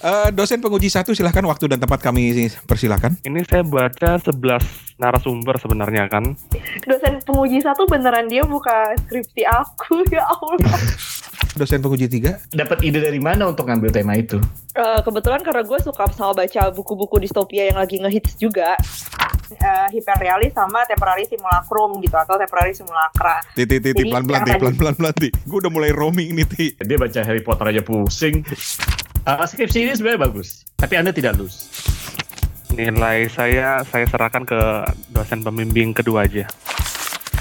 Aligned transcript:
Eh, 0.00 0.28
dosen 0.32 0.64
penguji 0.64 0.88
satu 0.88 1.12
silahkan 1.12 1.44
waktu 1.44 1.68
dan 1.68 1.76
tempat 1.76 2.00
kami 2.00 2.48
persilahkan. 2.64 3.20
Ini 3.20 3.44
saya 3.44 3.60
baca 3.60 4.16
11 4.16 4.96
narasumber 4.96 5.60
sebenarnya 5.60 6.08
kan. 6.08 6.24
Dosen 6.88 7.20
penguji 7.20 7.60
satu 7.60 7.84
beneran 7.84 8.32
dia 8.32 8.40
buka 8.48 8.96
skripsi 8.96 9.44
aku 9.44 10.00
ya 10.16 10.24
Allah. 10.24 10.72
Dosen 11.52 11.84
penguji 11.84 12.08
tiga. 12.08 12.40
Dapat 12.48 12.80
ide 12.80 13.04
dari 13.04 13.20
mana 13.20 13.52
untuk 13.52 13.68
ngambil 13.68 13.92
tema 13.92 14.16
itu? 14.16 14.40
Eh, 14.72 15.00
kebetulan 15.04 15.44
karena 15.44 15.60
gue 15.68 15.78
suka 15.84 16.08
sama 16.16 16.32
baca 16.32 16.72
buku-buku 16.72 17.20
distopia 17.20 17.68
yang 17.68 17.76
lagi 17.76 18.00
ngehits 18.00 18.40
juga. 18.40 18.80
Uh, 19.50 19.90
hiperrealis 19.90 20.54
sama 20.54 20.86
temporary 20.86 21.26
simulacrum 21.26 21.98
gitu 21.98 22.14
atau 22.14 22.38
temporary 22.38 22.70
simulacra. 22.70 23.42
Titi 23.58 23.82
titi 23.82 24.06
pelan 24.06 24.22
pelan 24.22 24.46
ti 24.46 24.52
pelan 24.54 24.94
pelan 24.94 25.14
ti. 25.18 25.28
Gue 25.42 25.58
udah 25.58 25.72
mulai 25.74 25.90
roaming 25.90 26.38
nih 26.38 26.46
ti. 26.46 26.66
Dia 26.78 26.94
baca 26.94 27.20
Harry 27.26 27.42
Potter 27.42 27.66
aja 27.74 27.82
pusing. 27.82 28.46
Uh, 29.28 29.44
skripsi 29.44 29.84
ini 29.84 29.92
sebenarnya 29.92 30.32
bagus, 30.32 30.64
tapi 30.80 30.96
Anda 30.96 31.12
tidak 31.12 31.36
lulus. 31.36 31.68
Nilai 32.72 33.28
saya 33.28 33.84
saya 33.84 34.08
serahkan 34.08 34.48
ke 34.48 34.60
dosen 35.12 35.44
pembimbing 35.44 35.92
kedua 35.92 36.24
aja. 36.24 36.48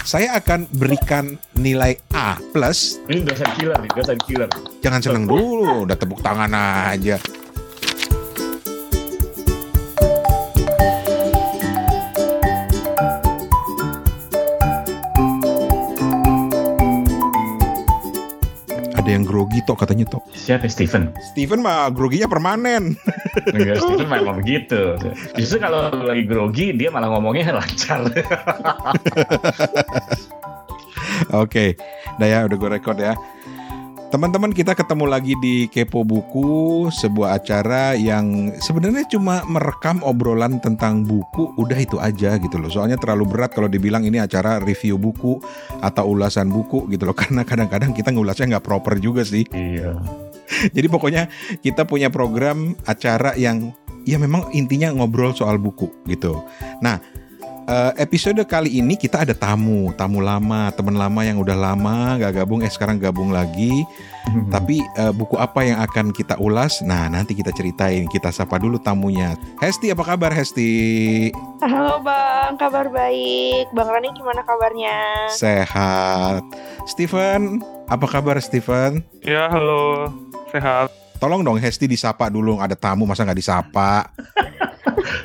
Saya 0.04 0.36
akan 0.36 0.68
berikan 0.76 1.40
nilai 1.56 1.96
A 2.12 2.36
plus. 2.52 3.00
Ini 3.08 3.24
dosen 3.24 3.48
killer 3.56 3.80
nih, 3.80 3.92
dosen 3.96 4.18
killer. 4.28 4.50
Jangan 4.84 5.00
seneng 5.00 5.26
dulu, 5.30 5.88
udah 5.88 5.96
tepuk 5.96 6.20
tangan 6.20 6.52
aja. 6.92 7.16
Ada 19.10 19.18
yang 19.18 19.26
grogi 19.26 19.66
tok 19.66 19.82
katanya 19.82 20.06
tok. 20.06 20.22
Siapa 20.38 20.70
Steven? 20.70 21.10
Steven 21.34 21.66
mah 21.66 21.90
groginya 21.90 22.30
permanen. 22.30 22.94
Enggak, 23.50 23.82
Steven 23.82 24.06
memang 24.06 24.38
begitu. 24.38 25.02
Justru 25.34 25.58
kalau 25.58 25.90
lagi 26.06 26.30
grogi, 26.30 26.78
dia 26.78 26.94
malah 26.94 27.10
ngomongnya 27.10 27.58
lancar. 27.58 28.06
Oke, 31.42 31.74
dah 32.22 32.28
ya 32.30 32.46
udah 32.46 32.54
gue 32.54 32.70
record 32.70 33.02
ya. 33.02 33.18
Teman-teman 34.10 34.50
kita 34.50 34.74
ketemu 34.74 35.06
lagi 35.06 35.38
di 35.38 35.70
Kepo 35.70 36.02
Buku, 36.02 36.90
sebuah 36.90 37.38
acara 37.38 37.94
yang 37.94 38.50
sebenarnya 38.58 39.06
cuma 39.06 39.46
merekam 39.46 40.02
obrolan 40.02 40.58
tentang 40.58 41.06
buku, 41.06 41.54
udah 41.62 41.78
itu 41.78 42.02
aja 42.02 42.42
gitu 42.42 42.58
loh. 42.58 42.74
Soalnya 42.74 42.98
terlalu 42.98 43.30
berat 43.30 43.54
kalau 43.54 43.70
dibilang 43.70 44.02
ini 44.02 44.18
acara 44.18 44.58
review 44.66 44.98
buku 44.98 45.38
atau 45.86 46.10
ulasan 46.10 46.50
buku 46.50 46.90
gitu 46.90 47.06
loh. 47.06 47.14
Karena 47.22 47.46
kadang-kadang 47.46 47.94
kita 47.94 48.10
ngulasnya 48.10 48.58
nggak 48.58 48.66
proper 48.66 48.98
juga 48.98 49.22
sih. 49.22 49.46
iya. 49.54 49.94
Jadi 50.76 50.90
pokoknya 50.90 51.30
kita 51.62 51.86
punya 51.86 52.10
program 52.10 52.74
acara 52.90 53.38
yang 53.38 53.70
ya 54.10 54.18
memang 54.18 54.50
intinya 54.58 54.90
ngobrol 54.90 55.38
soal 55.38 55.62
buku 55.62 55.86
gitu. 56.10 56.42
Nah, 56.82 56.98
eh, 57.70 57.92
episode 58.02 58.42
kali 58.50 58.82
ini 58.82 58.98
kita 58.98 59.22
ada 59.22 59.38
tamu, 59.38 59.94
tamu 59.94 60.20
lama, 60.20 60.74
teman 60.74 60.98
lama 60.98 61.22
yang 61.22 61.38
udah 61.38 61.54
lama 61.54 62.18
gak 62.18 62.42
gabung, 62.42 62.66
eh 62.66 62.72
sekarang 62.72 62.98
gabung 62.98 63.30
lagi. 63.30 63.86
Tapi 64.50 64.82
eh, 64.82 65.14
buku 65.14 65.38
apa 65.38 65.62
yang 65.66 65.78
akan 65.86 66.10
kita 66.10 66.38
ulas? 66.42 66.82
Nah, 66.82 67.10
nanti 67.10 67.38
kita 67.38 67.54
ceritain. 67.54 68.10
Kita 68.10 68.34
sapa 68.34 68.58
dulu 68.58 68.82
tamunya. 68.82 69.38
Hesti, 69.62 69.94
apa 69.94 70.02
kabar 70.06 70.34
Hesti? 70.34 71.30
Halo 71.62 72.02
Bang, 72.02 72.58
kabar 72.58 72.90
baik. 72.90 73.70
Bang 73.74 73.90
Rani 73.90 74.10
gimana 74.14 74.42
kabarnya? 74.46 75.30
Sehat. 75.34 76.46
Steven, 76.90 77.62
apa 77.86 78.06
kabar 78.10 78.38
Steven? 78.42 79.02
Ya 79.22 79.50
halo, 79.50 80.10
sehat. 80.50 80.90
Tolong 81.20 81.44
dong 81.44 81.60
Hesti 81.60 81.86
disapa 81.90 82.32
dulu. 82.32 82.58
Ada 82.62 82.80
tamu 82.80 83.04
masa 83.04 83.28
nggak 83.28 83.40
disapa? 83.40 84.08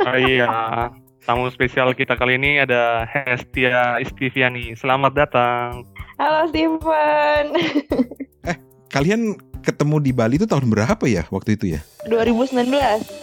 Ah, 0.05 0.19
iya. 0.19 1.04
Tamu 1.24 1.48
spesial 1.48 1.96
kita 1.96 2.20
kali 2.20 2.36
ini 2.36 2.61
ada 2.61 3.08
Hestia 3.08 3.96
Istiviani. 3.96 4.77
Selamat 4.77 5.17
datang. 5.17 5.89
Halo 6.20 6.52
Steven. 6.52 7.45
Kalian 8.95 9.33
ketemu 9.64 10.05
di 10.05 10.13
Bali 10.13 10.36
itu 10.36 10.45
tahun 10.45 10.68
berapa 10.68 11.01
ya 11.08 11.24
waktu 11.33 11.57
itu 11.57 11.80
ya? 11.80 11.80
2019 12.13 12.68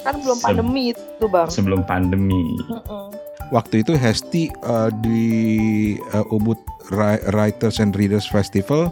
kan 0.02 0.18
belum 0.18 0.34
Sem- 0.34 0.46
pandemi 0.50 0.98
itu 0.98 1.26
Bang. 1.30 1.46
Sebelum 1.54 1.86
pandemi. 1.86 2.58
Mm-mm. 2.66 3.14
Waktu 3.54 3.86
itu 3.86 3.94
Hesti 3.94 4.50
eh, 4.50 4.90
di 5.06 5.24
eh, 6.02 6.34
Ubud 6.34 6.58
Ri- 6.90 7.22
Writers 7.38 7.78
and 7.78 7.94
Readers 7.94 8.26
Festival, 8.26 8.90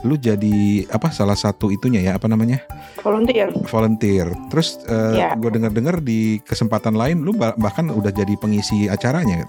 lu 0.00 0.14
jadi 0.14 0.56
apa 0.88 1.08
salah 1.08 1.34
satu 1.34 1.68
itunya 1.68 2.02
ya 2.02 2.12
apa 2.14 2.26
namanya 2.26 2.62
Volunteer. 2.98 3.50
volunteer. 3.64 4.26
Terus 4.48 4.78
Ya. 5.10 5.34
gue 5.34 5.50
dengar-dengar 5.50 5.98
di 5.98 6.38
kesempatan 6.40 6.92
lain 6.92 7.20
lu 7.20 7.32
bah- 7.32 7.54
bahkan 7.54 7.88
udah 7.88 8.10
jadi 8.10 8.34
pengisi 8.34 8.86
acaranya. 8.86 9.42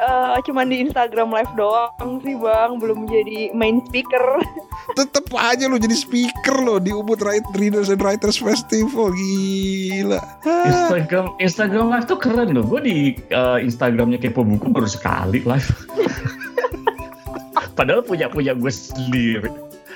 Eh, 0.00 0.36
cuman 0.42 0.64
di 0.66 0.80
Instagram 0.80 1.28
live 1.28 1.52
doang 1.54 1.92
sih 2.20 2.32
Bang, 2.34 2.80
belum 2.80 3.04
jadi 3.04 3.52
main 3.52 3.84
speaker. 3.84 4.40
Tetep 4.98 5.28
aja 5.30 5.68
lu 5.68 5.76
jadi 5.76 5.92
speaker 5.92 6.56
lo 6.58 6.76
di 6.76 6.88
Ubud 6.90 7.20
Write- 7.20 7.52
Readers 7.54 7.88
and 7.88 8.00
Writers 8.00 8.36
Festival 8.36 9.12
gila. 9.12 10.20
Instagram 10.42 11.36
Instagram 11.36 11.86
live 11.90 12.06
tuh 12.06 12.16
keren 12.16 12.48
loh. 12.50 12.64
Gue 12.64 12.80
di 12.80 12.96
uh, 13.30 13.60
Instagramnya 13.60 14.16
kepo 14.16 14.40
buku 14.40 14.68
baru 14.68 14.88
sekali 14.88 15.40
live. 15.40 15.68
Padahal 17.76 18.00
punya 18.00 18.26
punya 18.26 18.52
gue 18.52 18.68
sendiri. 18.68 19.48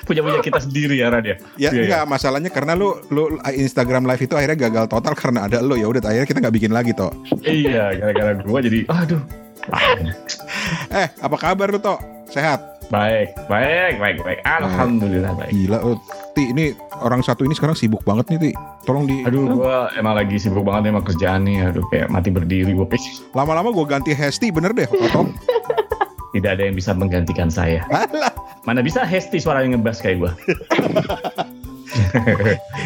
Punya 0.04 0.20
punya 0.20 0.40
kita 0.44 0.60
sendiri 0.60 1.00
ya 1.00 1.08
Ran 1.08 1.24
ya. 1.24 1.36
Ya 1.56 1.68
Iya, 1.72 1.80
enggak 1.84 2.04
masalahnya 2.08 2.50
karena 2.52 2.76
lu 2.76 2.96
lu 3.08 3.40
Instagram 3.50 4.04
live 4.04 4.22
itu 4.24 4.34
akhirnya 4.36 4.58
gagal 4.68 4.84
total 4.92 5.14
karena 5.16 5.48
ada 5.48 5.58
lo 5.64 5.74
ya 5.74 5.88
udah 5.88 6.04
akhirnya 6.04 6.28
kita 6.28 6.38
nggak 6.44 6.54
bikin 6.60 6.72
lagi 6.72 6.92
toh. 6.92 7.10
Iya, 7.42 7.96
gara-gara 7.98 8.32
gue 8.38 8.60
jadi 8.70 8.78
aduh. 8.88 9.22
Eh 11.00 11.08
apa 11.08 11.36
kabar 11.40 11.72
lu 11.72 11.80
toh? 11.80 11.96
Sehat? 12.28 12.74
Baik, 12.92 13.32
baik, 13.48 13.96
baik, 13.96 14.16
baik. 14.20 14.40
Alhamdulillah 14.44 15.32
baik. 15.40 15.52
Gila 15.52 15.78
oh, 15.80 15.96
Ti 16.36 16.50
ini 16.52 16.74
orang 17.00 17.24
satu 17.24 17.46
ini 17.46 17.56
sekarang 17.56 17.78
sibuk 17.78 18.04
banget 18.04 18.28
nih 18.34 18.38
Ti. 18.38 18.50
Tolong 18.84 19.08
di 19.08 19.24
Aduh, 19.24 19.48
gue 19.56 19.76
emang 19.96 20.14
lagi 20.18 20.36
sibuk 20.36 20.66
banget 20.66 20.92
emang 20.92 21.04
kerjaan 21.06 21.48
nih. 21.48 21.72
Aduh, 21.72 21.84
kayak 21.88 22.12
mati 22.12 22.28
berdiri 22.28 22.76
gue. 22.76 22.86
lama-lama 23.32 23.72
gue 23.72 23.86
ganti 23.88 24.12
Hesti 24.12 24.52
bener 24.52 24.76
deh 24.76 24.84
Toto. 24.84 25.30
Tidak 26.34 26.50
ada 26.50 26.62
yang 26.66 26.74
bisa 26.74 26.90
menggantikan 26.90 27.46
saya. 27.46 27.86
Alah, 27.88 28.34
Mana 28.64 28.80
bisa 28.80 29.04
Hesti 29.04 29.36
suaranya 29.40 29.76
ngebas 29.76 30.00
kayak 30.00 30.16
gue. 30.24 30.32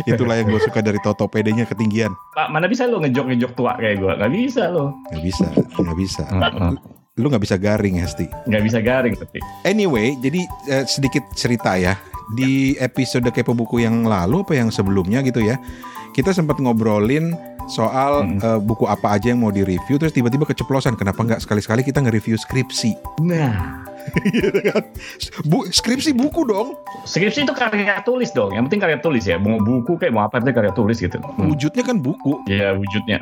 Itulah 0.10 0.42
yang 0.42 0.50
gue 0.50 0.60
suka 0.60 0.82
dari 0.82 0.98
Toto 1.00 1.30
PD-nya 1.30 1.64
ketinggian. 1.64 2.12
Pak, 2.34 2.50
mana 2.50 2.66
bisa 2.66 2.84
lo 2.90 2.98
ngejok-ngejok 2.98 3.52
tua 3.54 3.78
kayak 3.78 4.02
gue? 4.02 4.12
Gak 4.18 4.32
bisa 4.34 4.62
lo. 4.74 4.98
Nggak 5.14 5.22
bisa, 5.22 5.46
nggak 5.78 5.96
bisa. 5.96 6.22
Lu 7.18 7.26
nggak 7.30 7.44
bisa 7.46 7.56
garing 7.58 7.98
Hesti. 7.98 8.26
Nggak 8.46 8.62
bisa 8.62 8.78
garing 8.82 9.14
tapi. 9.18 9.38
Anyway, 9.66 10.14
jadi 10.22 10.40
eh, 10.70 10.84
sedikit 10.86 11.22
cerita 11.34 11.74
ya. 11.78 11.98
Di 12.36 12.76
episode 12.76 13.28
kepo 13.32 13.56
buku 13.56 13.80
yang 13.80 14.04
lalu 14.04 14.44
apa 14.44 14.52
yang 14.56 14.68
sebelumnya 14.68 15.24
gitu 15.24 15.40
ya, 15.40 15.56
kita 16.12 16.32
sempat 16.32 16.60
ngobrolin 16.60 17.32
soal 17.68 18.24
Mm. 18.24 18.40
eh, 18.40 18.60
buku 18.64 18.88
apa 18.88 19.20
aja 19.20 19.32
yang 19.32 19.44
mau 19.44 19.52
direview, 19.52 20.00
terus 20.00 20.12
tiba-tiba 20.12 20.48
keceplosan. 20.48 20.96
Kenapa 20.96 21.20
nggak 21.24 21.44
sekali-sekali 21.44 21.84
kita 21.84 22.00
nge-review 22.00 22.40
skripsi? 22.40 22.96
Nah, 23.20 23.84
Bu, 25.44 25.68
skripsi 25.68 26.16
buku 26.16 26.48
dong. 26.48 26.72
skripsi 27.04 27.44
itu 27.44 27.52
karya 27.52 28.00
tulis 28.08 28.32
dong. 28.32 28.56
Yang 28.56 28.72
penting 28.72 28.80
karya 28.80 28.98
tulis 29.04 29.24
ya. 29.28 29.36
Mau 29.36 29.60
buku 29.60 30.00
kayak 30.00 30.16
mau 30.16 30.24
apa 30.24 30.40
penting 30.40 30.56
karya 30.56 30.72
tulis 30.72 30.96
gitu. 30.96 31.20
Hmm. 31.20 31.52
Wujudnya 31.52 31.84
kan 31.84 32.00
buku. 32.00 32.40
Ya 32.48 32.72
wujudnya. 32.72 33.20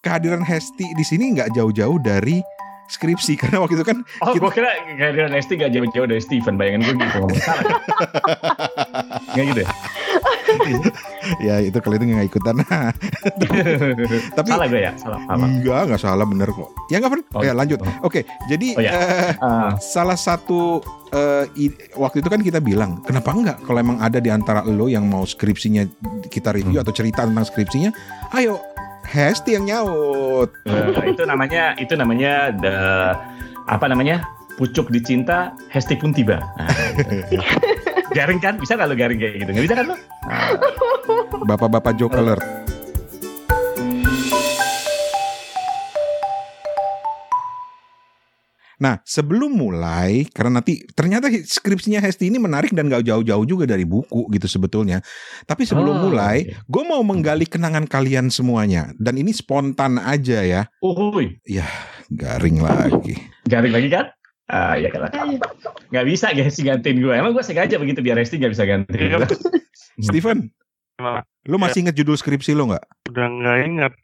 Kehadiran 0.00 0.44
Hesti 0.44 0.84
di 0.96 1.04
sini 1.04 1.36
nggak 1.36 1.52
jauh-jauh 1.56 2.00
dari 2.00 2.40
skripsi 2.86 3.32
karena 3.40 3.58
waktu 3.58 3.74
itu 3.74 3.84
kan 3.84 3.98
Oh, 4.20 4.32
Kita- 4.32 4.40
gue 4.40 4.50
kira 4.52 4.70
kehadiran 4.90 5.32
Hesti 5.32 5.54
gak 5.56 5.70
jauh-jauh 5.70 6.06
dari 6.06 6.20
Steven. 6.20 6.54
Bayangin 6.54 6.80
gue 6.84 6.94
gitu 6.96 7.18
ngomong 7.18 7.38
salah. 7.38 7.62
Nggak 9.34 9.44
gitu 9.50 9.60
ya? 9.60 9.70
ya 11.40 11.54
itu 11.58 11.74
kalau 11.76 11.94
itu 11.96 12.04
nggak 12.06 12.28
ikutan. 12.28 12.54
Tapi 14.36 14.46
salah 14.46 14.66
gue 14.66 14.80
ya? 14.80 14.92
Salah. 14.94 15.18
Apa? 15.24 15.42
enggak 15.42 15.82
nggak 15.88 16.00
salah 16.00 16.24
bener 16.24 16.48
kok. 16.48 16.68
Ya 16.86 17.00
nggak 17.00 17.10
Fren? 17.10 17.24
Oh, 17.32 17.42
ya 17.42 17.52
lanjut. 17.52 17.78
oh. 17.80 18.06
Oke, 18.06 18.22
jadi 18.46 18.66
Oh, 18.74 18.82
ya. 18.82 18.90
eh, 18.92 19.32
Ah, 19.40 19.70
salah 19.78 20.14
satu 20.14 20.84
i- 21.54 21.70
waktu 21.94 22.18
itu 22.18 22.28
kan 22.28 22.40
kita 22.40 22.58
bilang 22.58 22.98
kenapa 23.00 23.30
enggak 23.30 23.58
kalau 23.62 23.78
emang 23.78 23.98
ada 23.98 24.18
di 24.18 24.28
antara 24.28 24.62
lo 24.62 24.86
yang 24.86 25.06
mau 25.06 25.22
skripsinya 25.22 25.86
kita 26.26 26.50
review 26.50 26.78
Hmm. 26.78 26.82
atau 26.82 26.92
cerita 26.92 27.22
tentang 27.22 27.44
skripsinya, 27.44 27.90
ayo 28.34 28.58
Hesti 29.04 29.56
yang 29.56 29.64
nyaut. 29.68 30.50
eh, 30.66 31.04
itu 31.12 31.22
namanya 31.28 31.76
itu 31.76 31.94
namanya 31.94 32.50
the 32.56 32.74
apa 33.68 33.86
namanya? 33.88 34.24
Pucuk 34.54 34.86
dicinta, 34.94 35.50
Hesti 35.68 35.98
pun 35.98 36.14
tiba. 36.14 36.38
Nah, 36.38 36.70
gitu. 37.26 37.42
garing 38.16 38.38
kan? 38.38 38.54
Bisa 38.56 38.78
nggak 38.78 38.88
lo 38.88 38.94
garing 38.94 39.18
kayak 39.18 39.34
gitu? 39.42 39.50
Nggak 39.50 39.64
bisa 39.66 39.76
kan 39.76 39.86
lo? 39.90 39.96
Bapak-bapak 41.42 41.98
joke 41.98 42.14
alert. 42.14 42.63
Nah, 48.76 48.98
sebelum 49.02 49.50
mulai, 49.50 50.22
karena 50.28 50.58
nanti 50.58 50.82
ternyata 50.90 51.26
skripsinya 51.30 51.98
Hesti 51.98 52.26
ini 52.26 52.36
menarik 52.36 52.70
dan 52.70 52.86
gak 52.86 53.02
jauh-jauh 53.02 53.42
juga 53.44 53.64
dari 53.64 53.82
buku 53.82 54.28
gitu 54.30 54.44
sebetulnya. 54.44 55.00
Tapi 55.42 55.62
sebelum 55.62 55.94
Oh, 55.94 56.00
mulai, 56.08 56.44
oke. 56.44 56.52
gue 56.66 56.82
mau 56.82 57.00
menggali 57.00 57.44
kenangan 57.44 57.84
kalian 57.84 58.28
semuanya. 58.28 58.90
Dan 58.96 59.16
ini 59.16 59.30
spontan 59.30 59.96
aja 59.96 60.40
ya. 60.40 60.60
Uhuy, 60.80 61.38
Garing 62.10 62.58
lagi. 62.58 63.14
garing 63.44 63.70
lagi 63.70 63.88
kan? 63.88 64.04
Ah, 64.44 64.74
ya 64.74 64.88
kan. 64.88 65.08
Nggak 65.88 66.04
bisa 66.04 66.30
guys 66.30 66.54
gantiin 66.54 66.98
gue. 66.98 67.10
Emang 67.10 67.30
gue 67.30 67.40
sengaja 67.40 67.76
begitu 67.76 68.00
biar 68.00 68.14
Resti 68.14 68.36
nggak 68.36 68.52
bisa 68.52 68.64
gantiin 68.64 69.08
Iya. 69.08 69.16
gue. 69.16 69.26
Steven, 70.04 70.50
Gimana? 70.94 71.22
lu 71.46 71.56
masih 71.56 71.80
inget 71.80 71.94
judul 71.94 72.14
skripsi 72.14 72.52
lo 72.52 72.68
nggak? 72.68 72.84
Udah 73.08 73.26
nggak 73.30 73.56
ingat. 73.64 73.92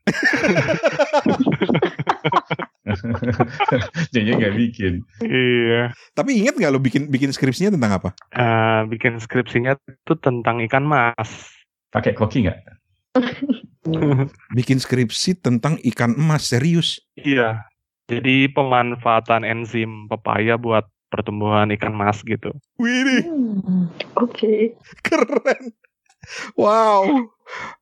Jadi 4.15 4.29
nggak 4.37 4.55
bikin. 4.57 4.95
Iya. 5.21 5.93
Tapi 6.13 6.41
inget 6.41 6.57
nggak 6.57 6.73
lo 6.73 6.79
bikin 6.79 7.09
bikin 7.09 7.33
skripsinya 7.33 7.75
tentang 7.75 7.93
apa? 7.97 8.09
Eh, 8.33 8.81
bikin 8.89 9.19
skripsinya 9.19 9.77
itu 9.87 10.15
tentang 10.21 10.61
ikan 10.65 10.85
mas. 10.85 11.51
Pakai 11.91 12.15
koki 12.15 12.47
nggak? 12.47 12.59
Bikin 14.55 14.79
skripsi 14.79 15.41
tentang 15.41 15.81
ikan 15.83 16.15
emas 16.15 16.47
serius. 16.47 17.01
Iya. 17.17 17.65
Jadi 18.07 18.51
pemanfaatan 18.51 19.43
enzim 19.43 20.07
pepaya 20.07 20.55
buat 20.55 20.87
pertumbuhan 21.11 21.71
ikan 21.75 21.95
mas 21.95 22.23
gitu. 22.23 22.55
Wih, 22.79 23.25
Hmm, 23.27 23.91
Oke. 24.15 24.79
keren. 25.03 25.75
Wow. 26.55 27.31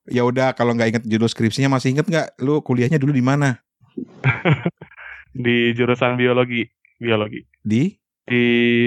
Ya 0.09 0.25
udah 0.25 0.57
kalau 0.57 0.73
nggak 0.73 0.89
inget 0.97 1.05
judul 1.05 1.29
skripsinya 1.29 1.77
masih 1.77 1.93
inget 1.93 2.07
nggak? 2.09 2.41
Lu 2.41 2.65
kuliahnya 2.65 2.97
dulu 2.97 3.13
di 3.13 3.21
mana? 3.25 3.61
Di 5.31 5.73
jurusan 5.73 6.15
biologi. 6.15 6.65
Biologi. 6.97 7.41
Di 7.61 7.95
Di 8.23 8.43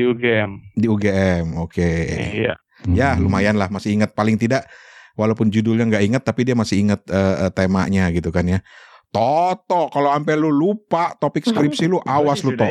UGM. 0.05 0.77
di 0.77 0.85
UGM. 0.85 1.57
Oke. 1.57 1.89
Iya. 2.37 2.53
Ya 2.87 3.09
Hmm. 3.13 3.25
lumayan 3.25 3.57
lah 3.57 3.69
masih 3.69 3.93
ingat 3.93 4.13
paling 4.13 4.37
tidak 4.37 4.65
walaupun 5.13 5.49
judulnya 5.49 5.85
nggak 5.85 6.05
ingat 6.05 6.23
tapi 6.23 6.45
dia 6.45 6.53
masih 6.53 6.81
ingat 6.81 7.01
eh, 7.09 7.45
eh, 7.45 7.51
temanya 7.51 8.09
gitu 8.09 8.29
kan 8.29 8.45
ya. 8.45 8.59
Toto 9.09 9.89
kalau 9.89 10.09
sampai 10.09 10.37
lu 10.37 10.49
lupa 10.49 11.13
topik 11.17 11.43
skripsi 11.43 11.85
lu 11.85 11.97
awas 12.01 12.41
lu 12.41 12.53
Tok. 12.53 12.69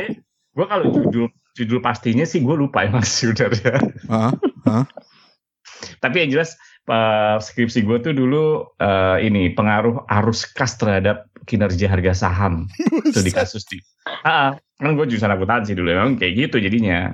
Gue 0.51 0.65
kalau 0.65 0.87
judul 0.89 1.27
judul 1.53 1.79
pastinya 1.79 2.23
sih 2.23 2.39
gue 2.39 2.55
lupa 2.55 2.83
emang 2.83 3.03
sih 3.03 3.31
udah 3.31 3.47
ya. 3.51 3.75
Hah? 4.07 4.31
Tapi 6.03 6.15
yang 6.17 6.39
jelas 6.39 6.55
eh, 6.83 7.37
skripsi 7.37 7.81
gue 7.81 7.97
tuh 7.99 8.13
dulu 8.13 8.45
eh, 8.75 9.17
ini 9.23 9.51
pengaruh 9.51 10.05
arus 10.09 10.45
kas 10.45 10.73
terhadap 10.75 11.27
kinerja 11.43 11.85
harga 11.87 12.13
saham 12.15 12.69
itu 13.03 13.19
di 13.19 13.29
kasus 13.29 13.65
di. 13.65 13.77
Ah, 14.21 14.53
kan 14.75 14.93
gue 14.93 15.05
jurusan 15.05 15.29
akuntansi 15.29 15.73
dulu 15.73 15.89
emang 15.89 16.15
kayak 16.15 16.49
gitu 16.49 16.57
jadinya. 16.57 17.13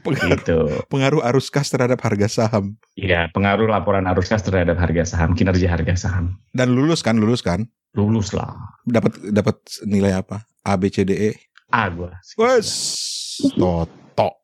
pengaruh, 0.00 0.32
Gitu. 0.32 0.58
pengaruh 0.88 1.20
arus 1.28 1.48
kas 1.48 1.68
terhadap 1.68 2.00
harga 2.00 2.24
saham 2.26 2.72
Iya, 2.94 3.28
pengaruh 3.30 3.68
laporan 3.68 4.06
arus 4.06 4.28
kas 4.28 4.40
terhadap 4.40 4.76
harga 4.76 5.04
saham, 5.04 5.36
kinerja 5.36 5.68
harga 5.68 5.92
saham. 5.92 6.40
dan 6.52 6.72
lulus 6.72 7.00
kan 7.00 7.16
lulus 7.16 7.40
kan 7.40 7.68
Lulus 7.92 8.32
lah. 8.32 8.54
dapat 8.86 9.12
dapat 9.28 9.56
nilai 9.84 10.14
apa 10.16 10.40
A 10.62 10.78
B 10.78 10.88
C 10.88 11.02
D 11.02 11.12
E 11.12 11.30
Ah, 11.68 11.90
gue. 11.90 12.08
wes 12.38 12.70
Toto 13.52 14.40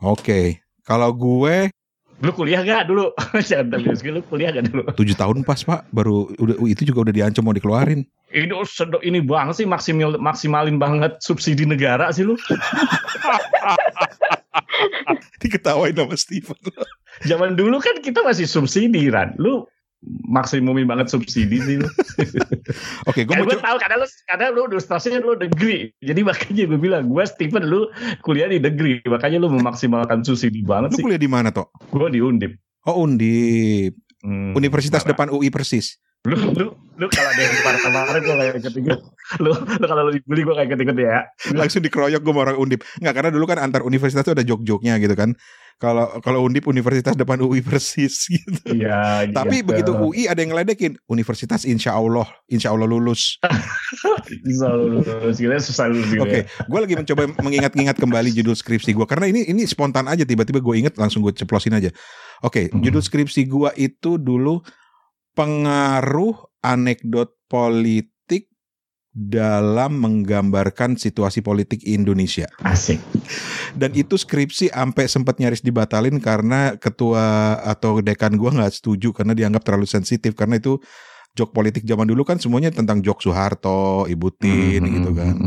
oke 0.00 0.58
kalau 0.82 1.10
gue 1.12 1.70
Lu 2.18 2.34
kuliah 2.34 2.66
gak 2.66 2.90
dulu? 2.90 3.14
Jangan 3.48 3.78
tapi 3.78 4.10
lu 4.14 4.20
kuliah 4.26 4.50
gak 4.50 4.66
dulu? 4.70 4.82
tujuh 4.98 5.14
tahun 5.14 5.46
pas 5.46 5.62
pak 5.62 5.86
baru 5.94 6.26
udah 6.38 6.56
itu 6.66 6.82
juga 6.90 7.06
udah 7.08 7.14
diancam 7.14 7.46
mau 7.46 7.54
dikeluarin 7.54 8.02
Ini 8.28 8.52
oh, 8.52 8.66
sedok 8.66 9.00
ini 9.06 9.24
banget 9.24 9.64
sih 9.64 9.66
maksimal 9.66 10.20
maksimalin 10.20 10.76
banget 10.76 11.16
subsidi 11.24 11.64
negara 11.64 12.12
sih 12.12 12.28
lu. 12.28 12.36
diketawain 15.40 15.96
sama 15.96 16.16
Steven 16.18 16.58
Zaman 17.24 17.56
dulu 17.56 17.80
kan 17.80 17.98
kita 18.04 18.20
masih 18.22 18.44
subsidi 18.44 19.08
Ran. 19.08 19.32
Lu 19.40 19.64
maksimumin 20.06 20.86
banget 20.86 21.10
subsidi 21.10 21.58
sih 21.58 21.76
lu. 21.82 21.88
oke 23.10 23.20
gue 23.26 23.34
Kan 23.34 23.42
mau 23.42 23.50
tahu 23.50 23.76
karena 23.82 23.96
lu 23.98 24.06
karena 24.24 24.46
lu 24.48 24.60
ilustrasinya 24.70 25.18
lu 25.18 25.34
negeri. 25.34 25.90
Jadi 25.98 26.20
makanya 26.22 26.64
gue 26.70 26.78
bilang 26.78 27.04
gue 27.06 27.24
Steven 27.24 27.64
lu 27.66 27.90
kuliah 28.22 28.46
di 28.46 28.62
negeri. 28.62 29.02
Makanya 29.02 29.42
lu 29.42 29.50
memaksimalkan 29.50 30.22
subsidi 30.22 30.62
banget 30.62 30.94
lu 30.94 30.96
sih. 30.98 31.04
kuliah 31.04 31.20
di 31.20 31.30
mana 31.30 31.50
Tok 31.50 31.68
Gue 31.90 32.08
di 32.10 32.20
Undip. 32.22 32.54
oh 32.84 33.04
Undip 33.04 33.94
Hmm, 34.18 34.50
Universitas 34.50 35.06
parah. 35.06 35.14
depan 35.14 35.26
UI 35.30 35.46
persis 35.46 35.94
Lu 36.26 36.34
lu 36.34 36.66
lu 36.98 37.06
kalau 37.14 37.30
ada 37.30 37.38
yang 37.38 37.54
kemarin-kemarin 37.54 38.20
gue 38.20 38.34
kayak 38.34 38.54
ikut-ikut. 38.58 38.98
Lu 39.38 39.54
lu 39.54 39.86
kalau 39.86 40.02
lu 40.08 40.18
dibully 40.18 40.42
gue 40.42 40.54
kayak 40.56 40.68
ikut-ikut 40.74 40.96
ya. 40.98 41.18
langsung 41.54 41.78
dikeroyok 41.78 42.18
gue 42.18 42.32
sama 42.34 42.40
orang 42.42 42.56
undip 42.58 42.80
nggak 42.98 43.14
karena 43.14 43.30
dulu 43.30 43.44
kan 43.46 43.58
antar 43.62 43.86
universitas 43.86 44.26
tuh 44.26 44.34
ada 44.34 44.42
jok-joknya 44.42 44.98
gitu 44.98 45.14
kan 45.14 45.30
kalau 45.78 46.10
kalau 46.18 46.42
undip 46.42 46.66
universitas 46.66 47.14
depan 47.14 47.38
UI 47.38 47.62
persis 47.62 48.26
gitu 48.34 48.50
Iya. 48.66 49.30
tapi 49.30 49.62
gitu. 49.62 49.68
begitu 49.70 49.90
UI 49.94 50.26
ada 50.26 50.42
yang 50.42 50.50
ngeledekin 50.50 50.98
universitas 51.06 51.62
insya 51.62 51.94
Allah 51.94 52.26
insya 52.48 52.74
Allah 52.74 52.90
lulus 52.90 53.38
Selalu 54.48 54.98
lulus 54.98 55.36
gitu 55.38 55.52
susah 55.62 55.86
lulus 55.86 56.08
gitu 56.10 56.24
oke 56.24 56.34
ya. 56.34 56.44
gue 56.48 56.78
lagi 56.82 56.94
mencoba 56.98 57.22
mengingat-ingat 57.38 57.94
kembali 57.94 58.34
judul 58.34 58.58
skripsi 58.58 58.90
gue 58.92 59.06
karena 59.06 59.30
ini 59.30 59.46
ini 59.46 59.62
spontan 59.64 60.10
aja 60.10 60.26
tiba-tiba 60.26 60.58
gue 60.58 60.74
inget 60.74 60.98
langsung 60.98 61.22
gue 61.22 61.30
ceplosin 61.30 61.78
aja 61.78 61.94
oke 62.42 62.74
Hmm. 62.74 62.82
judul 62.82 63.00
skripsi 63.00 63.46
gue 63.46 63.70
itu 63.78 64.18
dulu 64.18 64.60
pengaruh 65.38 66.34
anekdot 66.66 67.38
politik 67.46 68.50
dalam 69.14 70.02
menggambarkan 70.02 70.98
situasi 70.98 71.46
politik 71.46 71.86
Indonesia 71.86 72.50
Asik. 72.66 72.98
dan 73.78 73.94
itu 73.94 74.18
skripsi 74.18 74.74
sampai 74.74 75.06
sempat 75.06 75.38
nyaris 75.38 75.62
dibatalin 75.62 76.18
karena 76.18 76.74
ketua 76.74 77.58
atau 77.62 78.02
dekan 78.02 78.34
gua 78.34 78.50
nggak 78.50 78.74
setuju 78.82 79.14
karena 79.14 79.38
dianggap 79.38 79.62
terlalu 79.62 79.86
sensitif 79.86 80.34
karena 80.34 80.58
itu 80.58 80.82
jok 81.38 81.54
politik 81.54 81.86
zaman 81.86 82.10
dulu 82.10 82.26
kan 82.26 82.42
semuanya 82.42 82.74
tentang 82.74 82.98
jok 82.98 83.22
Soeharto, 83.22 84.10
Ibu 84.10 84.28
Tin 84.34 84.82
gitu 84.82 85.14
kan. 85.14 85.38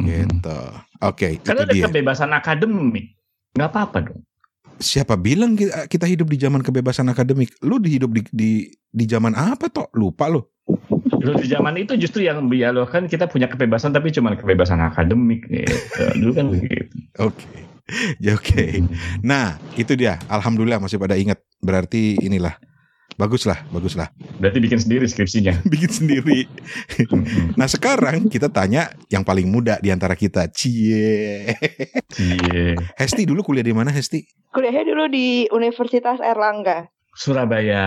Gitu. 0.00 0.60
Oke, 1.04 1.44
Karena 1.44 1.60
itu 1.60 1.64
ada 1.68 1.74
dia. 1.76 1.84
kebebasan 1.84 2.32
akademik. 2.32 3.12
Nggak 3.52 3.68
apa-apa 3.68 3.98
dong. 4.08 4.24
Siapa 4.82 5.14
bilang 5.14 5.54
kita, 5.54 5.86
kita 5.86 6.06
hidup 6.08 6.28
di 6.30 6.38
zaman 6.38 6.60
kebebasan 6.60 7.06
akademik? 7.10 7.54
Lu 7.62 7.78
dihidup 7.78 8.10
di 8.10 8.22
di 8.30 8.50
di 8.70 9.04
zaman 9.06 9.34
apa 9.34 9.70
toh? 9.70 9.88
Lupa 9.94 10.26
lu. 10.30 10.42
Dulu 11.24 11.40
di 11.40 11.48
zaman 11.48 11.76
itu 11.80 11.96
justru 11.96 12.24
yang 12.24 12.48
kan 12.88 13.08
kita 13.08 13.28
punya 13.28 13.48
kebebasan 13.48 13.92
tapi 13.92 14.12
cuma 14.12 14.32
kebebasan 14.36 14.80
akademik 14.80 15.44
gitu. 15.48 15.76
Dulu 16.20 16.32
kan 16.36 16.46
begitu. 16.52 16.94
Oke. 17.20 17.46
Ya 18.16 18.32
oke. 18.32 18.80
Nah, 19.20 19.60
itu 19.76 19.92
dia. 19.92 20.16
Alhamdulillah 20.32 20.80
masih 20.80 20.96
pada 20.96 21.20
ingat. 21.20 21.44
Berarti 21.60 22.16
inilah. 22.16 22.56
Bagus 23.14 23.46
lah, 23.46 23.62
bagus 23.70 23.94
lah. 23.94 24.10
Berarti 24.42 24.58
bikin 24.58 24.82
sendiri 24.82 25.06
skripsinya. 25.06 25.62
Bikin 25.72 25.90
sendiri. 25.90 26.50
Nah 27.54 27.70
sekarang 27.70 28.26
kita 28.26 28.50
tanya 28.50 28.90
yang 29.06 29.22
paling 29.22 29.46
muda 29.46 29.78
di 29.78 29.94
antara 29.94 30.18
kita. 30.18 30.50
Cie. 30.50 31.54
Iya. 32.18 32.74
Hesti 32.98 33.22
dulu 33.22 33.46
kuliah 33.46 33.62
di 33.62 33.70
mana 33.70 33.94
Hesti? 33.94 34.26
Kuliahnya 34.50 34.82
dulu 34.82 35.04
di 35.10 35.46
Universitas 35.54 36.18
Erlangga. 36.18 36.90
Surabaya. 37.14 37.86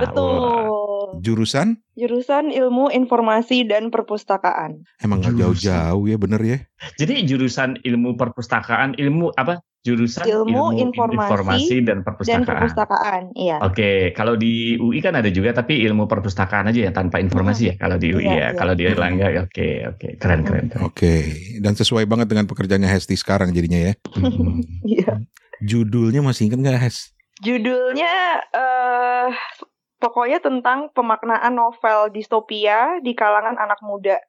Betul. 0.00 1.20
Jurusan? 1.20 1.76
Jurusan 1.92 2.48
Ilmu 2.48 2.88
Informasi 2.88 3.68
dan 3.68 3.92
Perpustakaan. 3.92 4.88
Emang 5.04 5.20
nggak 5.20 5.36
jauh-jauh 5.36 6.08
ya 6.08 6.16
bener 6.16 6.40
ya? 6.40 6.58
Jadi 6.96 7.28
jurusan 7.28 7.84
ilmu 7.84 8.16
perpustakaan, 8.16 8.96
ilmu 8.96 9.36
apa? 9.36 9.60
Jurusan 9.82 10.22
Ilmu 10.22 10.78
informasi 10.78 11.82
dan 11.82 12.06
Dan 12.06 12.06
perpustakaan. 12.06 12.46
perpustakaan, 12.46 13.22
iya. 13.34 13.58
Oke, 13.58 14.14
kalau 14.14 14.38
di 14.38 14.78
UI 14.78 15.02
kan 15.02 15.18
ada 15.18 15.26
juga 15.26 15.50
tapi 15.50 15.82
ilmu 15.82 16.06
perpustakaan 16.06 16.70
aja 16.70 16.86
ya 16.86 16.92
tanpa 16.94 17.18
informasi 17.18 17.62
ya 17.66 17.74
kalau 17.74 17.98
di 17.98 18.14
UI 18.14 18.22
Iya, 18.22 18.30
ya. 18.30 18.38
iya. 18.38 18.48
Kalau 18.54 18.78
di 18.78 18.86
Erlangga 18.86 19.26
ya 19.26 19.42
oke 19.42 19.68
oke 19.90 20.08
keren 20.22 20.46
keren. 20.46 20.70
keren. 20.70 20.86
Oke. 20.86 21.34
Dan 21.58 21.74
sesuai 21.74 22.06
banget 22.06 22.30
dengan 22.30 22.46
pekerjaannya 22.46 22.86
Hesti 22.86 23.18
sekarang 23.18 23.50
jadinya 23.50 23.90
ya. 23.90 23.92
Hmm. 24.14 24.62
Iya. 24.86 25.18
Judulnya 25.58 26.22
masih 26.22 26.46
inget 26.46 26.62
nggak 26.62 26.78
Hes? 26.78 27.10
Judulnya 27.42 28.14
eh 28.54 29.34
pokoknya 29.98 30.38
tentang 30.38 30.90
pemaknaan 30.90 31.54
novel 31.54 32.10
distopia 32.10 33.02
di 33.02 33.18
kalangan 33.18 33.58
anak 33.58 33.82
muda 33.82 34.22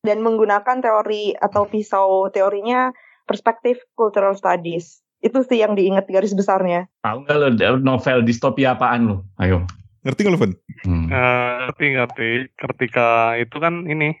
dan 0.00 0.24
menggunakan 0.24 0.80
teori 0.80 1.36
atau 1.36 1.68
pisau 1.68 2.28
teorinya 2.28 2.96
perspektif 3.26 3.82
cultural 3.98 4.32
studies. 4.38 5.02
Itu 5.20 5.42
sih 5.42 5.58
yang 5.60 5.74
diingat 5.74 6.06
garis 6.06 6.32
besarnya. 6.32 6.86
Tahu 7.02 7.26
nggak 7.26 7.36
lo 7.36 7.78
novel 7.82 8.22
distopia 8.22 8.78
apaan 8.78 9.10
lo? 9.10 9.16
Ayo. 9.42 9.66
Ngerti 10.06 10.20
nggak 10.22 10.34
lu, 10.34 10.40
Fen? 10.40 10.52
Hmm. 10.86 11.06
Eh, 11.10 11.52
ngerti 11.66 11.84
ngerti. 11.98 12.28
Ketika 12.54 13.34
itu 13.34 13.56
kan 13.58 13.90
ini 13.90 14.14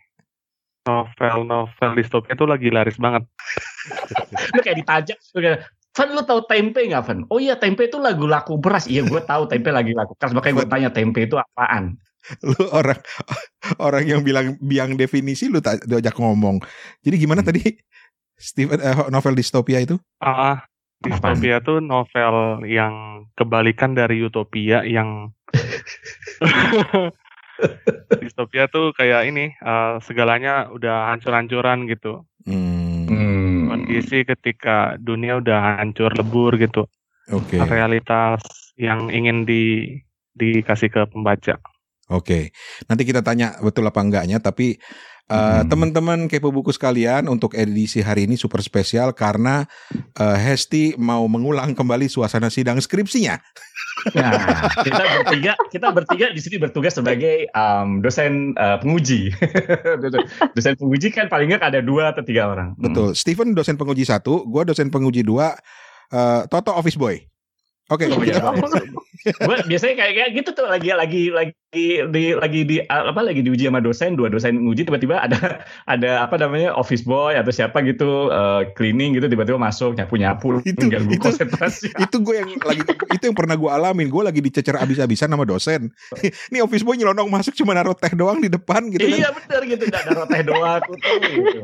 novel-novel 0.86 1.90
distopia 1.94 2.34
itu 2.34 2.46
lagi 2.46 2.68
laris 2.74 2.98
banget. 2.98 3.22
lu 4.54 4.60
kayak 4.62 4.78
ditajak 4.82 5.18
lu 5.34 5.40
kayak 5.42 5.60
Van 5.96 6.12
lu 6.12 6.20
tahu 6.28 6.44
tempe 6.44 6.84
nggak 6.84 7.04
Van? 7.08 7.18
Oh 7.32 7.40
iya 7.40 7.56
tempe 7.56 7.88
itu 7.88 7.96
lagu 7.96 8.28
laku 8.28 8.60
beras. 8.60 8.84
Iya 8.84 9.08
gue 9.08 9.22
tahu 9.24 9.48
tempe 9.48 9.72
lagi 9.72 9.96
laku 9.96 10.12
beras. 10.20 10.36
Makanya 10.36 10.54
gue 10.60 10.66
tanya 10.68 10.90
tempe 10.92 11.24
itu 11.24 11.40
apaan? 11.40 11.96
Lu 12.44 12.68
orang 12.74 13.00
orang 13.80 14.04
yang 14.04 14.20
bilang 14.20 14.60
biang 14.60 14.98
definisi 14.98 15.48
lu 15.48 15.62
tak 15.64 15.86
diajak 15.88 16.12
ngomong. 16.20 16.60
Jadi 17.00 17.16
gimana 17.16 17.40
Hmm. 17.40 17.48
tadi? 17.48 17.62
Steven 18.36 18.80
eh, 18.80 18.96
novel 19.08 19.34
distopia 19.34 19.80
itu? 19.80 19.96
Ah, 20.20 20.68
distopia 21.00 21.60
tuh 21.64 21.80
novel 21.80 22.68
yang 22.68 23.26
kebalikan 23.36 23.96
dari 23.96 24.20
utopia 24.24 24.84
yang 24.84 25.32
distopia 28.20 28.68
tuh 28.68 28.92
kayak 28.92 29.32
ini 29.32 29.56
uh, 29.64 29.96
segalanya 30.04 30.68
udah 30.68 31.16
hancur-hancuran 31.16 31.88
gitu. 31.88 32.28
Hmm. 32.44 33.72
Kondisi 33.72 34.28
ketika 34.28 35.00
dunia 35.00 35.40
udah 35.40 35.80
hancur 35.80 36.12
lebur 36.12 36.60
gitu. 36.60 36.84
Oke, 37.32 37.58
Realitas 37.58 38.38
yang 38.78 39.10
ingin 39.10 39.48
di 39.48 39.96
dikasih 40.36 40.92
ke 40.92 41.02
pembaca. 41.08 41.56
oke. 42.12 42.52
Nanti 42.86 43.02
kita 43.02 43.24
tanya 43.24 43.56
betul 43.58 43.88
apa 43.88 43.98
enggaknya, 44.04 44.38
tapi 44.38 44.78
uh, 45.26 45.62
Hmm. 45.62 45.66
teman-teman 45.66 46.18
kepo 46.26 46.50
buku 46.50 46.70
sekalian 46.70 47.26
untuk 47.26 47.54
edisi 47.54 47.98
hari 48.00 48.30
ini 48.30 48.38
super 48.38 48.62
spesial 48.62 49.10
karena 49.10 49.66
uh, 50.16 50.36
Hesti 50.38 50.94
mau 50.96 51.26
mengulang 51.26 51.74
kembali 51.74 52.06
suasana 52.06 52.46
sidang 52.46 52.78
skripsinya. 52.78 53.38
Nah, 54.12 54.70
kita 54.84 55.02
bertiga, 55.02 55.52
kita 55.72 55.88
bertiga 55.88 56.26
di 56.30 56.38
sini 56.38 56.56
bertugas 56.60 56.94
sebagai 56.94 57.48
um, 57.56 58.04
dosen 58.04 58.52
uh, 58.54 58.76
penguji. 58.78 59.32
dosen 60.54 60.76
penguji 60.76 61.08
kan 61.10 61.26
paling 61.26 61.50
nggak 61.50 61.64
ada 61.64 61.80
dua 61.80 62.12
atau 62.12 62.22
tiga 62.22 62.46
orang. 62.46 62.76
Hmm. 62.76 62.92
Betul. 62.92 63.08
Steven 63.16 63.56
dosen 63.56 63.74
penguji 63.74 64.04
satu, 64.04 64.44
gue 64.46 64.62
dosen 64.68 64.92
penguji 64.92 65.24
dua, 65.24 65.56
uh, 66.12 66.44
Toto 66.46 66.76
office 66.76 67.00
boy. 67.00 67.18
Oke, 67.86 68.10
Oh, 68.10 68.18
iya, 68.18 68.38
kemudian. 68.42 68.94
Gue 69.26 69.56
biasanya 69.66 69.94
kayak 69.94 70.12
kayak 70.18 70.30
gitu 70.38 70.50
tuh 70.54 70.66
lagi 70.66 70.90
lagi 70.90 71.22
lagi 71.30 71.54
di 72.08 72.32
lagi 72.32 72.64
di 72.64 72.76
apa 72.82 73.20
lagi 73.20 73.40
diuji 73.40 73.66
sama 73.66 73.78
dosen 73.78 74.14
dua 74.14 74.26
dosen 74.26 74.56
nguji 74.58 74.84
tiba-tiba 74.84 75.20
ada 75.20 75.60
ada 75.86 76.22
apa 76.22 76.36
namanya 76.36 76.72
office 76.72 77.02
boy 77.02 77.32
atau 77.32 77.48
siapa 77.48 77.80
gitu 77.82 78.28
uh, 78.28 78.64
cleaning 78.72 79.14
gitu 79.14 79.26
tiba-tiba 79.26 79.56
masuk 79.56 79.94
nyapu 79.94 80.16
nyapu 80.16 80.48
Itu- 80.62 80.88
itu- 80.88 81.18
konsentrasi. 81.18 81.92
itu 81.94 82.16
gue 82.18 82.34
yang 82.34 82.48
lagi 82.58 82.82
itu 83.10 83.24
yang 83.24 83.36
pernah 83.36 83.54
gue 83.54 83.68
alamin 83.68 84.06
gue 84.06 84.22
lagi 84.22 84.40
dicecer 84.40 84.74
abis-abisan 84.74 85.28
sama 85.28 85.44
dosen 85.44 85.92
ini 86.48 86.58
office 86.58 86.82
boy 86.82 86.94
nyelonong 86.94 87.28
masuk 87.28 87.52
cuma 87.52 87.72
naruh 87.72 87.92
teh 87.92 88.12
doang 88.12 88.38
di 88.38 88.48
depan 88.48 88.88
gitu 88.88 89.04
kan 89.04 89.18
iya 89.18 89.28
benar 89.30 89.62
gitu 89.62 89.82
nggak 89.84 90.02
ada 90.02 90.12
roteh 90.14 90.40
doang 90.42 90.82
gitu. 90.88 91.60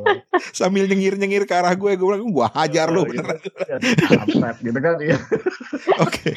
sambil 0.53 0.85
nyengir-nyengir 0.85 1.45
ke 1.45 1.55
arah 1.55 1.73
gue 1.73 1.95
gue 1.95 2.07
bilang 2.07 2.27
gue 2.27 2.47
hajar 2.53 2.89
lu 2.89 3.01
Oh, 3.03 3.07
beneran 3.07 3.39
Kampret 4.07 4.57
gitu 4.61 4.79
kan 4.79 4.95
iya. 5.01 5.19
oke 5.99 6.31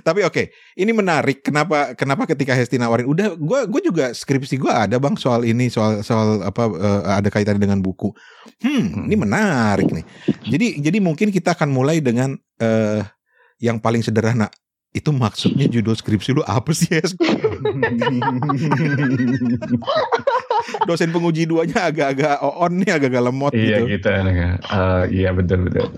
tapi 0.00 0.24
oke 0.24 0.48
ini 0.80 0.92
menarik 0.96 1.44
kenapa 1.44 1.92
kenapa 1.92 2.24
ketika 2.32 2.56
Hesti 2.56 2.80
nawarin 2.80 3.04
udah 3.04 3.36
gue 3.36 3.60
gue 3.68 3.80
juga 3.92 4.16
skripsi 4.16 4.56
gue 4.56 4.72
ada 4.72 4.96
bang 4.96 5.14
soal 5.20 5.44
ini 5.44 5.68
soal 5.68 6.00
soal 6.00 6.40
apa 6.40 6.72
eh, 6.72 7.02
ada 7.20 7.28
kaitannya 7.28 7.60
dengan 7.60 7.84
buku. 7.84 8.14
Hmm 8.64 9.04
ini 9.06 9.16
menarik 9.18 9.92
nih. 9.92 10.04
Jadi 10.48 10.66
jadi 10.80 10.98
mungkin 11.02 11.28
kita 11.28 11.52
akan 11.52 11.68
mulai 11.68 12.00
dengan 12.00 12.32
eh 12.62 13.04
yang 13.62 13.78
paling 13.78 14.02
sederhana. 14.02 14.48
Itu 14.92 15.08
maksudnya 15.08 15.72
judul 15.72 15.96
skripsi 15.96 16.36
lu 16.36 16.44
apa 16.44 16.68
sih 16.76 16.92
Hes? 16.92 17.16
dosen 20.86 21.10
penguji 21.10 21.48
duanya 21.48 21.88
agak-agak 21.88 22.44
on 22.44 22.72
nih 22.76 22.92
agak-agak 22.92 23.22
lemot 23.24 23.52
iya 23.56 23.80
gitu. 23.82 23.98
gitu 23.98 24.08
Eh, 24.12 25.04
iya 25.16 25.30
betul 25.32 25.64
betul. 25.68 25.88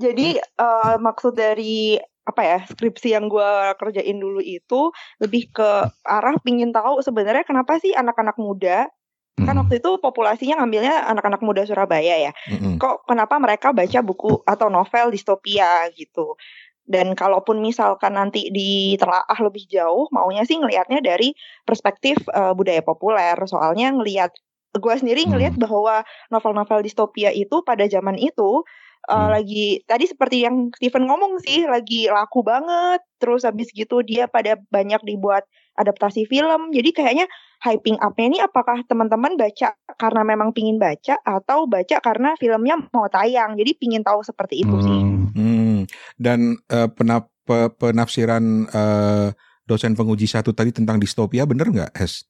Jadi 0.00 0.40
eh, 0.40 0.96
maksud 0.96 1.36
dari 1.36 2.00
apa 2.26 2.42
ya 2.42 2.58
skripsi 2.66 3.14
yang 3.14 3.30
gue 3.30 3.50
kerjain 3.78 4.18
dulu 4.18 4.42
itu 4.42 4.90
lebih 5.22 5.54
ke 5.54 5.70
arah 6.02 6.36
pingin 6.42 6.74
tahu 6.74 6.98
sebenarnya 6.98 7.46
kenapa 7.46 7.78
sih 7.78 7.94
anak-anak 7.94 8.34
muda 8.36 8.90
kan 9.36 9.52
Hmm. 9.52 9.68
waktu 9.68 9.84
itu 9.84 10.00
populasinya 10.00 10.64
ngambilnya 10.64 11.12
anak-anak 11.12 11.44
muda 11.44 11.62
Surabaya 11.68 12.16
ya 12.18 12.32
Mm-mm. 12.48 12.80
kok 12.80 13.04
kenapa 13.04 13.36
mereka 13.36 13.68
baca 13.70 14.00
buku 14.00 14.40
atau 14.48 14.72
novel 14.72 15.12
distopia 15.12 15.86
gitu 15.92 16.40
dan 16.88 17.12
kalaupun 17.12 17.60
misalkan 17.60 18.16
nanti 18.16 18.48
ditelaah 18.48 19.38
lebih 19.44 19.68
jauh 19.68 20.08
maunya 20.08 20.46
sih 20.48 20.56
ngelihatnya 20.56 21.04
dari 21.04 21.36
perspektif 21.68 22.16
eh, 22.32 22.54
budaya 22.56 22.80
populer 22.80 23.36
soalnya 23.44 23.92
ngelihat 23.92 24.32
gue 24.72 24.94
sendiri 24.96 25.28
Hmm. 25.28 25.36
ngelihat 25.36 25.54
bahwa 25.60 26.04
novel-novel 26.32 26.80
distopia 26.80 27.28
itu 27.28 27.60
pada 27.60 27.84
zaman 27.88 28.16
itu 28.16 28.64
eh, 29.04 29.14
Hmm. 29.14 29.30
lagi 29.32 29.66
tadi 29.84 30.04
seperti 30.08 30.46
yang 30.48 30.72
Steven 30.74 31.04
ngomong 31.06 31.38
sih 31.44 31.68
lagi 31.68 32.08
laku 32.08 32.40
banget 32.42 33.04
terus 33.20 33.44
habis 33.44 33.68
gitu 33.70 34.00
dia 34.02 34.26
pada 34.26 34.56
banyak 34.70 35.00
dibuat 35.04 35.44
adaptasi 35.76 36.24
film 36.26 36.72
jadi 36.72 36.90
kayaknya 36.90 37.26
hyping 37.60 37.96
up-nya 38.00 38.26
ini 38.32 38.38
apakah 38.40 38.80
teman-teman 38.88 39.36
baca 39.36 39.76
karena 39.96 40.22
memang 40.24 40.52
pingin 40.52 40.76
baca 40.76 41.16
atau 41.24 41.64
baca 41.68 42.00
karena 42.00 42.36
filmnya 42.36 42.76
mau 42.92 43.08
tayang 43.08 43.56
jadi 43.56 43.72
pingin 43.76 44.04
tahu 44.04 44.20
seperti 44.24 44.64
itu 44.64 44.76
sih 44.82 45.00
Hmm. 45.00 45.32
Hmm, 45.36 45.78
dan 46.16 46.56
eh, 46.68 46.88
penap- 46.88 47.32
pe- 47.44 47.70
penafsiran 47.76 48.66
eh, 48.68 49.28
dosen 49.66 49.98
penguji 49.98 50.30
satu 50.30 50.54
tadi 50.54 50.70
tentang 50.70 50.96
distopia 51.02 51.42
bener 51.44 51.68
nggak, 51.68 51.90
Hes? 51.98 52.24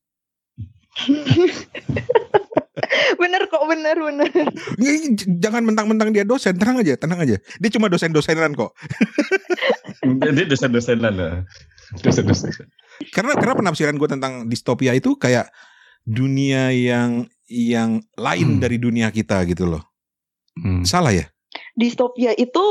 bener 3.66 3.96
bener 3.96 4.30
j- 5.12 5.30
Jangan 5.36 5.62
mentang-mentang 5.62 6.10
dia 6.10 6.22
dosen, 6.22 6.54
tenang 6.54 6.80
aja, 6.80 6.94
tenang 6.94 7.18
aja. 7.18 7.36
Dia 7.36 7.70
cuma 7.70 7.86
dosen-dosenan 7.86 8.52
kok. 8.52 8.72
Jadi 10.02 10.46
dosen-dosenan 10.46 11.14
lah. 11.14 11.34
Dosen-dosen. 11.98 12.66
Karena 13.10 13.34
karena 13.34 13.54
penafsiran 13.54 13.94
gue 13.94 14.08
tentang 14.08 14.46
distopia 14.46 14.92
itu 14.92 15.14
kayak 15.14 15.50
dunia 16.02 16.70
yang 16.70 17.26
yang 17.46 17.90
lain 18.14 18.56
Hmm. 18.56 18.60
dari 18.60 18.76
dunia 18.76 19.10
kita 19.10 19.42
gitu 19.44 19.66
loh. 19.68 19.82
Hmm. 20.54 20.82
Salah 20.82 21.12
ya? 21.12 21.26
distopia 21.72 22.32
itu 22.32 22.64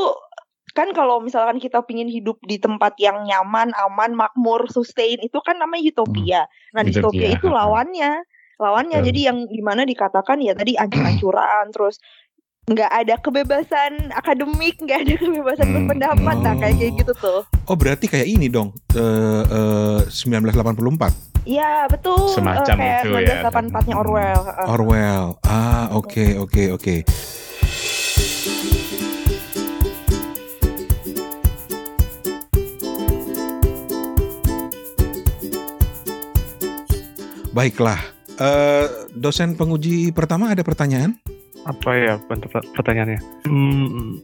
kan 0.73 0.89
kalau 0.91 1.17
misalkan 1.17 1.57
kita 1.57 1.81
pingin 1.81 2.05
hidup 2.05 2.37
di 2.41 2.57
tempat 2.57 2.97
yang 2.97 3.21
nyaman 3.23 3.69
aman 3.71 4.11
makmur 4.11 4.65
sustain 4.67 5.17
itu 5.17 5.37
kan 5.39 5.55
namanya 5.55 5.87
utopia 5.87 6.41
nah 6.69 6.81
distopia 6.81 7.25
Utopia, 7.25 7.33
itu 7.33 7.47
ha-ha. 7.47 7.57
lawannya 7.63 8.11
lawannya 8.57 8.99
Betul. 8.99 9.07
jadi 9.09 9.19
yang 9.25 9.37
di 9.45 9.59
mana 9.59 9.83
dikatakan 9.83 10.39
ya 10.39 10.53
tadi 10.53 10.75
ancur-ancuran 10.75 11.69
terus 11.69 11.99
nggak 12.65 12.89
ada 12.89 13.15
kebebasan 13.19 14.09
akademik 14.11 14.79
nggak 14.79 15.05
ada 15.05 15.13
kebebasan 15.15 15.67
Hmm. 15.67 15.75
berpendapat 15.85 16.35
nah 16.39 16.53
kayak 16.55 16.75
kayak 16.75 16.93
gitu 16.97 17.13
tuh 17.15 17.41
Oh 17.65 17.73
berarti 17.73 18.05
kayak 18.05 18.25
ini 18.25 18.45
dong. 18.45 18.73
eh 18.93 19.41
eh, 19.43 19.99
1984. 20.05 21.13
Iya 21.45 21.85
betul 21.85 22.29
Semacam 22.29 22.77
Eh, 22.77 22.81
kayak 22.81 23.01
itu 23.01 23.09
ya. 23.11 23.41
1984 23.49 23.85
nya 23.85 23.95
Orwell 23.95 24.41
Heeh. 24.43 24.65
Orwell. 24.67 25.25
Ah, 25.41 25.89
oke 25.91 26.25
oke 26.37 26.63
oke. 26.73 26.95
Baiklah. 37.55 38.14
Eh 38.35 38.85
dosen 39.15 39.55
penguji 39.55 40.11
pertama 40.11 40.51
ada 40.51 40.59
pertanyaan? 40.59 41.15
Apa 41.65 41.89
ya 41.95 42.13
bentuk 42.27 42.51
pertanyaannya? 42.51 43.19
Hmm, 43.47 44.21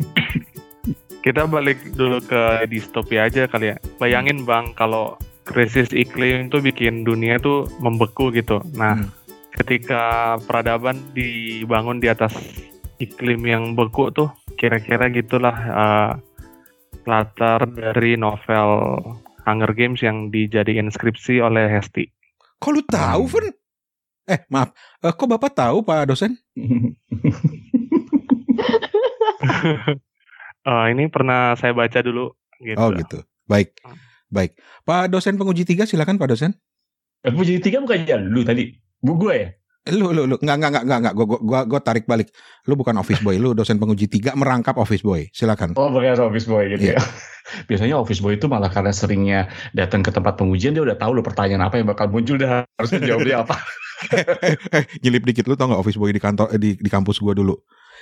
kita 1.25 1.48
balik 1.48 1.80
dulu 1.96 2.22
ke 2.22 2.68
distopia 2.68 3.25
aja 3.32 3.48
kali 3.48 3.74
ya. 3.74 3.77
Bayangin 3.98 4.44
bang 4.46 4.75
kalau 4.75 5.15
krisis 5.48 5.89
iklim 5.89 6.51
itu 6.51 6.62
bikin 6.62 7.01
dunia 7.01 7.41
tuh 7.41 7.65
membeku 7.82 8.30
gitu. 8.30 8.62
Nah, 8.77 9.00
Hmm. 9.00 9.10
ketika 9.58 10.36
peradaban 10.46 11.01
dibangun 11.18 11.98
di 11.98 12.12
atas 12.12 12.36
iklim 13.01 13.41
yang 13.48 13.74
beku 13.74 14.13
tuh, 14.13 14.30
kira-kira 14.60 15.10
gitulah 15.10 15.56
eh, 15.56 16.12
latar 17.10 17.65
dari 17.65 18.13
novel 18.13 19.01
Hunger 19.41 19.74
Games 19.74 20.06
yang 20.06 20.30
dijadiin 20.30 20.94
skripsi 20.94 21.41
oleh 21.41 21.65
Hesti. 21.65 22.06
Kok 22.62 22.70
lu 22.70 22.82
tahu, 22.86 23.24
Hmm. 23.25 23.34
Fen? 23.34 23.46
Eh, 24.30 24.40
maaf. 24.54 24.70
Eh, 25.01 25.13
kok 25.13 25.30
Bapak 25.30 25.51
tahu, 25.54 25.82
Pak 25.82 26.10
dosen? 26.10 26.38
Eh, 30.62 30.86
ini 30.94 31.10
pernah 31.10 31.58
saya 31.58 31.74
baca 31.74 31.98
dulu 32.06 32.30
gitu. 32.62 32.78
Oh, 32.78 32.94
gitu. 32.94 33.25
Baik. 33.50 33.74
Baik. 34.30 34.54
Pak 34.86 35.10
dosen 35.10 35.34
penguji 35.34 35.66
tiga 35.66 35.90
silakan 35.90 36.22
Pak 36.22 36.38
dosen. 36.38 36.54
Aku 37.25 37.42
jadi 37.42 37.58
tiga 37.58 37.82
bukan 37.82 38.06
ya 38.06 38.22
lu 38.22 38.46
tadi. 38.46 38.70
Bu 39.01 39.18
gue 39.18 39.34
ya. 39.34 39.50
Lu 39.90 40.13
lu 40.13 40.30
lu 40.30 40.38
enggak 40.38 40.62
enggak 40.62 40.70
enggak 40.70 40.84
enggak 40.86 41.00
enggak 41.01 41.13
gua, 41.18 41.25
gua 41.25 41.40
gua 41.42 41.60
gua 41.66 41.82
tarik 41.82 42.06
balik. 42.06 42.30
Lu 42.70 42.78
bukan 42.78 42.94
office 43.01 43.25
boy, 43.25 43.42
lu 43.42 43.58
dosen 43.58 43.82
penguji 43.82 44.06
tiga 44.06 44.38
merangkap 44.38 44.78
office 44.78 45.01
boy. 45.01 45.25
Silakan. 45.34 45.74
Oh 45.74 45.90
bukan 45.90 46.13
office 46.22 46.46
boy 46.46 46.70
gitu 46.70 46.94
Iya. 46.94 46.94
ya. 46.94 47.01
Biasanya 47.68 47.98
office 47.98 48.22
boy 48.22 48.38
itu 48.38 48.46
malah 48.46 48.70
karena 48.70 48.94
seringnya 48.94 49.50
datang 49.74 50.06
ke 50.06 50.13
tempat 50.13 50.38
pengujian 50.38 50.78
dia 50.78 50.86
udah 50.86 51.01
tahu 51.01 51.18
lo 51.18 51.25
pertanyaan 51.25 51.66
apa 51.66 51.82
yang 51.82 51.90
bakal 51.90 52.06
muncul 52.13 52.38
dah 52.38 52.70
harus 52.78 52.94
menjawabnya 52.94 53.42
apa. 53.42 53.58
nyelip 55.01 55.24
dikit 55.24 55.46
lu 55.46 55.55
tau 55.55 55.67
nggak 55.67 55.79
office 55.79 55.96
boy 55.96 56.10
di 56.10 56.17
kantor 56.17 56.51
eh, 56.51 56.60
di 56.60 56.70
di 56.75 56.89
kampus 56.89 57.17
gua 57.17 57.31
dulu. 57.31 57.55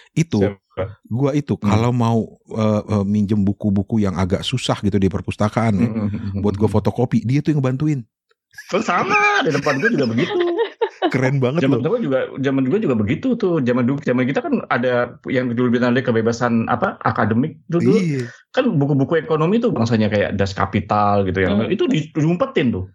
Itu 0.10 0.42
Siapa? 0.42 1.04
gua 1.06 1.32
itu 1.34 1.54
Hmm. 1.56 1.68
kalau 1.68 1.92
mau 1.92 2.20
eh, 2.50 2.82
eh, 2.84 3.06
minjem 3.06 3.40
buku-buku 3.40 4.00
yang 4.00 4.16
agak 4.16 4.42
susah 4.42 4.80
gitu 4.80 4.96
di 4.96 5.08
perpustakaan 5.08 5.74
ya, 5.76 5.88
Mm-mm. 5.88 6.40
buat 6.40 6.56
gua 6.56 6.68
fotokopi, 6.68 7.22
dia 7.22 7.40
tuh 7.40 7.52
yang 7.52 7.60
ngebantuin. 7.60 8.02
Oh, 8.74 8.82
sama 8.82 9.14
di 9.46 9.54
depan 9.54 9.78
gue 9.78 9.94
juga 9.94 10.10
begitu. 10.10 10.34
Keren 11.14 11.38
banget 11.38 11.64
Zaman 11.64 11.80
loh. 11.80 11.86
dulu 11.86 11.98
juga 12.02 12.20
zaman 12.36 12.66
dulu 12.66 12.76
juga 12.82 12.96
begitu 12.98 13.34
tuh. 13.34 13.62
Zaman 13.62 13.86
dulu 13.86 14.02
zaman 14.02 14.26
kita 14.26 14.42
kan 14.42 14.66
ada 14.68 15.16
yang 15.26 15.54
dulu 15.54 15.70
bilang 15.70 15.94
ada 15.94 16.02
kebebasan 16.02 16.66
apa 16.66 16.98
akademik 17.00 17.62
dulu, 17.66 17.94
dulu 17.94 17.98
Iya. 18.02 18.26
kan 18.50 18.66
buku-buku 18.74 19.18
ekonomi 19.18 19.58
tuh 19.58 19.70
bangsanya 19.70 20.10
kayak 20.10 20.34
Das 20.34 20.52
Kapital 20.52 21.30
gitu 21.30 21.40
yang 21.40 21.62
Hmm. 21.62 21.70
itu 21.70 21.86
di- 21.86 22.10
diumpetin 22.10 22.74
tuh. 22.74 22.90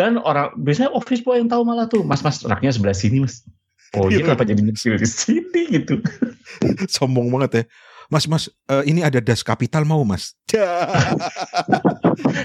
Dan 0.00 0.16
orang 0.16 0.56
biasanya 0.56 0.96
office 0.96 1.20
boy 1.20 1.36
yang 1.36 1.52
tahu 1.52 1.60
malah 1.60 1.84
tuh, 1.84 2.00
Mas 2.00 2.24
Mas 2.24 2.40
raknya 2.40 2.72
sebelah 2.72 2.96
sini 2.96 3.20
Mas. 3.20 3.44
Oh 3.92 4.08
Iya, 4.08 4.24
kenapa 4.24 4.48
jadi 4.48 4.64
nyicil 4.64 4.96
di 4.96 5.04
sini 5.04 5.60
gitu. 5.68 6.00
Sombong 6.94 7.28
banget 7.28 7.50
ya. 7.52 7.64
Mas, 8.10 8.26
mas, 8.26 8.50
eh, 8.66 8.82
ini 8.90 9.06
ada 9.06 9.22
das 9.22 9.44
kapital 9.44 9.86
mau 9.86 10.02
mas? 10.02 10.34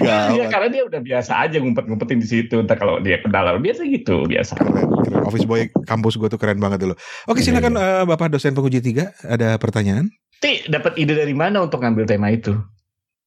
Iya 0.06 0.46
karena 0.48 0.68
dia 0.72 0.82
udah 0.86 1.00
biasa 1.02 1.32
aja 1.42 1.58
ngumpet-ngumpetin 1.58 2.22
di 2.22 2.28
situ. 2.28 2.62
Entar 2.62 2.78
kalau 2.78 3.02
dia 3.02 3.18
kenal 3.20 3.58
biasa 3.58 3.82
gitu 3.88 4.24
biasa. 4.24 4.56
Keren, 4.56 4.88
keren. 5.04 5.26
Office 5.26 5.46
boy 5.46 5.68
kampus 5.84 6.16
gue 6.16 6.28
tuh 6.30 6.38
keren 6.38 6.62
banget 6.62 6.86
dulu. 6.86 6.94
Oke 7.26 7.42
Iya, 7.42 7.50
silakan 7.50 7.74
eh, 7.76 8.04
Bapak 8.06 8.30
dosen 8.30 8.54
penguji 8.54 8.78
tiga 8.78 9.10
ada 9.26 9.58
pertanyaan? 9.58 10.08
Ti 10.38 10.70
dapat 10.70 10.96
ide 11.00 11.18
dari 11.18 11.34
mana 11.34 11.66
untuk 11.66 11.82
ngambil 11.82 12.06
tema 12.06 12.30
itu? 12.30 12.56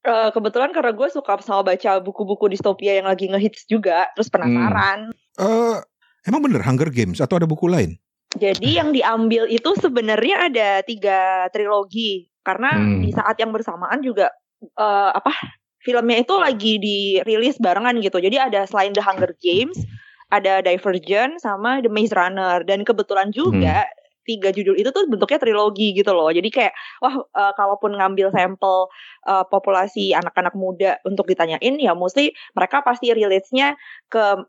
Eh, 0.09 0.29
kebetulan 0.33 0.73
karena 0.73 0.89
gue 0.89 1.07
suka 1.13 1.37
sama 1.45 1.61
baca 1.61 2.01
buku-buku 2.01 2.49
distopia 2.49 2.97
yang 2.97 3.05
lagi 3.05 3.29
ngehits 3.29 3.69
juga, 3.69 4.09
terus 4.17 4.25
penasaran. 4.33 5.13
Eh 5.37 5.77
emang 6.25 6.41
bener 6.41 6.65
Hunger 6.65 6.89
Games 6.89 7.21
atau 7.21 7.37
ada 7.37 7.45
buku 7.45 7.69
lain? 7.69 7.93
Jadi 8.33 8.77
yang 8.81 8.89
diambil 8.89 9.45
itu 9.45 9.69
sebenarnya 9.77 10.49
ada 10.49 10.69
tiga 10.85 11.49
trilogi 11.53 12.29
karena 12.41 12.77
Hmm. 12.77 13.01
di 13.05 13.13
saat 13.13 13.37
yang 13.37 13.53
bersamaan 13.53 14.01
juga 14.01 14.33
eh, 14.59 15.11
apa 15.13 15.31
filmnya 15.85 16.25
itu 16.25 16.35
lagi 16.35 16.81
dirilis 16.81 17.61
barengan 17.61 18.01
gitu. 18.01 18.17
Jadi 18.17 18.35
ada 18.41 18.65
selain 18.65 18.91
The 18.91 19.05
Hunger 19.05 19.31
Games, 19.39 19.77
ada 20.33 20.65
Divergent 20.65 21.37
sama 21.37 21.85
The 21.85 21.91
Maze 21.91 22.17
Runner 22.17 22.65
dan 22.65 22.81
kebetulan 22.81 23.29
juga 23.29 23.85
tiga 24.27 24.49
judul 24.53 24.77
itu 24.77 24.89
tuh 24.91 25.07
bentuknya 25.09 25.39
trilogi 25.41 25.95
gitu 25.95 26.11
loh. 26.13 26.29
Jadi 26.29 26.49
kayak 26.51 26.73
wah 27.03 27.15
eh, 27.21 27.53
kalaupun 27.55 27.97
ngambil 27.97 28.31
sampel 28.33 28.87
eh, 29.27 29.45
populasi 29.47 30.13
anak-anak 30.15 30.53
muda 30.53 30.97
untuk 31.07 31.25
ditanyain 31.27 31.75
ya 31.79 31.93
mesti 31.97 32.31
mereka 32.53 32.81
pasti 32.85 33.11
rilisnya 33.11 33.75
ke 34.09 34.45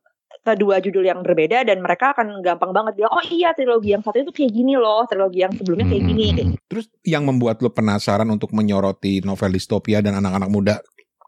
kedua 0.47 0.79
judul 0.79 1.03
yang 1.03 1.21
berbeda 1.27 1.67
dan 1.67 1.83
mereka 1.83 2.15
akan 2.15 2.41
gampang 2.41 2.71
banget 2.71 3.03
bilang 3.03 3.12
oh 3.12 3.25
iya 3.29 3.50
trilogi 3.50 3.93
yang 3.93 4.00
satu 4.00 4.23
itu 4.23 4.31
kayak 4.31 4.53
gini 4.55 4.79
loh 4.79 5.03
trilogi 5.05 5.43
yang 5.43 5.53
sebelumnya 5.53 5.91
kayak 5.91 6.05
gini 6.07 6.25
gitu. 6.33 6.43
Terus 6.71 6.87
yang 7.03 7.27
membuat 7.27 7.59
lo 7.61 7.75
penasaran 7.75 8.31
untuk 8.31 8.55
menyoroti 8.55 9.21
novel 9.27 9.50
distopia 9.53 9.99
dan 9.99 10.17
anak-anak 10.23 10.49
muda 10.49 10.75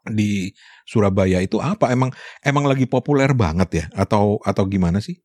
di 0.07 0.51
Surabaya 0.83 1.39
itu 1.39 1.59
apa? 1.63 1.91
Emang 1.91 2.11
emang 2.43 2.67
lagi 2.67 2.87
populer 2.87 3.31
banget 3.35 3.69
ya? 3.71 3.85
Atau 3.95 4.39
atau 4.43 4.63
gimana 4.67 4.99
sih? 4.99 5.19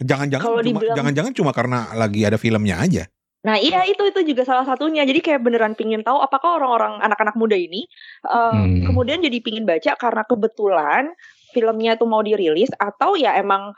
Jangan-jangan 0.00 0.60
cuma 0.60 0.80
jangan-jangan 0.92 1.32
cuma 1.32 1.50
karena 1.56 1.78
lagi 1.96 2.20
ada 2.24 2.36
filmnya 2.36 2.76
aja. 2.80 3.08
Nah 3.46 3.56
iya 3.62 3.86
itu 3.86 4.02
itu 4.02 4.34
juga 4.34 4.42
salah 4.42 4.66
satunya 4.66 5.06
jadi 5.06 5.22
kayak 5.22 5.40
beneran 5.46 5.78
pingin 5.78 6.02
tahu 6.02 6.18
apakah 6.18 6.58
orang-orang 6.58 6.98
anak-anak 6.98 7.38
muda 7.38 7.54
ini 7.54 7.86
uh, 8.26 8.50
Hmm. 8.50 8.90
kemudian 8.90 9.22
jadi 9.22 9.38
pingin 9.38 9.62
baca 9.62 9.94
karena 9.94 10.26
kebetulan 10.26 11.14
filmnya 11.54 11.94
tuh 11.94 12.10
mau 12.10 12.26
dirilis 12.26 12.74
atau 12.74 13.14
ya 13.14 13.38
emang 13.38 13.70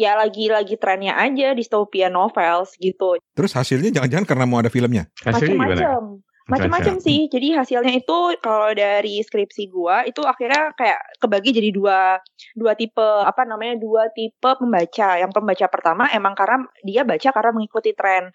ya 0.00 0.16
lagi-lagi 0.16 0.80
trennya 0.80 1.12
aja 1.20 1.52
dystopia 1.52 2.08
novels 2.08 2.72
gitu 2.80 3.20
Terus 3.36 3.52
hasilnya 3.52 3.92
jangan-jangan 3.92 4.24
karena 4.24 4.44
mau 4.48 4.64
ada 4.64 4.72
filmnya. 4.72 5.04
Hasilnya 5.20 5.60
gimana? 5.60 5.84
Macam-macam 6.50 6.98
sih. 6.98 7.30
Jadi 7.30 7.54
hasilnya 7.54 7.92
itu 7.94 8.18
kalau 8.42 8.70
dari 8.74 9.22
skripsi 9.22 9.70
gua 9.70 10.02
itu 10.02 10.22
akhirnya 10.24 10.74
kayak 10.74 11.00
kebagi 11.22 11.50
jadi 11.54 11.70
dua 11.70 12.00
dua 12.58 12.72
tipe 12.74 13.02
apa 13.02 13.46
namanya 13.46 13.78
dua 13.78 14.10
tipe 14.10 14.50
pembaca. 14.58 15.18
Yang 15.20 15.32
pembaca 15.34 15.66
pertama 15.70 16.04
emang 16.10 16.34
karena 16.34 16.66
dia 16.82 17.02
baca 17.06 17.28
karena 17.30 17.50
mengikuti 17.54 17.90
tren 17.94 18.32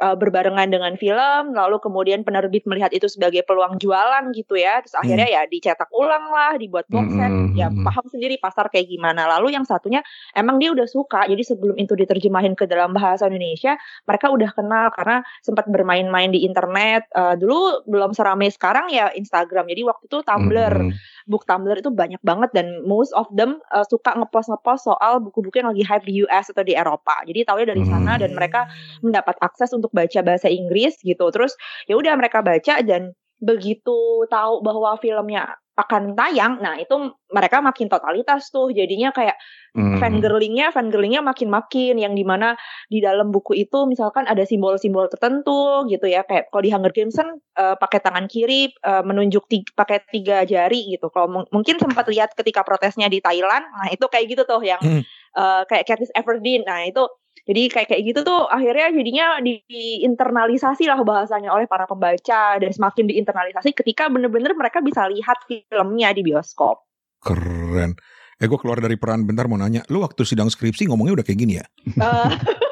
uh, 0.00 0.16
berbarengan 0.16 0.72
dengan 0.72 0.96
film 0.96 1.52
lalu 1.52 1.76
kemudian 1.78 2.24
penerbit 2.24 2.64
melihat 2.64 2.90
itu 2.90 3.06
sebagai 3.06 3.44
peluang 3.44 3.76
jualan 3.76 4.32
gitu 4.32 4.56
ya. 4.56 4.80
Terus 4.80 4.96
akhirnya 4.96 5.28
ya 5.28 5.42
dicetak 5.46 5.92
ulang 5.92 6.32
lah 6.32 6.56
dibuat 6.56 6.88
box 6.88 7.12
set. 7.12 7.30
Hmm, 7.30 7.52
ya 7.54 7.68
hmm, 7.68 7.80
hmm. 7.80 7.86
paham 7.86 8.06
sendiri 8.08 8.36
pasar 8.40 8.72
kayak 8.72 8.88
gimana. 8.88 9.28
Lalu 9.38 9.54
yang 9.54 9.64
satunya 9.68 10.00
emang 10.32 10.58
dia 10.58 10.72
udah 10.72 10.88
suka. 10.88 11.28
Jadi 11.28 11.42
sebelum 11.44 11.76
itu 11.76 11.92
diterjemahin 11.94 12.56
ke 12.56 12.64
dalam 12.66 12.96
bahasa 12.96 13.28
Indonesia 13.28 13.76
mereka 14.08 14.32
udah 14.32 14.50
kenal 14.56 14.86
karena 14.96 15.22
sempat 15.44 15.68
bermain-main 15.68 16.32
di 16.32 16.42
internet. 16.42 17.06
Eh, 17.12 17.34
dulu 17.36 17.84
belum 17.86 18.16
seramai 18.16 18.48
sekarang 18.50 18.88
ya 18.90 19.12
Instagram. 19.12 19.68
Jadi 19.68 19.82
waktu 19.86 20.04
itu 20.08 20.18
Tumblr. 20.24 20.74
Hmm, 20.74 20.92
book 21.30 21.46
Tumblr 21.46 21.78
itu 21.78 21.94
banyak 21.94 22.18
banget 22.26 22.50
dan 22.50 22.82
most 22.82 23.14
of 23.14 23.30
them 23.30 23.62
uh, 23.70 23.86
suka 23.86 24.18
ngepost 24.18 24.50
ngepost 24.50 24.90
soal 24.90 25.22
buku-buku 25.22 25.62
yang 25.62 25.70
lagi 25.70 25.86
hype 25.86 26.02
di 26.02 26.26
US 26.26 26.50
atau 26.50 26.66
di 26.66 26.74
Eropa. 26.74 27.22
Jadi 27.22 27.46
taunya 27.46 27.70
dari 27.70 27.86
sana 27.86 28.18
Hmm. 28.18 28.22
dan 28.26 28.30
mereka 28.34 28.60
mendapat 29.04 29.38
akses 29.38 29.70
untuk 29.70 29.89
baca 29.92 30.20
bahasa 30.24 30.48
Inggris 30.50 30.98
gitu. 31.02 31.28
Terus 31.30 31.54
ya 31.86 31.94
udah 31.98 32.14
mereka 32.16 32.40
baca 32.40 32.82
dan 32.82 33.14
begitu 33.40 34.28
tahu 34.28 34.60
bahwa 34.60 35.00
filmnya 35.00 35.56
akan 35.80 36.12
tayang 36.12 36.60
nah 36.60 36.76
itu 36.76 36.92
mereka 37.32 37.64
makin 37.64 37.88
totalitas 37.88 38.52
tuh. 38.52 38.68
Jadinya 38.68 39.16
kayak 39.16 39.32
hmm. 39.72 39.96
fangirlingnya 39.96 40.76
fangirlingnya 40.76 41.24
makin-makin. 41.24 41.96
Yang 41.96 42.20
di 42.20 42.24
mana 42.28 42.52
di 42.92 43.00
dalam 43.00 43.32
buku 43.32 43.56
itu 43.56 43.88
misalkan 43.88 44.28
ada 44.28 44.44
simbol-simbol 44.44 45.08
tertentu 45.08 45.88
gitu 45.88 46.04
ya. 46.04 46.20
Kayak 46.28 46.52
kalau 46.52 46.62
di 46.68 46.70
Hunger 46.74 46.92
Games 46.92 47.16
kan 47.16 47.32
eh, 47.32 47.76
pakai 47.80 48.04
tangan 48.04 48.28
kiri 48.28 48.76
eh, 48.76 49.02
menunjuk 49.08 49.48
ti- 49.48 49.64
pakai 49.72 50.04
tiga 50.12 50.44
jari 50.44 50.92
gitu. 50.92 51.08
Kalau 51.08 51.32
mung- 51.32 51.48
mungkin 51.48 51.80
sempat 51.80 52.04
lihat 52.12 52.36
ketika 52.36 52.60
protesnya 52.60 53.08
di 53.08 53.24
Thailand 53.24 53.64
nah 53.72 53.88
itu 53.88 54.04
kayak 54.04 54.36
gitu 54.36 54.42
tuh 54.44 54.60
yang 54.60 54.82
Hmm. 54.84 55.00
eh, 55.32 55.62
kayak 55.64 55.88
Katniss 55.88 56.12
Everdeen 56.12 56.68
nah 56.68 56.84
itu 56.84 57.08
jadi 57.48 57.62
kayak 57.72 57.88
kayak 57.90 58.02
gitu 58.04 58.20
tuh 58.22 58.46
akhirnya 58.46 58.92
jadinya 58.94 59.26
di, 59.42 59.58
diinternalisasi 59.66 60.86
lah 60.86 61.00
bahasanya 61.02 61.50
oleh 61.50 61.66
para 61.66 61.88
pembaca 61.88 62.60
dan 62.60 62.70
semakin 62.70 63.10
diinternalisasi 63.10 63.74
ketika 63.74 64.06
bener-bener 64.12 64.52
mereka 64.54 64.84
bisa 64.84 65.08
lihat 65.08 65.40
filmnya 65.48 66.12
di 66.14 66.22
bioskop. 66.22 66.84
Keren. 67.20 67.96
Eh 68.40 68.48
gue 68.48 68.56
keluar 68.56 68.80
dari 68.80 68.96
peran 68.96 69.28
bentar 69.28 69.44
mau 69.44 69.60
nanya, 69.60 69.84
lu 69.92 70.00
waktu 70.00 70.24
sidang 70.24 70.48
skripsi 70.48 70.88
ngomongnya 70.88 71.20
udah 71.20 71.26
kayak 71.28 71.40
gini 71.44 71.60
ya? 71.60 71.66
Eh, 72.00 72.30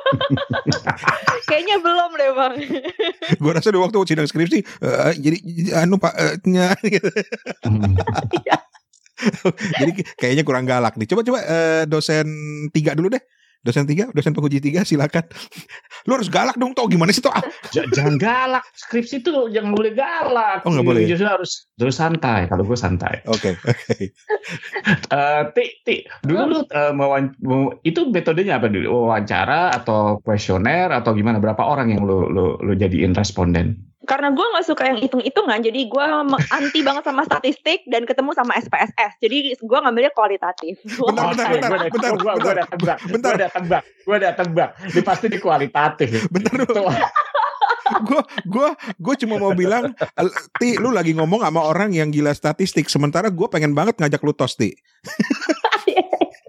Kayaknya 1.49 1.77
belum 1.81 2.11
deh 2.16 2.31
bang. 2.33 2.55
gue 3.42 3.53
rasa 3.53 3.68
di 3.68 3.81
waktu 3.81 3.97
sidang 4.09 4.29
skripsi, 4.29 4.59
eh, 4.64 5.12
jadi 5.16 5.37
anu 5.85 6.01
pak, 6.01 6.14
eh, 6.16 6.35
nya, 6.49 6.77
gitu. 6.85 7.09
Hmm. 9.18 9.59
jadi 9.83 9.92
kayaknya 10.14 10.47
kurang 10.47 10.62
galak 10.62 10.94
nih. 10.94 11.11
Coba 11.11 11.27
coba 11.27 11.42
eh, 11.42 11.83
dosen 11.90 12.31
tiga 12.71 12.94
dulu 12.94 13.11
deh. 13.11 13.23
Dosen 13.59 13.90
tiga, 13.90 14.07
dosen 14.14 14.31
penguji 14.31 14.62
tiga 14.62 14.87
silakan. 14.87 15.27
Lu 16.07 16.14
harus 16.14 16.31
galak 16.31 16.55
dong, 16.55 16.79
tau 16.79 16.87
gimana 16.87 17.11
sih 17.11 17.18
toh? 17.18 17.35
Ah, 17.38 17.42
jangan 17.92 18.16
galak. 18.16 18.64
Skripsi 18.75 19.21
itu 19.21 19.51
jangan 19.51 19.75
boleh 19.75 19.92
galak. 19.99 20.62
Oh, 20.62 20.71
nggak 20.71 20.87
boleh 20.87 21.01
ya? 21.05 21.09
Justru 21.14 21.27
harus 21.27 21.51
terus 21.75 21.97
santai. 21.99 22.47
Kalau 22.47 22.62
gue 22.62 22.79
santai. 22.79 23.23
Oke, 23.27 23.55
oke. 23.59 23.94
Eh, 25.09 25.42
ti, 25.53 25.64
ti, 25.85 25.97
dulu 26.25 26.42
lu 26.49 26.59
eh, 26.73 26.92
mewan- 26.97 27.37
itu 27.85 28.09
metodenya 28.09 28.57
apa 28.57 28.68
dulu? 28.73 29.09
Wawancara 29.09 29.73
atau 29.73 30.16
kuesioner 30.25 30.88
atau 30.88 31.12
gimana? 31.12 31.37
Berapa 31.40 31.64
orang 31.64 31.92
yang 31.92 32.05
lu 32.09 32.29
lu, 32.33 32.57
lu 32.61 32.73
jadiin 32.73 33.12
responden? 33.12 33.88
Karena 34.09 34.33
gue 34.33 34.40
nggak 34.40 34.64
suka 34.64 34.83
yang 34.87 34.97
hitung-hitungan, 34.97 35.61
jadi 35.61 35.81
gue 35.85 36.05
anti 36.49 36.81
banget 36.81 37.05
sama 37.05 37.23
statistik 37.23 37.85
dan 37.85 38.03
ketemu 38.03 38.33
sama 38.33 38.57
SPSS. 38.57 39.21
Jadi 39.21 39.37
gue 39.55 39.79
ngambilnya 39.79 40.11
kualitatif. 40.11 40.81
Bentar, 40.81 41.29
bentar, 41.29 41.44
Oke, 41.44 41.53
bentar, 41.53 41.68
gua 41.68 41.77
ada- 41.77 41.90
bentar, 41.90 42.11
gua- 42.16 42.37
gua 42.38 42.53
ada 42.55 42.64
tebak, 42.66 42.99
bentar. 43.05 43.29
gua 43.29 43.37
ada 43.37 43.49
tebak, 43.51 43.83
gua 44.03 44.14
ada 44.16 44.31
tebak. 44.33 44.71
Ini 44.88 45.01
pasti 45.03 45.27
di 45.29 45.38
kualitatif. 45.38 46.09
Bentar 46.29 46.55
dulu. 46.57 46.73
Tuh. 46.75 46.88
gue 47.99 48.21
gue 48.44 48.68
gue 49.01 49.14
cuma 49.18 49.37
mau 49.38 49.53
bilang 49.53 49.88
"Al- 50.14 50.29
ti 50.55 50.77
lu 50.77 50.88
lagi 50.88 51.12
ngomong 51.12 51.40
sama 51.40 51.64
orang 51.64 51.90
yang 51.90 52.09
gila 52.09 52.31
statistik 52.31 52.85
sementara 52.87 53.29
gue 53.29 53.49
pengen 53.49 53.73
banget 53.73 53.97
ngajak 53.97 54.21
lu 54.21 54.31
tos 54.31 54.55
ti 54.55 54.77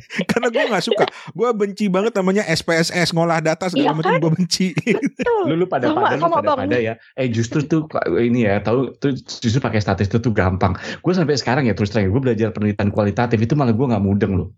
karena 0.30 0.48
gue 0.50 0.64
nggak 0.66 0.84
suka. 0.84 1.06
Gue 1.32 1.50
benci 1.54 1.86
banget 1.88 2.14
namanya 2.18 2.44
SPSS 2.46 3.14
ngolah 3.14 3.40
data 3.40 3.70
segala 3.70 3.94
Iya 3.94 3.98
macam 3.98 4.14
gue 4.18 4.32
benci. 4.36 4.74
Betul. 4.74 5.44
lu 5.50 5.56
lu 5.56 5.66
pada 5.66 5.90
Sama- 5.90 6.02
pada 6.04 6.16
lu 6.18 6.22
sama, 6.22 6.36
pada 6.42 6.50
Bang. 6.50 6.60
pada 6.66 6.78
ya. 6.78 6.94
Eh 7.14 7.28
justru 7.30 7.62
tuh 7.64 7.86
kok 7.86 8.02
ini 8.18 8.46
ya 8.46 8.58
tahu 8.60 8.94
tuh 8.98 9.14
justru 9.18 9.60
pakai 9.60 9.80
statistik 9.80 10.20
tuh 10.20 10.34
gampang. 10.34 10.74
Gue 11.00 11.14
sampai 11.14 11.38
sekarang 11.38 11.70
ya 11.70 11.74
terus 11.74 11.94
terang 11.94 12.10
gue 12.10 12.22
belajar 12.22 12.50
penelitian 12.50 12.90
kualitatif 12.90 13.38
itu 13.38 13.54
malah 13.54 13.72
gue 13.72 13.86
nggak 13.86 14.04
mudeng 14.04 14.34
loh. 14.36 14.50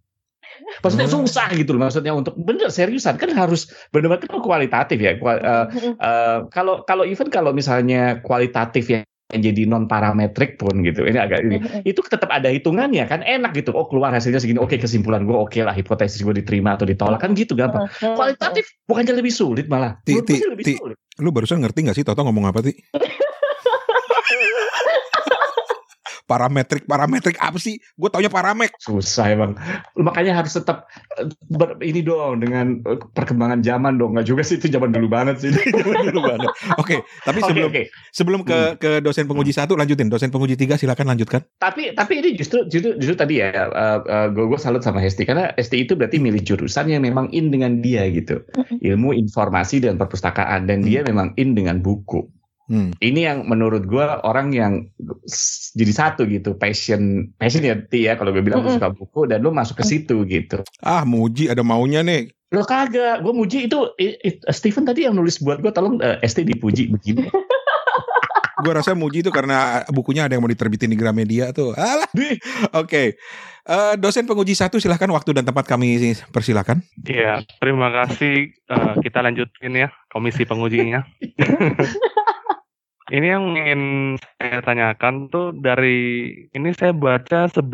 Maksudnya 0.81 1.07
Hmm. 1.11 1.27
susah 1.27 1.51
gitu 1.51 1.75
loh 1.75 1.83
maksudnya 1.83 2.15
untuk 2.15 2.31
bener 2.39 2.71
seriusan 2.71 3.19
kan 3.19 3.27
harus 3.35 3.67
benar-benar 3.91 4.23
kan 4.23 4.39
kualitatif 4.39 4.97
ya 4.97 5.19
eh, 5.19 5.65
eh, 5.99 6.37
kalau 6.47 6.87
kalau 6.87 7.03
even 7.03 7.27
kalau 7.27 7.51
misalnya 7.51 8.23
kualitatif 8.23 8.87
yang 8.87 9.03
jadi 9.39 9.63
non 9.63 9.87
parametrik 9.87 10.59
pun 10.59 10.83
gitu. 10.83 11.07
Ini 11.07 11.17
agak 11.23 11.39
ini. 11.47 11.57
Itu 11.87 12.03
tetap 12.03 12.27
ada 12.27 12.51
hitungannya 12.51 13.07
kan 13.07 13.23
enak 13.23 13.55
gitu. 13.55 13.71
Oh 13.71 13.87
keluar 13.87 14.11
hasilnya 14.11 14.43
segini. 14.43 14.59
Oke 14.59 14.75
kesimpulan 14.75 15.23
gue 15.23 15.37
oke 15.37 15.63
lah. 15.63 15.71
Hipotesis 15.71 16.19
gue 16.19 16.35
diterima 16.35 16.75
atau 16.75 16.83
ditolak 16.83 17.23
kan 17.23 17.31
gitu 17.31 17.55
gampang. 17.55 17.87
Kualitatif 18.01 18.67
bukannya 18.83 19.15
lebih 19.15 19.31
sulit 19.31 19.71
malah. 19.71 20.03
Ti- 20.03 20.19
ti- 20.27 20.43
sih 20.43 20.49
lebih 20.51 20.65
ti- 20.67 20.75
sulit. 20.75 20.97
Lu 21.21 21.29
barusan 21.29 21.61
ngerti 21.61 21.85
gak 21.85 21.95
sih 21.95 22.03
Toto 22.03 22.23
ngomong 22.25 22.49
apa 22.49 22.65
ti 22.65 22.73
parametrik 26.31 26.87
parametrik 26.87 27.35
apa 27.43 27.59
sih? 27.59 27.75
Gue 27.99 28.07
taunya 28.07 28.31
paramek. 28.31 28.71
Susah 28.79 29.27
emang. 29.27 29.59
Makanya 29.99 30.39
harus 30.39 30.55
tetap 30.55 30.87
eh, 31.19 31.27
ber, 31.51 31.75
ini 31.83 31.99
dong 31.99 32.39
dengan 32.39 32.79
eh, 32.87 32.99
perkembangan 33.11 33.59
zaman 33.59 33.99
dong. 33.99 34.15
Nggak 34.15 34.27
juga 34.31 34.41
sih 34.47 34.55
itu 34.55 34.71
zaman 34.71 34.95
dulu 34.95 35.11
banget 35.11 35.43
sih. 35.43 35.51
Zaman 35.81 36.13
dulu 36.13 36.21
banget. 36.23 36.49
Oke, 36.77 37.01
tapi 37.25 37.39
Oke 37.41 37.49
sebelum 37.49 37.69
oke. 37.73 37.83
sebelum 38.13 38.41
ke 38.47 38.59
ke 38.79 38.91
dosen 39.03 39.27
penguji 39.27 39.51
satu 39.51 39.75
lanjutin. 39.75 40.07
Dosen 40.07 40.31
penguji 40.31 40.55
tiga 40.55 40.79
silakan 40.79 41.11
lanjutkan. 41.11 41.43
Tapi 41.59 41.91
tapi 41.97 42.23
ini 42.23 42.37
justru 42.39 42.63
justru 42.71 42.95
justru 43.01 43.17
tadi 43.17 43.43
ya 43.43 43.67
gue 44.31 44.45
gue 44.45 44.59
salut 44.61 44.85
sama 44.85 45.01
Hesti 45.01 45.25
karena 45.27 45.51
Hesti 45.57 45.83
itu 45.83 45.97
berarti 45.97 46.21
milih 46.21 46.43
jurusan 46.45 46.87
yang 46.87 47.03
memang 47.03 47.27
in 47.35 47.49
dengan 47.49 47.81
dia 47.81 48.07
gitu. 48.13 48.39
Ilmu 48.79 49.11
informasi 49.17 49.83
dan 49.83 49.97
perpustakaan 49.97 50.69
dan 50.69 50.85
dia 50.85 51.01
memang 51.01 51.33
in 51.35 51.57
dengan 51.57 51.81
buku. 51.81 52.40
Hmm. 52.71 52.95
Ini 53.03 53.19
yang 53.27 53.37
menurut 53.51 53.83
gue 53.83 53.99
orang 54.23 54.55
yang 54.55 54.87
jadi 55.75 55.91
satu 55.91 56.23
gitu 56.23 56.55
passion 56.55 57.27
passion 57.35 57.67
ya 57.67 57.75
Ti, 57.75 58.07
ya 58.07 58.15
kalau 58.15 58.31
gue 58.31 58.39
bilang 58.39 58.63
lu 58.63 58.71
Mm-mm. 58.71 58.79
suka 58.79 58.95
buku 58.95 59.27
dan 59.27 59.43
lu 59.43 59.51
masuk 59.51 59.83
ke 59.83 59.83
situ 59.83 60.23
gitu. 60.23 60.63
Ah, 60.79 61.03
muji 61.03 61.51
ada 61.51 61.67
maunya 61.67 61.99
nih. 61.99 62.31
Lo 62.55 62.63
kagak, 62.63 63.19
gue 63.19 63.33
muji 63.35 63.67
itu 63.67 63.91
i- 63.99 64.15
i- 64.23 64.39
Steven 64.47 64.87
tadi 64.87 65.03
yang 65.03 65.19
nulis 65.19 65.43
buat 65.43 65.59
gue 65.59 65.71
tolong 65.71 65.99
eh, 65.99 66.23
ST 66.23 66.47
dipuji 66.47 66.87
begini. 66.87 67.27
Gue 68.61 68.77
rasa 68.77 68.93
muji 68.93 69.25
itu 69.25 69.33
karena 69.33 69.81
bukunya 69.89 70.29
ada 70.29 70.37
yang 70.37 70.45
mau 70.45 70.51
diterbitin 70.51 70.93
di 70.93 70.97
Gramedia 70.99 71.49
tuh. 71.49 71.73
Alah. 71.81 72.05
Oke. 72.77 73.17
Eh, 73.65 73.93
dosen 73.97 74.29
penguji 74.29 74.53
satu 74.53 74.77
silahkan 74.77 75.09
waktu 75.09 75.33
dan 75.33 75.49
tempat 75.49 75.65
kami 75.65 75.97
persilakan. 76.29 76.77
Iya, 77.01 77.41
terima 77.57 77.89
kasih. 77.89 78.53
Eh, 78.53 78.93
kita 79.01 79.25
lanjutin 79.25 79.73
ya 79.73 79.89
komisi 80.13 80.45
pengujinya. 80.45 81.01
ini 83.11 83.27
yang 83.27 83.43
ingin 83.59 83.81
saya 84.39 84.63
tanyakan 84.63 85.27
tuh 85.27 85.51
dari 85.51 86.31
ini 86.55 86.71
saya 86.71 86.95
baca 86.95 87.51
11 87.51 87.67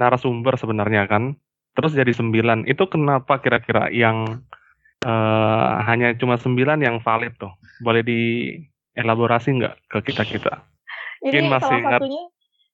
narasumber 0.00 0.56
sebenarnya 0.56 1.04
kan. 1.04 1.36
Terus 1.76 1.92
jadi 1.92 2.10
9. 2.10 2.64
Itu 2.64 2.88
kenapa 2.88 3.38
kira-kira 3.44 3.92
yang 3.92 4.40
eh, 5.04 5.68
hanya 5.84 6.16
cuma 6.16 6.40
9 6.40 6.56
yang 6.80 6.96
valid 7.04 7.36
tuh? 7.36 7.52
Boleh 7.84 8.00
dielaborasi 8.00 9.60
nggak 9.60 9.74
ke 9.92 9.98
kita-kita? 10.10 10.64
Ini 11.20 11.44
Mungkin 11.44 11.44
masih 11.52 11.68
salah 11.68 11.92
satunya 12.00 12.24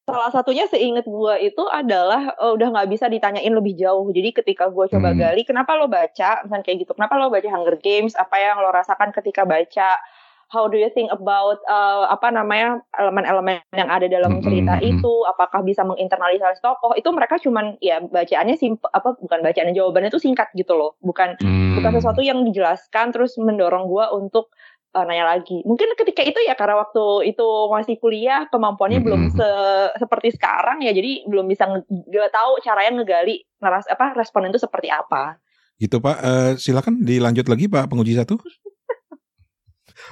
salah 0.07 0.31
satunya 0.31 0.65
seingat 0.71 1.03
gua 1.11 1.35
itu 1.43 1.67
adalah 1.67 2.31
eh, 2.39 2.53
udah 2.55 2.69
nggak 2.71 2.89
bisa 2.95 3.11
ditanyain 3.11 3.51
lebih 3.51 3.75
jauh. 3.75 4.07
Jadi 4.15 4.31
ketika 4.31 4.71
gua 4.71 4.87
coba 4.87 5.11
Hmm. 5.11 5.19
gali, 5.19 5.43
kenapa 5.43 5.75
lo 5.75 5.91
baca, 5.91 6.47
misalnya 6.47 6.63
kayak 6.63 6.87
gitu, 6.87 6.95
kenapa 6.95 7.19
lo 7.19 7.27
baca 7.27 7.49
Hunger 7.51 7.77
Games, 7.83 8.15
apa 8.15 8.39
yang 8.39 8.63
lo 8.63 8.71
rasakan 8.71 9.11
ketika 9.11 9.43
baca, 9.43 9.99
how 10.47 10.71
do 10.71 10.79
you 10.79 10.87
think 10.95 11.11
about 11.11 11.59
eh, 11.67 12.05
apa 12.07 12.31
namanya 12.31 12.79
elemen-elemen 12.95 13.63
yang 13.75 13.91
ada 13.91 14.07
dalam 14.07 14.39
Hmm, 14.39 14.45
cerita 14.47 14.79
hmm, 14.79 14.83
hmm. 14.83 14.93
itu, 14.99 15.13
apakah 15.27 15.61
bisa 15.67 15.83
menginternalisasi 15.83 16.63
tokoh? 16.63 16.95
Itu 16.95 17.11
mereka 17.11 17.43
cuman 17.43 17.75
ya 17.83 17.99
bacaannya 17.99 18.55
simple, 18.55 18.87
apa 18.95 19.19
bukan 19.19 19.43
bacaan 19.43 19.75
jawabannya 19.75 20.11
itu 20.15 20.23
singkat 20.23 20.51
gitu 20.55 20.79
loh, 20.79 20.95
bukan 21.03 21.35
Hmm. 21.43 21.77
bukan 21.79 21.99
sesuatu 21.99 22.23
yang 22.23 22.47
dijelaskan 22.47 23.11
terus 23.11 23.35
mendorong 23.37 23.91
gua 23.91 24.15
untuk 24.15 24.55
uh, 24.95 25.05
nanya 25.05 25.37
lagi. 25.37 25.61
Mungkin 25.67 25.93
ketika 25.99 26.23
itu 26.25 26.39
ya 26.47 26.55
karena 26.55 26.81
waktu 26.81 27.35
itu 27.35 27.49
masih 27.69 27.99
kuliah 28.01 28.47
kemampuannya 28.49 29.03
belum 29.03 29.21
Mm-mm. 29.29 29.37
se- 29.37 29.93
seperti 30.01 30.33
sekarang 30.39 30.81
ya 30.81 30.95
jadi 30.95 31.27
belum 31.29 31.51
bisa 31.51 31.69
nge- 31.69 31.85
gak 32.09 32.33
tahu 32.33 32.63
caranya 32.65 33.03
ngegali 33.03 33.45
naras 33.61 33.85
apa 33.91 34.17
responden 34.17 34.55
itu 34.55 34.63
seperti 34.63 34.89
apa. 34.89 35.37
Gitu 35.77 36.01
Pak. 36.01 36.17
Eh, 36.25 36.53
silakan 36.57 37.05
dilanjut 37.05 37.45
lagi 37.51 37.69
Pak 37.69 37.93
penguji 37.93 38.17
satu. 38.17 38.41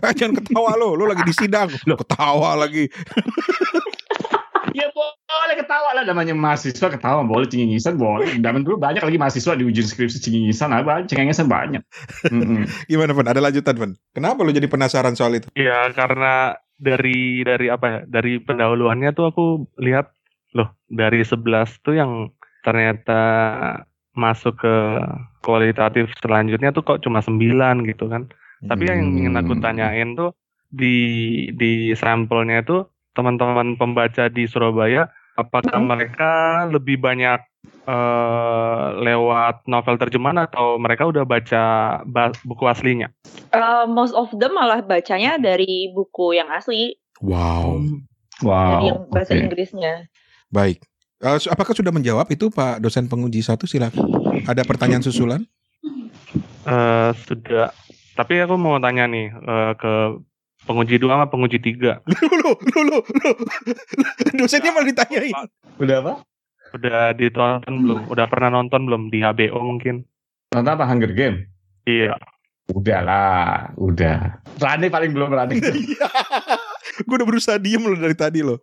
Eh, 0.02 0.12
jangan 0.16 0.42
ketawa 0.42 0.74
lo, 0.74 0.98
lo 0.98 1.06
lagi 1.06 1.22
di 1.22 1.34
sidang. 1.34 1.70
Lo 1.86 1.94
ketawa 1.94 2.58
lagi. 2.58 2.90
Ya 4.74 4.90
boleh 4.90 5.54
ketawa 5.54 5.94
lah 5.94 6.02
namanya 6.02 6.34
mahasiswa 6.34 6.90
ketawa 6.90 7.22
boleh 7.22 7.46
cengengisan 7.46 7.94
boleh. 7.94 8.26
Zaman 8.42 8.66
dulu 8.66 8.82
banyak 8.82 9.06
lagi 9.06 9.18
mahasiswa 9.20 9.54
di 9.54 9.62
ujian 9.62 9.86
skripsi 9.86 10.18
cengengisan 10.18 10.74
apa 10.74 11.06
cengengisan 11.06 11.46
banyak. 11.46 11.84
Mm-mm. 12.26 12.66
Gimana 12.90 13.14
Van? 13.14 13.30
Ada 13.30 13.38
lanjutan 13.38 13.76
Van? 13.78 13.92
Kenapa 14.10 14.42
lo 14.42 14.50
jadi 14.50 14.66
penasaran 14.66 15.14
soal 15.14 15.38
itu? 15.38 15.46
Ya 15.54 15.86
karena 15.94 16.58
dari 16.74 17.46
dari 17.46 17.70
apa 17.70 17.86
ya 17.86 17.98
dari 18.10 18.42
pendahuluannya 18.42 19.14
tuh 19.14 19.30
aku 19.30 19.44
lihat 19.78 20.10
loh 20.58 20.74
dari 20.90 21.22
11 21.22 21.46
tuh 21.86 21.94
yang 21.94 22.34
ternyata 22.66 23.20
masuk 24.14 24.58
ke 24.58 24.76
kualitatif 25.44 26.10
selanjutnya 26.18 26.74
tuh 26.74 26.82
kok 26.82 26.98
cuma 27.04 27.22
9 27.22 27.38
gitu 27.86 28.10
kan. 28.10 28.26
Tapi 28.64 28.82
yang 28.84 29.00
ingin 29.14 29.34
aku 29.34 29.52
Hmm. 29.52 29.62
tanyain 29.62 30.08
tuh 30.12 30.32
di 30.66 30.96
di 31.52 31.72
sampelnya 31.92 32.60
itu 32.60 32.82
teman-teman 33.12 33.74
pembaca 33.74 34.26
di 34.26 34.44
Surabaya 34.44 35.06
apakah 35.34 35.76
Mhm. 35.76 35.86
mereka 35.86 36.30
lebih 36.68 36.98
banyak 36.98 37.40
eh, 37.82 38.84
lewat 38.98 39.64
novel 39.64 39.96
terjemahan 39.96 40.40
atau 40.42 40.76
mereka 40.76 41.04
udah 41.04 41.22
baca 41.22 41.62
ba- 42.02 42.32
buku 42.42 42.64
aslinya? 42.64 43.12
Uh, 43.50 43.84
most 43.86 44.12
of 44.12 44.32
them 44.34 44.52
malah 44.52 44.80
bacanya 44.80 45.36
dari 45.36 45.88
buku 45.90 46.32
yang 46.32 46.48
asli, 46.48 46.96
Wow, 47.20 47.84
Wow. 48.40 48.68
dari 48.70 48.84
yang 48.86 49.00
bahasa 49.06 49.32
oke. 49.32 49.40
Inggrisnya. 49.42 50.08
baik. 50.46 50.80
Eh, 51.18 51.38
su- 51.38 51.48
apakah 51.48 51.72
sudah 51.72 51.88
menjawab 51.90 52.24
itu 52.26 52.48
Pak 52.48 52.78
dosen 52.78 53.04
penguji 53.04 53.40
satu? 53.40 53.64
Silakan. 53.64 54.00
Ada 54.44 54.60
pertanyaan 54.62 55.00
susulan? 55.00 55.40
Eh, 56.64 57.10
sudah. 57.22 57.68
Tapi 58.14 58.34
aku 58.46 58.54
mau 58.54 58.78
tanya 58.78 59.10
nih 59.10 59.26
eh, 59.30 59.72
ke 59.74 59.92
penguji 60.64 60.96
dua 61.02 61.18
sama 61.18 61.26
penguji 61.28 61.58
tiga. 61.60 62.00
Lo, 62.44 62.54
lo, 62.54 62.80
lo. 62.86 62.98
Dosennya 64.38 64.70
malah 64.70 64.88
ditanyain. 64.88 65.34
Udah 65.80 65.96
apa? 66.00 66.12
Udah 66.74 67.14
ditonton 67.14 67.74
belum? 67.86 68.00
Udah 68.10 68.26
pernah 68.26 68.50
nonton 68.50 68.86
belum 68.86 69.02
di 69.10 69.22
HBO 69.22 69.62
mungkin? 69.62 70.06
Nonton 70.54 70.72
apa 70.74 70.84
Hunger 70.90 71.12
Game? 71.14 71.50
Iya. 71.86 72.18
Udah 72.72 73.00
lah, 73.04 73.76
udah. 73.76 74.40
Rani 74.56 74.88
paling 74.88 75.12
belum 75.12 75.30
Rani. 75.36 75.60
Gue 77.04 77.14
udah 77.20 77.28
berusaha 77.28 77.58
diem 77.58 77.82
lo 77.82 77.96
dari 77.98 78.16
tadi 78.16 78.40
lo. 78.40 78.62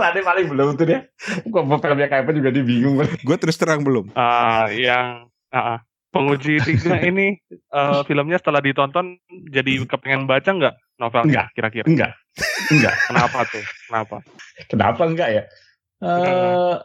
Rani 0.00 0.20
paling 0.20 0.46
belum 0.50 0.76
tuh 0.76 0.86
dia. 0.90 1.06
Kok 1.48 1.64
mau 1.64 1.78
filmnya 1.80 2.10
kayak 2.10 2.28
apa 2.28 2.32
juga 2.36 2.50
dia 2.52 2.64
bingung. 2.66 3.00
Gue 3.00 3.36
terus 3.40 3.56
terang 3.56 3.80
belum. 3.80 4.12
Ah, 4.12 4.68
yang 4.74 5.30
ah, 5.54 5.78
ah. 5.78 5.78
Penguji 6.10 6.58
tiga 6.66 6.98
ini 7.02 7.38
eh, 7.50 8.00
filmnya 8.06 8.38
setelah 8.38 8.60
ditonton 8.62 9.18
jadi 9.50 9.86
kepengen 9.86 10.26
baca 10.26 10.50
nggak 10.50 10.74
novelnya 11.00 11.48
kira-kira? 11.56 11.86
Enggak. 11.86 12.12
Enggak. 12.70 12.94
Kenapa 13.08 13.38
tuh? 13.48 13.64
Kenapa? 13.88 14.16
Kenapa 14.68 15.02
enggak 15.06 15.28
ya? 15.32 15.42
Eh 16.00 16.76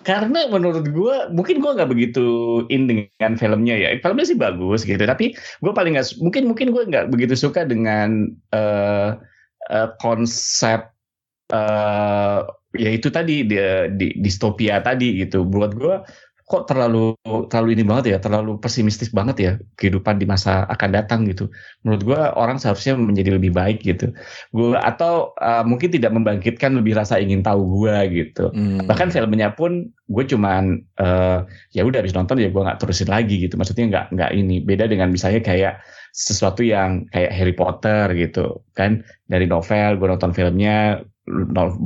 karena 0.00 0.48
menurut 0.48 0.88
gue 0.88 1.16
mungkin 1.36 1.60
gue 1.60 1.76
nggak 1.76 1.90
begitu 1.92 2.26
in 2.72 2.88
dengan 2.88 3.36
filmnya 3.36 3.76
ya 3.76 3.88
filmnya 4.00 4.24
sih 4.24 4.38
bagus 4.38 4.88
gitu 4.88 5.00
tapi 5.04 5.36
gue 5.36 5.72
paling 5.76 5.96
nggak 5.96 6.16
mungkin 6.24 6.48
mungkin 6.48 6.72
gue 6.72 6.82
nggak 6.88 7.12
begitu 7.12 7.36
suka 7.36 7.68
dengan 7.68 8.32
eh 8.56 9.12
eh, 9.68 9.88
konsep 10.00 10.88
eh 11.52 12.40
ya 12.78 12.90
itu 12.94 13.10
tadi 13.10 13.42
di, 13.44 13.58
di 13.98 14.14
distopia 14.22 14.78
tadi 14.80 15.20
gitu 15.20 15.42
buat 15.42 15.74
gue 15.74 16.00
kok 16.50 16.66
terlalu 16.66 17.14
terlalu 17.46 17.78
ini 17.78 17.86
banget 17.86 18.04
ya 18.10 18.18
terlalu 18.18 18.58
pesimistis 18.58 19.14
banget 19.14 19.36
ya 19.38 19.52
kehidupan 19.78 20.18
di 20.18 20.26
masa 20.26 20.66
akan 20.66 20.90
datang 20.90 21.22
gitu. 21.30 21.46
Menurut 21.86 22.02
gue 22.02 22.18
orang 22.18 22.58
seharusnya 22.58 22.98
menjadi 22.98 23.38
lebih 23.38 23.54
baik 23.54 23.86
gitu. 23.86 24.10
Gue 24.50 24.74
atau 24.74 25.30
eh, 25.38 25.62
mungkin 25.62 25.94
tidak 25.94 26.10
membangkitkan 26.10 26.74
lebih 26.74 26.98
rasa 26.98 27.22
ingin 27.22 27.46
tahu 27.46 27.86
gue 27.86 27.96
gitu. 28.10 28.50
Hmm. 28.50 28.82
bahkan 28.90 29.14
filmnya 29.14 29.54
pun 29.54 29.94
gue 30.10 30.24
cuman 30.26 30.82
eh, 30.98 31.38
ya 31.70 31.86
udah 31.86 32.02
habis 32.02 32.18
nonton 32.18 32.42
ya 32.42 32.50
gue 32.50 32.62
nggak 32.66 32.82
terusin 32.82 33.06
lagi 33.06 33.46
gitu. 33.46 33.54
Maksudnya 33.54 33.86
nggak 33.86 34.04
nggak 34.18 34.30
ini. 34.34 34.58
Beda 34.66 34.90
dengan 34.90 35.14
misalnya 35.14 35.46
kayak 35.46 35.78
sesuatu 36.10 36.66
yang 36.66 37.06
kayak 37.14 37.30
Harry 37.30 37.54
Potter 37.54 38.10
gitu 38.18 38.66
kan. 38.74 39.06
Dari 39.30 39.46
novel 39.46 40.02
gue 40.02 40.08
nonton 40.10 40.34
filmnya 40.34 41.06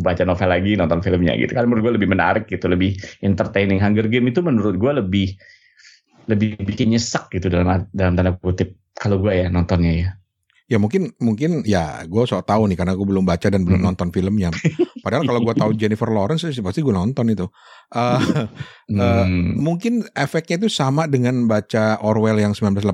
baca 0.00 0.22
novel 0.22 0.48
lagi 0.48 0.72
nonton 0.78 1.00
filmnya 1.02 1.34
gitu 1.36 1.52
kan. 1.52 1.66
Menurut 1.66 1.90
gue 1.90 1.94
lebih 2.00 2.10
menarik 2.10 2.44
gitu 2.46 2.66
lebih 2.70 2.96
entertaining. 3.20 3.82
Hunger 3.82 4.06
Game 4.08 4.30
itu 4.30 4.40
menurut 4.40 4.76
gue 4.78 4.92
lebih 4.94 5.28
lebih 6.24 6.56
bikin 6.64 6.96
nyesek 6.96 7.28
gitu 7.34 7.52
dalam 7.52 7.84
dalam 7.92 8.12
tanda 8.16 8.32
kutip. 8.38 8.74
Kalau 8.94 9.20
gue 9.20 9.34
ya 9.34 9.46
nontonnya 9.50 9.92
ya 9.92 10.10
Ya 10.64 10.80
mungkin 10.80 11.12
mungkin 11.18 11.60
ya 11.62 12.00
gue 12.02 12.24
sok 12.24 12.48
tahu 12.48 12.64
nih 12.66 12.76
karena 12.76 12.96
gue 12.96 13.04
belum 13.04 13.22
baca 13.22 13.46
dan 13.46 13.62
belum 13.62 13.78
Hmm. 13.78 13.88
nonton 13.92 14.08
filmnya. 14.08 14.48
Padahal 15.00 15.22
kalau 15.22 15.40
gue 15.40 15.54
tahu 15.54 15.70
Jennifer 15.80 16.08
Lawrence 16.08 16.48
sih 16.48 16.64
pasti 16.64 16.80
gue 16.80 16.88
nonton 16.90 17.28
itu. 17.28 17.44
Eh, 17.90 18.20
Eh, 18.84 19.24
Hmm. 19.24 19.56
mungkin 19.56 20.04
efeknya 20.12 20.60
itu 20.60 20.68
sama 20.68 21.04
dengan 21.04 21.44
baca 21.44 21.96
Orwell 22.00 22.36
yang 22.38 22.52
1984 22.52 22.84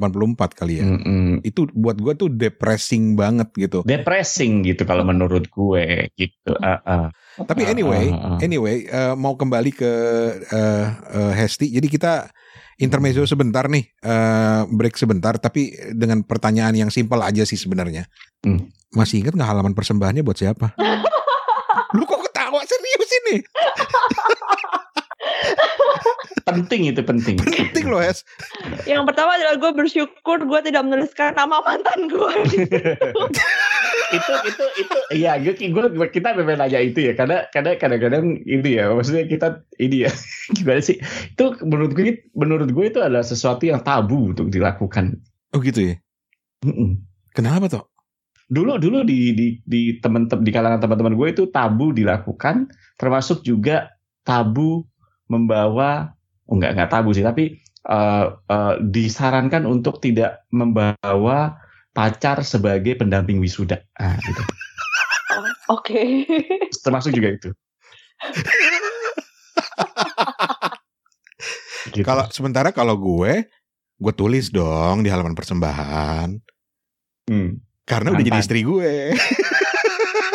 kali 0.52 0.78
ya. 0.78 0.86
Hmm, 0.86 0.98
hmm. 1.00 1.34
Itu 1.42 1.66
buat 1.72 1.94
gue 1.96 2.14
tuh 2.16 2.28
depressing 2.28 3.14
banget 3.14 3.50
gitu. 3.56 3.82
depressing 3.82 4.62
gitu 4.62 4.82
kalau 4.82 5.02
menurut 5.02 5.46
gue 5.46 6.10
gitu 6.14 6.54
Ah, 6.58 6.78
ah. 6.80 7.06
Tapi 7.40 7.62
Ah, 7.64 7.70
anyway, 7.70 8.06
anyway 8.40 8.76
eh, 8.84 9.14
mau 9.14 9.34
kembali 9.34 9.70
ke 9.72 9.90
eh, 10.44 10.86
eh, 11.12 11.32
Hesti. 11.36 11.66
Jadi 11.68 11.86
kita 11.86 12.26
intermezzo 12.80 13.22
sebentar 13.28 13.68
nih, 13.68 13.84
eh, 14.00 14.62
break 14.66 14.96
sebentar. 14.96 15.36
Tapi 15.36 15.94
dengan 15.94 16.24
pertanyaan 16.24 16.74
yang 16.74 16.90
simpel 16.90 17.20
aja 17.20 17.44
sih 17.46 17.60
sebenarnya. 17.60 18.08
Hmm. 18.42 18.72
Masih 18.90 19.22
ingat 19.22 19.38
nggak 19.38 19.50
halaman 19.52 19.76
persembahannya 19.76 20.24
buat 20.26 20.40
siapa? 20.40 20.74
Lu 21.96 22.02
kok 22.08 22.20
ketawa? 22.26 22.40
ketawa 22.50 22.66
serius 22.66 23.10
ini. 23.22 23.36
Penting 26.54 26.90
itu 26.90 27.02
penting. 27.02 27.36
Penting 27.38 27.86
loh, 27.86 28.02
Es. 28.02 28.26
Yang 28.84 29.10
pertama 29.12 29.36
adalah 29.38 29.56
gue 29.58 29.70
bersyukur 29.74 30.38
gue 30.42 30.60
tidak 30.66 30.82
menuliskan 30.86 31.34
nama 31.38 31.62
mantan 31.62 32.10
gue. 32.10 32.34
itu 34.16 34.32
itu 34.42 34.64
itu 34.82 34.98
iya 35.14 35.38
gue, 35.38 35.62
gue 35.70 36.08
kita 36.10 36.34
memang 36.34 36.58
nanya 36.58 36.82
itu 36.82 36.98
ya 36.98 37.12
karena 37.14 37.46
karena 37.54 37.78
kadang-kadang 37.78 38.42
ini 38.42 38.82
ya 38.82 38.90
maksudnya 38.90 39.22
kita 39.30 39.62
ini 39.78 40.02
ya 40.02 40.10
gimana 40.58 40.82
sih 40.82 40.98
itu 41.30 41.44
menurut 41.62 41.94
gue 41.94 42.26
menurut 42.34 42.74
gue 42.74 42.84
itu 42.90 42.98
adalah 42.98 43.22
sesuatu 43.22 43.70
yang 43.70 43.86
tabu 43.86 44.34
untuk 44.34 44.50
dilakukan 44.50 45.14
Oh 45.50 45.58
gitu 45.58 45.82
ya. 45.82 45.94
Mm-mm. 46.62 47.02
Kenapa 47.34 47.66
toh? 47.66 47.90
dulu 48.50 48.82
dulu 48.82 49.06
di 49.06 49.30
di 49.30 49.46
di 49.62 50.02
teman 50.02 50.26
di 50.26 50.50
kalangan 50.50 50.82
teman-teman 50.82 51.14
gue 51.14 51.28
itu 51.30 51.42
tabu 51.54 51.94
dilakukan 51.94 52.66
termasuk 52.98 53.46
juga 53.46 53.94
tabu 54.26 54.82
membawa 55.30 56.10
oh 56.50 56.54
enggak 56.58 56.74
enggak 56.74 56.90
tabu 56.90 57.14
sih 57.14 57.22
tapi 57.22 57.62
eh, 57.86 58.26
eh, 58.34 58.74
disarankan 58.82 59.62
untuk 59.64 60.02
tidak 60.02 60.42
membawa 60.50 61.54
pacar 61.94 62.42
sebagai 62.42 62.98
pendamping 62.98 63.38
wisuda 63.38 63.78
ah, 64.02 64.18
gitu. 64.18 64.42
Oke. 65.78 66.26
termasuk 66.82 67.14
juga 67.14 67.38
itu 67.38 67.50
Gitu. 71.90 72.06
Kalau 72.06 72.28
sementara 72.30 72.70
kalau 72.70 72.94
gue, 72.94 73.50
gue 73.98 74.12
tulis 74.14 74.46
dong 74.52 75.02
di 75.02 75.10
halaman 75.10 75.34
persembahan. 75.34 76.28
Hmm. 77.26 77.58
Karena 77.88 78.14
udah 78.14 78.22
jadi 78.22 78.38
Mantan. 78.38 78.46
istri 78.46 78.60
gue. 78.62 79.10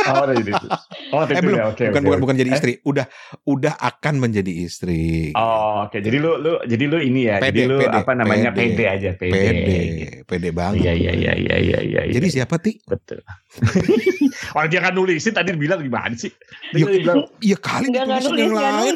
oh 0.05 0.23
udah 0.23 0.35
jadi 0.37 0.51
itu 0.53 0.67
oh 1.11 1.21
eh 1.25 1.41
belum, 1.41 1.57
ya 1.57 1.65
oke 1.69 1.83
bukan 1.85 2.01
oke, 2.01 2.07
bukan 2.07 2.19
bukan 2.21 2.35
jadi 2.35 2.49
Eh? 2.49 2.55
istri. 2.57 2.73
Udah 2.81 3.05
udah 3.43 3.73
akan 3.75 4.13
menjadi 4.19 4.51
istri. 4.63 5.33
oh 5.33 5.85
oke 5.85 5.97
jadi 5.97 6.17
lu 6.17 6.37
lu 6.37 6.51
jadi 6.63 6.83
lu 6.85 6.97
ini 6.99 7.21
ya 7.25 7.37
Pede, 7.39 7.49
jadi 7.51 7.61
lu 7.65 7.77
pede, 7.81 7.97
apa 7.97 8.11
namanya 8.13 8.49
pede. 8.53 8.73
pede, 8.73 8.83
aja 8.85 9.09
pede, 9.15 9.33
pede, 9.33 9.77
gitu. 9.77 10.17
pede 10.25 10.49
banget. 10.51 10.81
iya 10.85 10.93
iya 10.93 11.11
iya 11.13 11.33
iya 11.35 11.57
iya 11.57 11.79
iya 11.81 12.01
Jadi 12.11 12.27
iya. 12.29 12.35
siapa 12.41 12.55
ti? 12.61 12.77
Betul. 12.83 13.21
Orang 14.55 14.67
dia 14.67 14.81
kan 14.83 14.91
nulisin 14.91 15.31
tadi 15.31 15.55
bilang 15.55 15.79
gimana 15.79 16.13
sih? 16.13 16.31
Dia 16.71 16.85
Ya, 16.85 17.13
Iya 17.41 17.57
kali 17.59 17.87
ditulisin 17.91 18.31
nulis 18.31 18.41
yang 18.41 18.55
lain. 18.55 18.95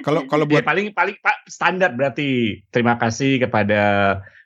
Kalau 0.00 0.20
kalau 0.28 0.44
ya 0.48 0.60
buat 0.60 0.64
paling 0.64 0.86
paling 0.92 1.16
Pak 1.20 1.48
standar 1.48 1.92
berarti 1.92 2.60
terima 2.68 2.96
kasih 2.96 3.36
kepada 3.40 3.80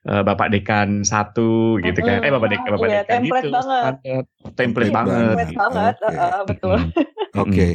eh, 0.07 0.23
Bapak 0.23 0.55
Dekan 0.55 1.03
satu 1.03 1.81
gitu 1.83 1.99
kan. 2.05 2.23
Eh 2.23 2.31
Bapak 2.31 2.49
Dekan 2.53 2.71
Bapak 2.71 2.87
Iya, 2.87 3.03
Dekan 3.03 3.13
template 3.19 3.47
gitu. 3.49 3.57
banget. 3.57 3.95
Template 3.99 4.55
Template 4.55 4.93
banget. 4.95 5.19
Template 5.19 5.55
banget, 5.57 5.95
Oke. 5.99 6.15
uh, 6.15 6.43
betul. 6.47 6.79
Oke. 7.35 7.67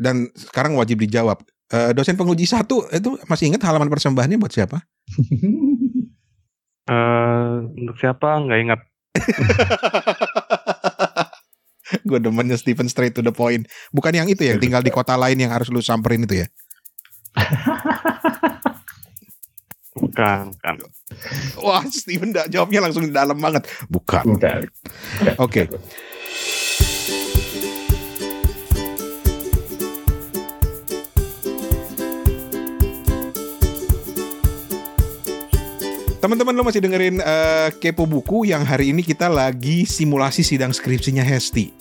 Dan 0.00 0.32
sekarang 0.32 0.72
wajib 0.80 1.04
dijawab. 1.04 1.44
Eh, 1.70 1.94
dosen 1.94 2.18
penguji 2.18 2.50
satu 2.50 2.82
itu 2.90 3.14
masih 3.30 3.46
ingat 3.52 3.62
halaman 3.62 3.86
persembahannya 3.86 4.40
buat 4.40 4.50
siapa? 4.50 4.80
Eh, 6.90 7.54
untuk 7.78 7.94
siapa 8.02 8.42
nggak 8.42 8.60
ingat. 8.66 8.80
Gue 12.08 12.18
demennya 12.18 12.58
Stephen 12.58 12.90
straight 12.90 13.14
to 13.14 13.22
the 13.22 13.30
point. 13.30 13.70
Bukan 13.94 14.10
yang 14.10 14.26
itu 14.26 14.42
ya, 14.42 14.54
yang 14.54 14.62
tinggal 14.62 14.82
di 14.82 14.90
kota 14.90 15.14
lain 15.14 15.38
yang 15.38 15.54
harus 15.54 15.70
lu 15.70 15.78
samperin 15.78 16.26
itu 16.26 16.42
ya. 16.42 16.46
Bukan, 20.00 20.56
bukan. 20.56 20.74
Wah, 21.60 21.84
Stephen 21.92 22.32
da- 22.32 22.48
jawabnya 22.48 22.80
langsung 22.88 23.04
dalam 23.12 23.36
banget. 23.36 23.68
Bukan. 23.92 24.24
Udah. 24.40 24.64
Oke. 25.36 25.68
Teman-teman 36.20 36.52
lo 36.52 36.62
masih 36.68 36.84
dengerin 36.84 37.16
eh, 37.16 37.68
Kepo 37.80 38.04
Buku 38.04 38.44
yang 38.44 38.60
hari 38.60 38.92
ini 38.92 39.00
kita 39.00 39.32
lagi 39.32 39.88
simulasi 39.88 40.44
sidang 40.44 40.68
skripsinya 40.68 41.24
Hesti. 41.24 41.72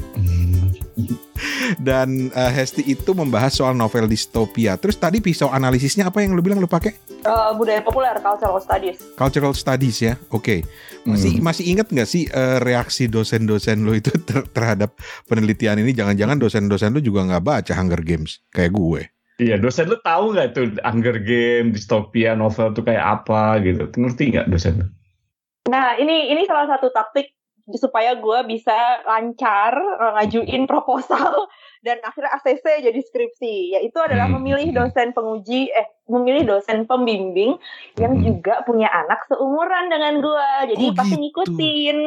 Dan 1.76 2.30
eh, 2.30 2.52
Hesti 2.52 2.84
itu 2.84 3.12
membahas 3.12 3.54
soal 3.54 3.74
novel 3.74 4.06
distopia. 4.06 4.76
Terus 4.76 4.96
tadi 4.96 5.20
pisau 5.20 5.48
analisisnya 5.48 6.08
apa 6.08 6.20
yang 6.20 6.34
lo 6.34 6.42
bilang 6.42 6.60
lo 6.60 6.68
pakai? 6.68 6.92
Eh, 7.20 7.52
budaya 7.54 7.84
populer, 7.84 8.16
cultural 8.20 8.60
studies. 8.60 8.98
Cultural 9.14 9.52
Studies 9.52 9.98
ya, 10.00 10.14
oke. 10.30 10.64
Masih 11.04 11.40
Hmm. 11.40 11.44
masih 11.44 11.64
ingat 11.68 11.88
nggak 11.90 12.08
sih 12.08 12.24
eh, 12.26 12.58
reaksi 12.60 13.08
dosen-dosen 13.08 13.84
lo 13.84 13.92
itu 13.92 14.12
ter- 14.28 14.48
terhadap 14.50 14.96
penelitian 15.26 15.80
ini? 15.80 15.92
Jangan-jangan 15.92 16.40
dosen-dosen 16.40 16.96
lo 16.96 17.00
juga 17.00 17.28
nggak 17.28 17.44
baca 17.44 17.74
Hunger 17.76 18.02
Games 18.02 18.44
kayak 18.50 18.72
gue. 18.72 19.02
Iya, 19.40 19.56
dosen 19.56 19.88
lu 19.88 19.96
tahu 20.04 20.36
nggak 20.36 20.48
tuh 20.52 20.76
Hunger 20.84 21.24
Game, 21.24 21.72
dystopia, 21.72 22.36
novel 22.36 22.76
tuh 22.76 22.84
kayak 22.84 23.24
apa 23.24 23.64
gitu? 23.64 23.88
Ngerti 23.96 24.36
nggak 24.36 24.48
dosen 24.52 24.74
lu? 24.84 24.88
Nah, 25.72 25.96
ini 25.96 26.34
ini 26.34 26.44
salah 26.44 26.68
satu 26.68 26.92
taktik 26.92 27.39
supaya 27.72 28.16
gue 28.16 28.40
bisa 28.48 28.74
lancar 29.04 29.76
eh, 29.76 30.12
ngajuin 30.16 30.66
proposal 30.66 31.46
dan 31.86 32.02
akhirnya 32.02 32.34
ACC 32.34 32.66
jadi 32.82 33.00
skripsi. 33.00 33.56
Yaitu 33.76 33.98
adalah 33.98 34.26
Hmm. 34.26 34.38
memilih 34.38 34.74
dosen 34.74 35.12
penguji, 35.12 35.70
eh 35.70 35.88
memilih 36.06 36.48
dosen 36.48 36.84
pembimbing 36.84 37.60
yang 37.96 38.16
Hmm. 38.16 38.26
juga 38.26 38.64
punya 38.64 38.88
anak 38.88 39.28
seumuran 39.28 39.88
dengan 39.88 40.14
gue. 40.18 40.50
Jadi 40.72 40.86
Oh, 40.86 40.94
pasti 40.94 41.12
gitu. 41.12 41.22
ngikutin. 41.22 41.98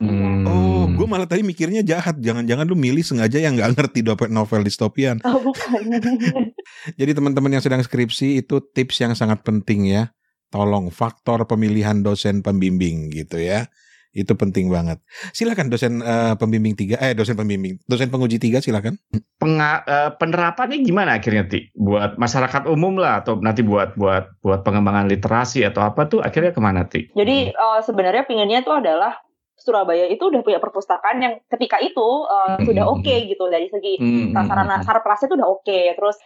Hmm. 0.00 0.44
Oh, 0.46 0.84
gue 0.88 1.04
malah 1.04 1.28
tadi 1.28 1.42
mikirnya 1.42 1.82
jahat. 1.82 2.16
Jangan-jangan 2.16 2.64
lu 2.64 2.72
milih 2.72 3.02
sengaja 3.02 3.36
yang 3.36 3.52
nggak 3.52 3.76
ngerti 3.76 4.00
dope- 4.00 4.32
novel 4.32 4.62
distopian. 4.62 5.20
Oh, 5.22 5.36
bukan. 5.42 5.80
Jadi 7.00 7.10
teman-teman 7.12 7.52
yang 7.52 7.60
sedang 7.60 7.80
skripsi 7.80 8.40
itu 8.40 8.64
tips 8.64 8.96
yang 9.00 9.12
sangat 9.12 9.42
penting 9.42 9.90
ya. 9.90 10.08
Tolong 10.48 10.88
faktor 10.88 11.44
pemilihan 11.44 12.00
dosen 12.00 12.40
pembimbing 12.40 13.12
gitu 13.12 13.38
ya. 13.38 13.68
Itu 14.10 14.34
penting 14.34 14.66
banget. 14.66 14.98
Silakan 15.30 15.70
dosen 15.70 16.02
eh, 16.02 16.34
pembimbing 16.34 16.74
tiga, 16.74 16.98
eh 16.98 17.14
dosen 17.14 17.38
pembimbing, 17.38 17.78
dosen 17.86 18.10
penguji 18.10 18.42
tiga 18.42 18.58
silakan. 18.58 18.98
Penga- 19.38 19.86
eh, 19.86 20.10
penerapannya 20.18 20.82
gimana 20.82 21.22
akhirnya 21.22 21.46
ti 21.46 21.70
buat 21.78 22.18
masyarakat 22.18 22.66
umum 22.66 22.98
lah 22.98 23.22
atau 23.22 23.38
nanti 23.38 23.62
buat 23.62 23.94
buat 23.94 24.42
buat 24.42 24.66
pengembangan 24.66 25.06
literasi 25.06 25.62
atau 25.62 25.86
apa 25.86 26.10
tuh 26.10 26.20
akhirnya 26.20 26.50
ke 26.50 26.60
mana 26.60 26.82
ti? 26.90 27.06
Jadi 27.14 27.54
eh, 27.54 27.80
sebenarnya 27.86 28.26
pinginnya 28.26 28.66
itu 28.66 28.72
adalah 28.74 29.14
Surabaya 29.60 30.08
itu 30.08 30.24
udah 30.24 30.40
punya 30.40 30.56
perpustakaan 30.56 31.20
yang 31.20 31.34
ketika 31.52 31.76
itu 31.84 32.00
Hmm. 32.00 32.64
sudah 32.64 32.88
oke 32.88 33.14
gitu 33.28 33.44
dari 33.52 33.68
segi 33.68 34.00
Hmm, 34.00 34.32
sarana 34.48 34.80
sarplasnya 34.80 35.28
itu 35.28 35.36
udah 35.36 35.48
oke 35.52 35.80
terus 36.00 36.16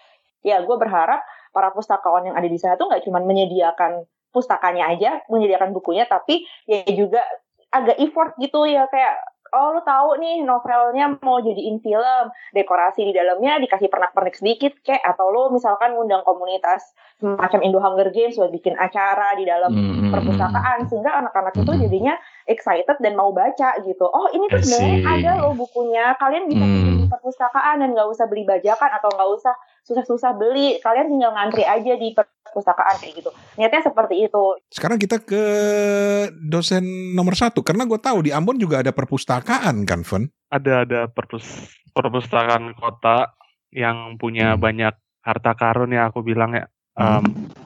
ya 0.47 0.63
gue 0.63 0.77
berharap 0.79 1.19
para 1.51 1.75
pustakawan 1.75 2.31
yang 2.31 2.37
ada 2.39 2.47
di 2.47 2.55
sana 2.55 2.79
tuh 2.79 2.87
nggak 2.87 3.03
cuma 3.03 3.19
menyediakan 3.19 4.07
pustakanya 4.31 4.87
aja 4.87 5.19
menyediakan 5.27 5.75
bukunya 5.75 6.07
tapi 6.07 6.47
ya 6.67 6.87
juga 6.87 7.27
agak 7.75 7.99
effort 7.99 8.39
gitu 8.39 8.71
ya 8.71 8.87
kayak 8.87 9.19
oh 9.55 9.79
lu 9.79 9.81
tahu 9.87 10.19
nih 10.19 10.43
novelnya 10.43 11.15
mau 11.23 11.39
jadiin 11.39 11.79
film 11.79 12.25
dekorasi 12.51 13.07
di 13.07 13.13
dalamnya 13.15 13.63
dikasih 13.63 13.87
pernak-pernik 13.87 14.35
sedikit 14.35 14.75
kayak 14.83 15.03
atau 15.03 15.31
lu 15.31 15.43
misalkan 15.55 15.95
ngundang 15.95 16.27
komunitas 16.27 16.95
semacam 17.25 17.61
Indo 17.65 17.81
Hunger 17.81 18.13
Games 18.13 18.37
buat 18.37 18.53
bikin 18.53 18.77
acara 18.77 19.33
di 19.33 19.49
dalam 19.49 19.73
Hmm, 19.73 19.97
hmm, 19.97 20.13
perpustakaan 20.13 20.85
sehingga 20.85 21.17
anak-anak 21.25 21.57
itu 21.57 21.73
Mhm. 21.73 21.81
jadinya 21.81 22.15
excited 22.45 23.01
dan 23.01 23.17
mau 23.17 23.33
baca 23.33 23.81
gitu. 23.81 24.05
Oh 24.05 24.29
ini 24.29 24.45
tuh 24.53 24.61
sebenarnya 24.61 25.01
ada 25.09 25.31
loh 25.41 25.57
bukunya. 25.57 26.13
Kalian 26.21 26.45
bisa 26.45 26.61
Hmm. 26.61 27.09
perpustakaan 27.09 27.81
dan 27.81 27.97
nggak 27.97 28.09
usah 28.13 28.29
beli 28.29 28.45
bajakan 28.45 28.91
atau 28.93 29.09
nggak 29.09 29.31
usah 29.41 29.55
susah-susah 29.89 30.37
beli. 30.37 30.77
Kalian 30.85 31.09
tinggal 31.09 31.33
ngantri 31.33 31.65
aja 31.65 31.97
di 31.97 32.13
perpustakaan 32.13 33.01
kayak 33.01 33.25
gitu. 33.25 33.33
Niatnya 33.57 33.81
seperti 33.81 34.29
itu. 34.29 34.45
Sekarang 34.69 35.01
kita 35.01 35.17
ke 35.25 35.43
dosen 36.45 36.85
nomor 37.17 37.33
satu 37.33 37.65
karena 37.65 37.89
gue 37.89 37.97
tahu 37.97 38.21
di 38.21 38.31
Ambon 38.37 38.61
juga 38.61 38.85
ada 38.85 38.93
perpustakaan 38.93 39.89
kan, 39.89 40.05
Fen? 40.05 40.29
Ada 40.53 40.85
ada 40.85 41.01
perpus 41.09 41.73
perpustakaan 41.97 42.77
kota 42.77 43.33
yang 43.73 44.21
punya 44.21 44.55
Hmm. 44.55 44.61
banyak 44.61 44.95
harta 45.25 45.53
karun 45.57 45.89
ya 45.91 46.13
aku 46.13 46.21
bilang 46.21 46.53
ya. 46.53 46.69
Em, 46.95 47.25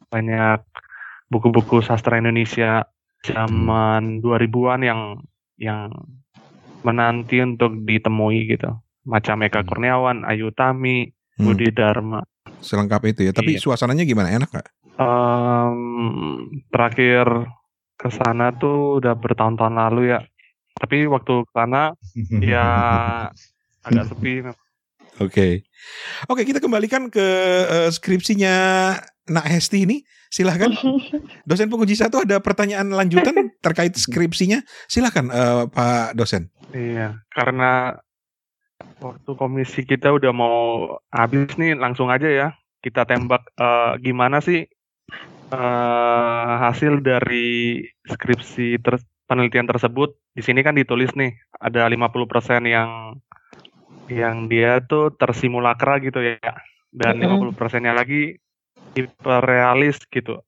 banyak 0.08 0.60
buku-buku 1.28 1.84
sastra 1.84 2.16
Indonesia 2.16 2.88
zaman 3.20 4.24
2000-an 4.24 4.80
yang 4.80 5.00
yang 5.60 5.92
menanti 6.80 7.42
untuk 7.42 7.84
ditemui 7.84 8.48
gitu. 8.48 8.72
Macam 9.04 9.42
Eka 9.44 9.60
Hmm. 9.60 9.68
Kurniawan, 9.68 10.16
Ayu 10.24 10.48
Tami, 10.52 11.12
Hmm, 11.36 11.44
Budi 11.44 11.68
Dharma. 11.70 12.24
selengkap 12.58 13.04
itu 13.06 13.20
ya. 13.28 13.32
Tapi 13.36 13.54
Iya. 13.54 13.62
suasananya 13.62 14.02
gimana? 14.02 14.32
Enak 14.34 14.50
nggak? 14.50 14.68
Em, 14.98 15.78
terakhir 16.72 17.26
ke 17.94 18.08
sana 18.10 18.50
tuh 18.50 18.98
udah 18.98 19.14
bertahun-tahun 19.14 19.74
lalu 19.76 20.10
ya. 20.16 20.20
Tapi 20.74 21.06
waktu 21.06 21.46
ke 21.46 21.52
sana 21.54 21.94
ya 22.42 22.66
agak 23.86 24.04
sepi. 24.10 24.42
Oke, 25.18 25.66
oke 26.26 26.42
kita 26.46 26.58
kembalikan 26.62 27.10
ke 27.10 27.26
eh, 27.66 27.90
skripsinya 27.90 28.54
Nak 29.28 29.46
Hesti 29.48 29.84
ini. 29.84 30.02
Silahkan, 30.28 30.68
dosen 31.48 31.72
penguji 31.72 31.96
satu 31.96 32.20
ada 32.20 32.36
pertanyaan 32.42 32.92
lanjutan 32.92 33.32
terkait 33.64 33.96
skripsinya. 33.96 34.60
Silahkan 34.88 35.24
eh, 35.28 35.64
Pak 35.72 36.16
dosen. 36.18 36.52
Iya, 36.76 37.24
karena 37.32 37.96
Waktu 38.98 39.30
komisi 39.38 39.86
kita 39.86 40.10
udah 40.10 40.34
mau 40.34 40.58
habis 41.14 41.54
nih, 41.54 41.78
langsung 41.78 42.10
aja 42.10 42.26
ya 42.26 42.48
kita 42.78 43.06
tembak 43.06 43.42
uh, 43.58 43.98
gimana 43.98 44.38
sih 44.38 44.66
uh, 45.50 46.52
hasil 46.62 47.02
dari 47.02 47.82
skripsi 48.06 48.78
ter 48.82 48.98
penelitian 49.26 49.66
tersebut. 49.66 50.18
Di 50.34 50.42
sini 50.42 50.62
kan 50.62 50.78
ditulis 50.78 51.14
nih 51.14 51.34
ada 51.58 51.86
50% 51.86 52.66
yang 52.66 53.18
yang 54.08 54.50
dia 54.50 54.82
tuh 54.82 55.14
tersimulakra 55.14 56.02
gitu 56.02 56.18
ya. 56.22 56.38
Dan 56.90 57.22
mm 57.22 57.26
-hmm. 57.26 57.54
50 57.54 57.58
persennya 57.58 57.94
lagi 57.94 58.34
hiperrealis 58.98 60.02
gitu. 60.10 60.42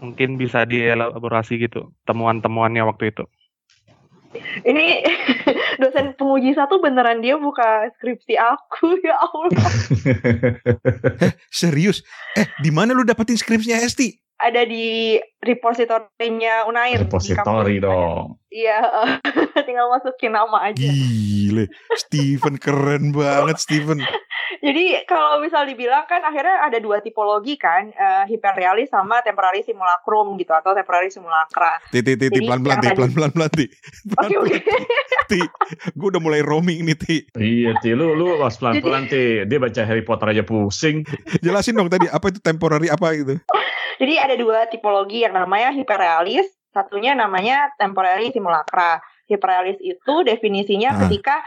Mungkin 0.00 0.40
bisa 0.40 0.64
dielaborasi 0.64 1.60
gitu 1.60 1.92
temuan-temuannya 2.08 2.84
waktu 2.88 3.12
itu. 3.12 3.24
Ini 4.66 4.86
dosen 5.82 6.14
penguji 6.18 6.54
satu 6.58 6.82
beneran 6.82 7.22
dia 7.22 7.38
buka 7.38 7.90
skripsi 7.98 8.34
aku 8.34 8.98
ya 9.02 9.14
Allah. 9.14 9.70
eh, 11.30 11.32
serius? 11.50 12.02
Eh, 12.34 12.46
di 12.58 12.74
mana 12.74 12.96
lu 12.96 13.06
dapetin 13.06 13.38
skripsinya 13.38 13.78
Esti? 13.78 14.10
Ada 14.42 14.66
di 14.66 15.14
repositorinya 15.44 16.64
Unair. 16.66 17.04
Repositori 17.04 17.78
dong. 17.78 18.40
Iya, 18.48 18.80
tinggal 19.66 19.90
masukin 19.90 20.32
nama 20.32 20.70
aja. 20.70 20.78
Gile, 20.78 21.68
Steven 21.98 22.56
keren 22.56 23.12
banget 23.12 23.60
Steven. 23.60 24.00
Jadi 24.64 25.04
kalau 25.04 25.44
misal 25.44 25.68
dibilang 25.68 26.08
kan 26.08 26.24
akhirnya 26.24 26.64
ada 26.64 26.80
dua 26.80 27.04
tipologi 27.04 27.60
kan, 27.60 27.92
uh, 27.92 28.24
hiperrealis 28.24 28.88
sama 28.88 29.20
temporary 29.20 29.60
simulacrum 29.60 30.40
gitu 30.40 30.56
atau 30.56 30.72
temporary 30.72 31.12
simulacra. 31.12 31.84
Ti 31.92 32.00
ti 32.00 32.16
ti 32.16 32.32
pelan 32.32 32.64
pelan 32.64 32.80
ti 32.80 32.88
pelan 32.96 33.12
pelan 33.12 33.30
pelan 33.36 33.50
ti. 33.52 33.66
Oke 34.16 34.36
oke. 34.40 34.56
Ti, 35.28 35.40
gue 35.92 36.08
udah 36.08 36.22
mulai 36.22 36.40
roaming 36.40 36.80
nih 36.88 36.96
ti. 36.96 37.16
Iya 37.36 37.76
ti, 37.84 37.92
lu 37.92 38.16
lu 38.16 38.40
was 38.40 38.56
pelan 38.56 38.80
pelan 38.80 39.04
ti. 39.04 39.44
Dia 39.44 39.58
baca 39.60 39.84
Harry 39.84 40.00
Potter 40.00 40.32
aja 40.32 40.40
pusing. 40.46 41.04
Jelasin 41.44 41.76
dong 41.76 41.92
tadi 41.92 42.08
apa 42.08 42.32
itu 42.32 42.40
temporary 42.40 42.88
apa 42.88 43.12
itu? 43.12 43.36
Jadi 44.00 44.14
ada 44.18 44.34
dua 44.34 44.66
tipologi 44.66 45.22
yang 45.22 45.33
namanya 45.34 45.74
hiperrealis, 45.74 46.46
satunya 46.70 47.18
namanya 47.18 47.74
temporary 47.74 48.30
simulacra. 48.30 49.02
Hiperrealis 49.26 49.82
itu 49.82 50.14
definisinya 50.22 50.94
ah. 50.94 50.98
ketika 51.06 51.42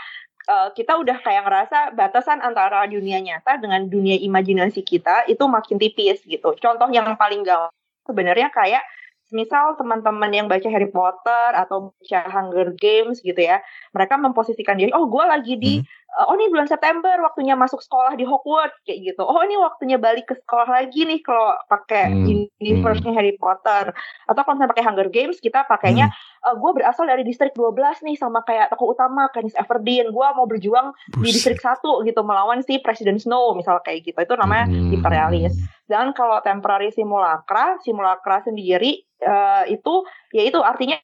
uh, 0.52 0.70
kita 0.76 1.00
udah 1.00 1.18
kayak 1.24 1.48
ngerasa 1.48 1.96
batasan 1.96 2.44
antara 2.44 2.84
dunia 2.90 3.24
nyata 3.24 3.62
dengan 3.62 3.88
dunia 3.88 4.20
imajinasi 4.20 4.84
kita 4.84 5.24
itu 5.32 5.48
makin 5.48 5.80
tipis 5.80 6.20
gitu. 6.28 6.52
Contoh 6.60 6.90
yang 6.92 7.16
paling 7.16 7.48
gampang 7.48 7.72
sebenarnya 8.08 8.52
kayak 8.52 8.84
misal 9.28 9.76
teman-teman 9.76 10.32
yang 10.32 10.48
baca 10.48 10.64
Harry 10.72 10.88
Potter 10.88 11.52
atau 11.52 11.92
baca 11.92 12.20
Hunger 12.32 12.72
Games 12.80 13.20
gitu 13.20 13.36
ya, 13.36 13.60
mereka 13.92 14.16
memposisikan 14.16 14.80
diri, 14.80 14.96
oh 14.96 15.04
gue 15.12 15.24
lagi 15.28 15.56
di 15.60 15.74
hmm 15.84 16.06
oh 16.08 16.34
ini 16.40 16.50
bulan 16.50 16.66
September 16.66 17.14
waktunya 17.20 17.54
masuk 17.54 17.84
sekolah 17.84 18.16
di 18.16 18.24
Hogwarts 18.24 18.80
kayak 18.88 19.14
gitu. 19.14 19.24
Oh 19.28 19.44
ini 19.44 19.60
waktunya 19.60 20.00
balik 20.00 20.32
ke 20.32 20.36
sekolah 20.40 20.66
lagi 20.66 21.04
nih 21.04 21.20
kalau 21.22 21.54
pakai 21.68 22.10
hmm. 22.10 22.58
universe-nya 22.58 23.12
hmm. 23.12 23.20
Harry 23.20 23.36
Potter. 23.36 23.92
Atau 24.26 24.42
kalau 24.42 24.56
misalnya 24.58 24.72
pakai 24.74 24.86
Hunger 24.88 25.10
Games 25.12 25.38
kita 25.44 25.68
pakainya 25.68 26.10
hmm. 26.10 26.48
uh, 26.48 26.56
gue 26.58 26.72
berasal 26.80 27.06
dari 27.06 27.28
distrik 27.28 27.54
12 27.54 28.08
nih 28.08 28.16
sama 28.16 28.42
kayak 28.48 28.72
tokoh 28.74 28.96
utama 28.96 29.28
Katniss 29.30 29.60
Everdeen. 29.60 30.10
Gue 30.16 30.28
mau 30.34 30.48
berjuang 30.48 30.96
Buset. 31.14 31.22
di 31.22 31.30
distrik 31.36 31.60
1 31.62 31.84
gitu 32.08 32.22
melawan 32.24 32.64
si 32.64 32.80
Presiden 32.80 33.20
Snow 33.20 33.54
misal 33.54 33.84
kayak 33.84 34.08
gitu. 34.08 34.18
Itu 34.18 34.40
namanya 34.40 34.72
hmm. 34.72 34.98
hiperrealis. 34.98 35.54
Dan 35.88 36.12
kalau 36.16 36.40
temporary 36.44 36.90
simulacra, 36.92 37.80
simulacra 37.84 38.42
sendiri 38.44 39.06
uh, 39.24 39.64
itu 39.70 40.04
yaitu 40.36 40.60
artinya 40.64 41.00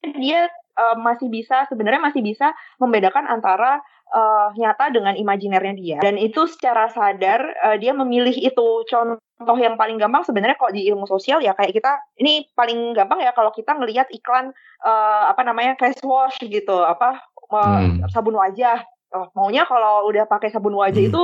dia 0.00 0.48
uh, 0.80 0.96
masih 0.96 1.28
bisa 1.28 1.68
sebenarnya 1.68 2.00
masih 2.00 2.24
bisa 2.24 2.56
membedakan 2.80 3.28
antara 3.28 3.84
uh, 4.10 4.50
nyata 4.54 4.90
dengan 4.92 5.14
imajinernya 5.16 5.74
dia. 5.74 5.98
Dan 6.02 6.18
itu 6.18 6.46
secara 6.46 6.90
sadar 6.90 7.40
uh, 7.62 7.76
dia 7.78 7.94
memilih 7.94 8.34
itu. 8.34 8.68
Contoh 8.86 9.58
yang 9.58 9.80
paling 9.80 9.96
gampang 9.96 10.26
sebenarnya 10.26 10.58
kok 10.58 10.74
di 10.74 10.84
ilmu 10.90 11.08
sosial 11.08 11.40
ya 11.40 11.56
kayak 11.56 11.72
kita 11.72 11.92
ini 12.20 12.44
paling 12.52 12.92
gampang 12.92 13.24
ya 13.24 13.32
kalau 13.32 13.50
kita 13.54 13.72
ngelihat 13.72 14.10
iklan 14.12 14.52
uh, 14.84 15.24
apa 15.32 15.40
namanya 15.46 15.80
face 15.80 16.02
wash 16.04 16.36
gitu 16.44 16.84
apa 16.84 17.24
hmm. 17.48 18.04
sabun 18.12 18.36
wajah 18.36 18.84
Oh, 19.10 19.26
maunya 19.34 19.66
kalau 19.66 20.06
udah 20.06 20.30
pakai 20.30 20.54
sabun 20.54 20.78
wajah 20.78 21.02
hmm. 21.02 21.10
itu 21.10 21.22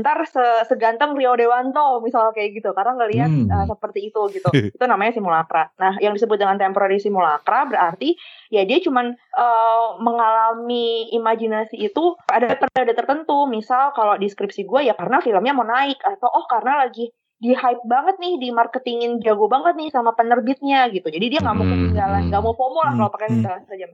ntar 0.00 0.24
se 0.24 0.40
seganteng 0.72 1.12
Rio 1.12 1.36
Dewanto 1.36 2.00
misal 2.00 2.32
kayak 2.32 2.56
gitu. 2.56 2.72
Karena 2.72 2.96
ngelihat 2.96 3.28
hmm. 3.28 3.48
uh, 3.52 3.66
seperti 3.68 4.08
itu 4.08 4.20
gitu. 4.32 4.48
Itu 4.76 4.84
namanya 4.88 5.12
simulakra. 5.12 5.68
Nah 5.76 6.00
yang 6.00 6.16
disebut 6.16 6.40
dengan 6.40 6.56
temporary 6.56 6.96
simulakra 6.96 7.68
berarti 7.68 8.16
ya 8.48 8.64
dia 8.64 8.80
cuman 8.80 9.12
uh, 9.36 10.00
mengalami 10.00 11.12
imajinasi 11.12 11.76
itu 11.76 12.16
ada 12.32 12.56
periode 12.56 12.96
tertentu. 12.96 13.44
Misal 13.44 13.92
kalau 13.92 14.16
di 14.16 14.32
skripsi 14.32 14.64
gue 14.64 14.88
ya 14.88 14.96
karena 14.96 15.20
filmnya 15.20 15.52
mau 15.52 15.68
naik 15.68 16.00
atau 16.00 16.32
oh 16.32 16.48
karena 16.48 16.88
lagi 16.88 17.12
di 17.36 17.52
hype 17.52 17.84
banget 17.84 18.16
nih 18.16 18.40
di 18.40 18.48
marketingin 18.48 19.20
jago 19.20 19.44
banget 19.44 19.76
nih 19.76 19.92
sama 19.92 20.16
penerbitnya 20.16 20.88
gitu. 20.88 21.12
Jadi 21.12 21.26
dia 21.28 21.44
nggak 21.44 21.56
mau 21.56 21.68
ketinggalan 21.68 22.22
nggak 22.32 22.42
mau 22.42 22.56
FOMO 22.56 22.80
lah 22.80 22.92
kalau 22.96 23.10
pakai 23.12 23.28
ketinggalan 23.28 23.64
saja 23.68 23.86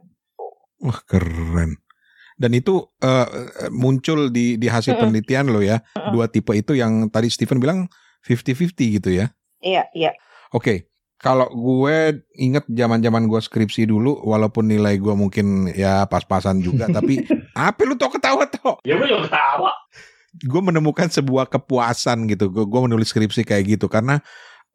wah 0.83 0.99
keren 1.07 1.79
dan 2.43 2.51
itu 2.59 2.83
uh, 2.83 3.29
muncul 3.71 4.35
di 4.35 4.59
di 4.59 4.67
hasil 4.67 4.99
penelitian 4.99 5.55
lo 5.55 5.63
ya. 5.63 5.79
Dua 6.11 6.27
tipe 6.27 6.51
itu 6.59 6.75
yang 6.75 7.07
tadi 7.07 7.31
Stephen 7.31 7.63
bilang 7.63 7.87
50-50 8.27 8.99
gitu 8.99 9.11
ya. 9.15 9.31
Iya, 9.63 9.87
iya. 9.95 10.11
Oke. 10.51 10.59
Okay. 10.59 10.79
Kalau 11.23 11.47
gue 11.55 12.19
inget 12.35 12.67
zaman-zaman 12.67 13.31
gue 13.31 13.39
skripsi 13.39 13.87
dulu, 13.87 14.27
walaupun 14.27 14.67
nilai 14.67 14.99
gue 14.99 15.15
mungkin 15.15 15.71
ya 15.71 16.03
pas-pasan 16.11 16.59
juga, 16.59 16.91
tapi 16.99 17.23
apa 17.55 17.79
lu 17.87 17.95
tau 17.95 18.11
ketawa 18.11 18.43
tau? 18.51 18.83
Ya 18.83 18.99
gue 18.99 19.07
juga 19.07 19.31
ketawa. 19.31 19.71
Gue 20.43 20.59
menemukan 20.67 21.07
sebuah 21.07 21.47
kepuasan 21.47 22.27
gitu. 22.27 22.51
Gue 22.51 22.81
menulis 22.83 23.15
skripsi 23.15 23.47
kayak 23.47 23.79
gitu 23.79 23.87
karena 23.87 24.19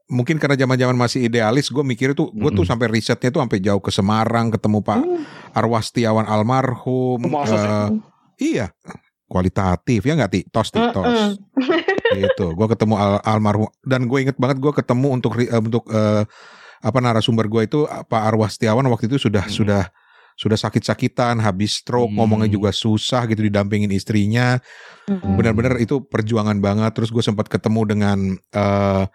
mungkin 0.08 0.40
karena 0.40 0.56
zaman-zaman 0.56 0.96
masih 0.96 1.28
idealis, 1.28 1.68
gue 1.68 1.84
mikir 1.84 2.16
tuh, 2.16 2.32
gue 2.32 2.52
tuh 2.56 2.64
sampai 2.64 2.88
risetnya 2.88 3.28
tuh 3.28 3.44
sampai 3.44 3.60
jauh 3.60 3.84
ke 3.84 3.92
Semarang, 3.92 4.52
ketemu 4.56 4.80
Pak 4.80 5.00
mm. 5.04 5.22
Arwastiawan 5.52 6.26
almarhum. 6.26 7.20
Uh, 7.28 8.00
iya, 8.40 8.72
kualitatif 9.28 10.08
ya 10.08 10.16
nggak 10.16 10.32
ti, 10.32 10.42
tos 10.48 10.72
ti, 10.72 10.80
tos. 10.80 11.36
gitu, 12.24 12.56
gue 12.56 12.68
ketemu 12.72 12.96
al 12.96 13.20
almarhum 13.28 13.68
dan 13.84 14.08
gue 14.08 14.20
inget 14.24 14.40
banget 14.40 14.64
gue 14.64 14.72
ketemu 14.72 15.08
untuk 15.12 15.36
uh, 15.36 15.60
untuk 15.60 15.84
uh, 15.92 16.24
apa 16.80 16.98
narasumber 17.04 17.52
gue 17.52 17.62
itu 17.68 17.80
Pak 17.84 18.22
Arwastiawan 18.32 18.88
waktu 18.88 19.12
itu 19.12 19.20
sudah 19.20 19.44
mm. 19.44 19.54
sudah 19.54 19.84
sudah 20.38 20.54
sakit-sakitan, 20.54 21.42
habis 21.42 21.82
stroke, 21.82 22.14
hmm. 22.14 22.22
ngomongnya 22.22 22.50
juga 22.54 22.70
susah 22.70 23.26
gitu 23.26 23.42
didampingin 23.42 23.90
istrinya. 23.90 24.62
Hmm. 25.10 25.34
Benar-benar 25.34 25.82
itu 25.82 26.06
perjuangan 26.06 26.62
banget. 26.62 26.94
Terus 26.94 27.10
gue 27.10 27.26
sempat 27.26 27.50
ketemu 27.50 27.82
dengan 27.90 28.18
uh, 28.54 29.10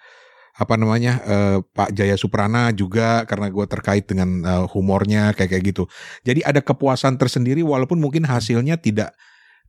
apa 0.52 0.76
namanya 0.76 1.20
uh, 1.24 1.58
Pak 1.64 1.96
Jaya 1.96 2.16
Suprana 2.20 2.68
juga 2.76 3.24
karena 3.24 3.48
gue 3.48 3.64
terkait 3.64 4.04
dengan 4.04 4.28
uh, 4.44 4.66
humornya 4.68 5.32
kayak 5.32 5.50
kayak 5.56 5.64
gitu. 5.72 5.84
Jadi 6.28 6.44
ada 6.44 6.60
kepuasan 6.60 7.16
tersendiri 7.16 7.64
walaupun 7.64 7.96
mungkin 7.96 8.28
hasilnya 8.28 8.76
tidak 8.76 9.16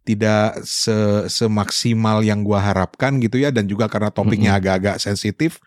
tidak 0.04 0.60
se 0.68 1.28
semaksimal 1.32 2.20
yang 2.20 2.44
gue 2.44 2.60
harapkan 2.60 3.24
gitu 3.24 3.40
ya 3.40 3.56
dan 3.56 3.72
juga 3.72 3.88
karena 3.88 4.12
topiknya 4.12 4.60
agak-agak 4.60 5.00
sensitif 5.00 5.64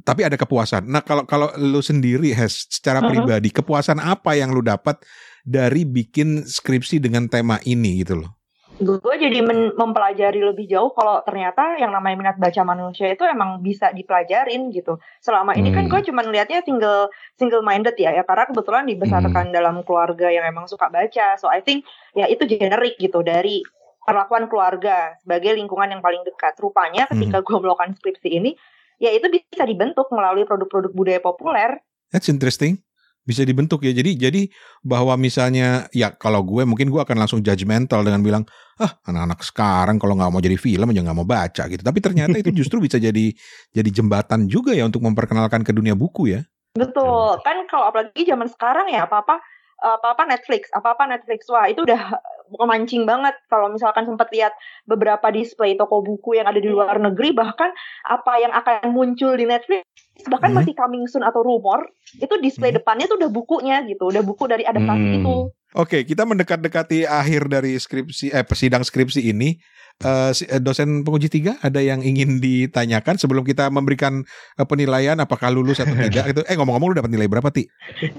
tapi 0.00 0.24
ada 0.24 0.38
kepuasan. 0.38 0.86
Nah 0.88 1.02
kalau 1.04 1.26
kalau 1.26 1.50
lu 1.58 1.82
sendiri 1.82 2.32
has 2.32 2.70
secara 2.70 3.04
pribadi 3.04 3.52
kepuasan 3.52 4.00
apa 4.00 4.38
yang 4.38 4.54
lu 4.54 4.64
dapat 4.64 5.02
dari 5.44 5.84
bikin 5.84 6.46
skripsi 6.46 7.02
dengan 7.02 7.26
tema 7.26 7.60
ini 7.66 8.00
gitu 8.06 8.22
loh? 8.24 8.39
Gue 8.80 9.14
jadi 9.20 9.44
men 9.44 9.76
mempelajari 9.76 10.40
lebih 10.40 10.64
jauh 10.64 10.88
kalau 10.96 11.20
ternyata 11.28 11.76
yang 11.76 11.92
namanya 11.92 12.16
minat 12.16 12.36
baca 12.40 12.64
manusia 12.64 13.12
itu 13.12 13.28
emang 13.28 13.60
bisa 13.60 13.92
dipelajarin 13.92 14.72
gitu. 14.72 14.96
Selama 15.20 15.52
ini 15.52 15.68
kan 15.68 15.84
hmm. 15.86 15.92
gue 15.92 16.00
cuma 16.08 16.24
lihatnya 16.24 16.64
single 16.64 17.12
single 17.36 17.60
minded 17.60 17.94
ya, 18.00 18.16
ya 18.16 18.24
karena 18.24 18.48
kebetulan 18.48 18.88
dibesarkan 18.88 19.52
hmm. 19.52 19.54
dalam 19.54 19.76
keluarga 19.84 20.32
yang 20.32 20.48
emang 20.48 20.64
suka 20.64 20.88
baca. 20.88 21.36
So 21.36 21.52
I 21.52 21.60
think 21.60 21.84
ya 22.16 22.24
itu 22.26 22.48
generik 22.48 22.96
gitu 22.96 23.20
dari 23.20 23.60
perlakuan 24.00 24.48
keluarga 24.48 25.14
sebagai 25.20 25.54
lingkungan 25.54 25.92
yang 25.92 26.02
paling 26.02 26.24
dekat. 26.24 26.56
Rupanya 26.56 27.04
ketika 27.06 27.44
hmm. 27.44 27.46
gue 27.46 27.58
melakukan 27.60 27.90
skripsi 28.00 28.28
ini, 28.32 28.56
ya 28.96 29.12
itu 29.12 29.28
bisa 29.28 29.68
dibentuk 29.68 30.08
melalui 30.08 30.48
produk-produk 30.48 30.92
budaya 30.96 31.20
populer. 31.20 31.84
That's 32.10 32.26
interesting 32.26 32.82
bisa 33.24 33.44
dibentuk 33.44 33.84
ya. 33.84 33.92
Jadi 33.92 34.16
jadi 34.16 34.42
bahwa 34.80 35.14
misalnya 35.20 35.86
ya 35.92 36.12
kalau 36.14 36.42
gue 36.42 36.64
mungkin 36.64 36.88
gue 36.88 37.00
akan 37.00 37.16
langsung 37.20 37.40
judgmental 37.44 38.02
dengan 38.02 38.20
bilang 38.24 38.42
ah 38.80 38.96
anak-anak 39.04 39.40
sekarang 39.44 39.96
kalau 40.00 40.16
nggak 40.16 40.32
mau 40.32 40.40
jadi 40.40 40.56
film 40.56 40.88
aja 40.90 41.00
nggak 41.04 41.18
mau 41.18 41.28
baca 41.28 41.62
gitu. 41.68 41.82
Tapi 41.84 41.98
ternyata 42.00 42.36
itu 42.40 42.50
justru 42.50 42.80
bisa 42.80 42.96
jadi 42.96 43.32
jadi 43.70 43.90
jembatan 43.92 44.48
juga 44.48 44.72
ya 44.72 44.88
untuk 44.88 45.04
memperkenalkan 45.04 45.62
ke 45.62 45.70
dunia 45.70 45.92
buku 45.94 46.32
ya. 46.32 46.40
Betul. 46.74 47.38
Kan 47.42 47.66
kalau 47.66 47.90
apalagi 47.90 48.22
zaman 48.24 48.46
sekarang 48.48 48.88
ya 48.88 49.04
apa-apa 49.04 49.42
apa 49.80 50.12
apa 50.12 50.22
Netflix, 50.28 50.68
apa 50.70 50.92
apa 50.92 51.04
Netflix. 51.08 51.48
Wah 51.48 51.66
itu 51.66 51.82
udah 51.82 52.20
memancing 52.58 53.06
banget 53.06 53.34
kalau 53.46 53.70
misalkan 53.70 54.04
sempat 54.04 54.28
lihat 54.34 54.50
beberapa 54.84 55.30
display 55.30 55.78
toko 55.78 56.02
buku 56.02 56.34
yang 56.36 56.50
ada 56.50 56.58
di 56.58 56.66
luar 56.66 56.98
negeri 56.98 57.30
bahkan 57.30 57.70
apa 58.02 58.32
yang 58.42 58.50
akan 58.50 58.90
muncul 58.90 59.38
di 59.38 59.46
Netflix 59.46 59.86
bahkan 60.26 60.50
Hmm. 60.50 60.58
masih 60.58 60.74
coming 60.74 61.06
soon 61.06 61.22
atau 61.22 61.46
rumor 61.46 61.86
itu 62.18 62.34
display 62.42 62.74
Hmm. 62.74 62.82
depannya 62.82 63.06
tuh 63.06 63.22
udah 63.22 63.30
bukunya 63.30 63.86
gitu 63.86 64.10
udah 64.10 64.20
buku 64.26 64.50
dari 64.50 64.66
adaptasi 64.66 64.98
Hmm. 64.98 65.18
itu 65.22 65.36
Oke, 65.70 66.02
kita 66.02 66.26
mendekat-dekati 66.26 67.06
akhir 67.06 67.46
dari 67.46 67.78
skripsi 67.78 68.34
eh 68.34 68.42
sidang 68.58 68.82
skripsi 68.82 69.30
ini. 69.30 69.54
Eh, 70.02 70.32
eh, 70.34 70.58
dosen 70.58 71.06
penguji 71.06 71.30
tiga 71.30 71.62
ada 71.62 71.78
yang 71.78 72.02
ingin 72.02 72.42
ditanyakan 72.42 73.14
sebelum 73.14 73.46
kita 73.46 73.70
memberikan 73.70 74.26
eh, 74.58 74.66
penilaian 74.66 75.14
apakah 75.22 75.46
lulus 75.54 75.78
atau 75.78 75.94
tidak 76.10 76.34
itu. 76.34 76.42
Eh 76.50 76.58
ngomong-ngomong 76.58 76.90
lu 76.90 76.98
dapat 76.98 77.14
nilai 77.14 77.30
berapa 77.30 77.54
ti? 77.54 77.70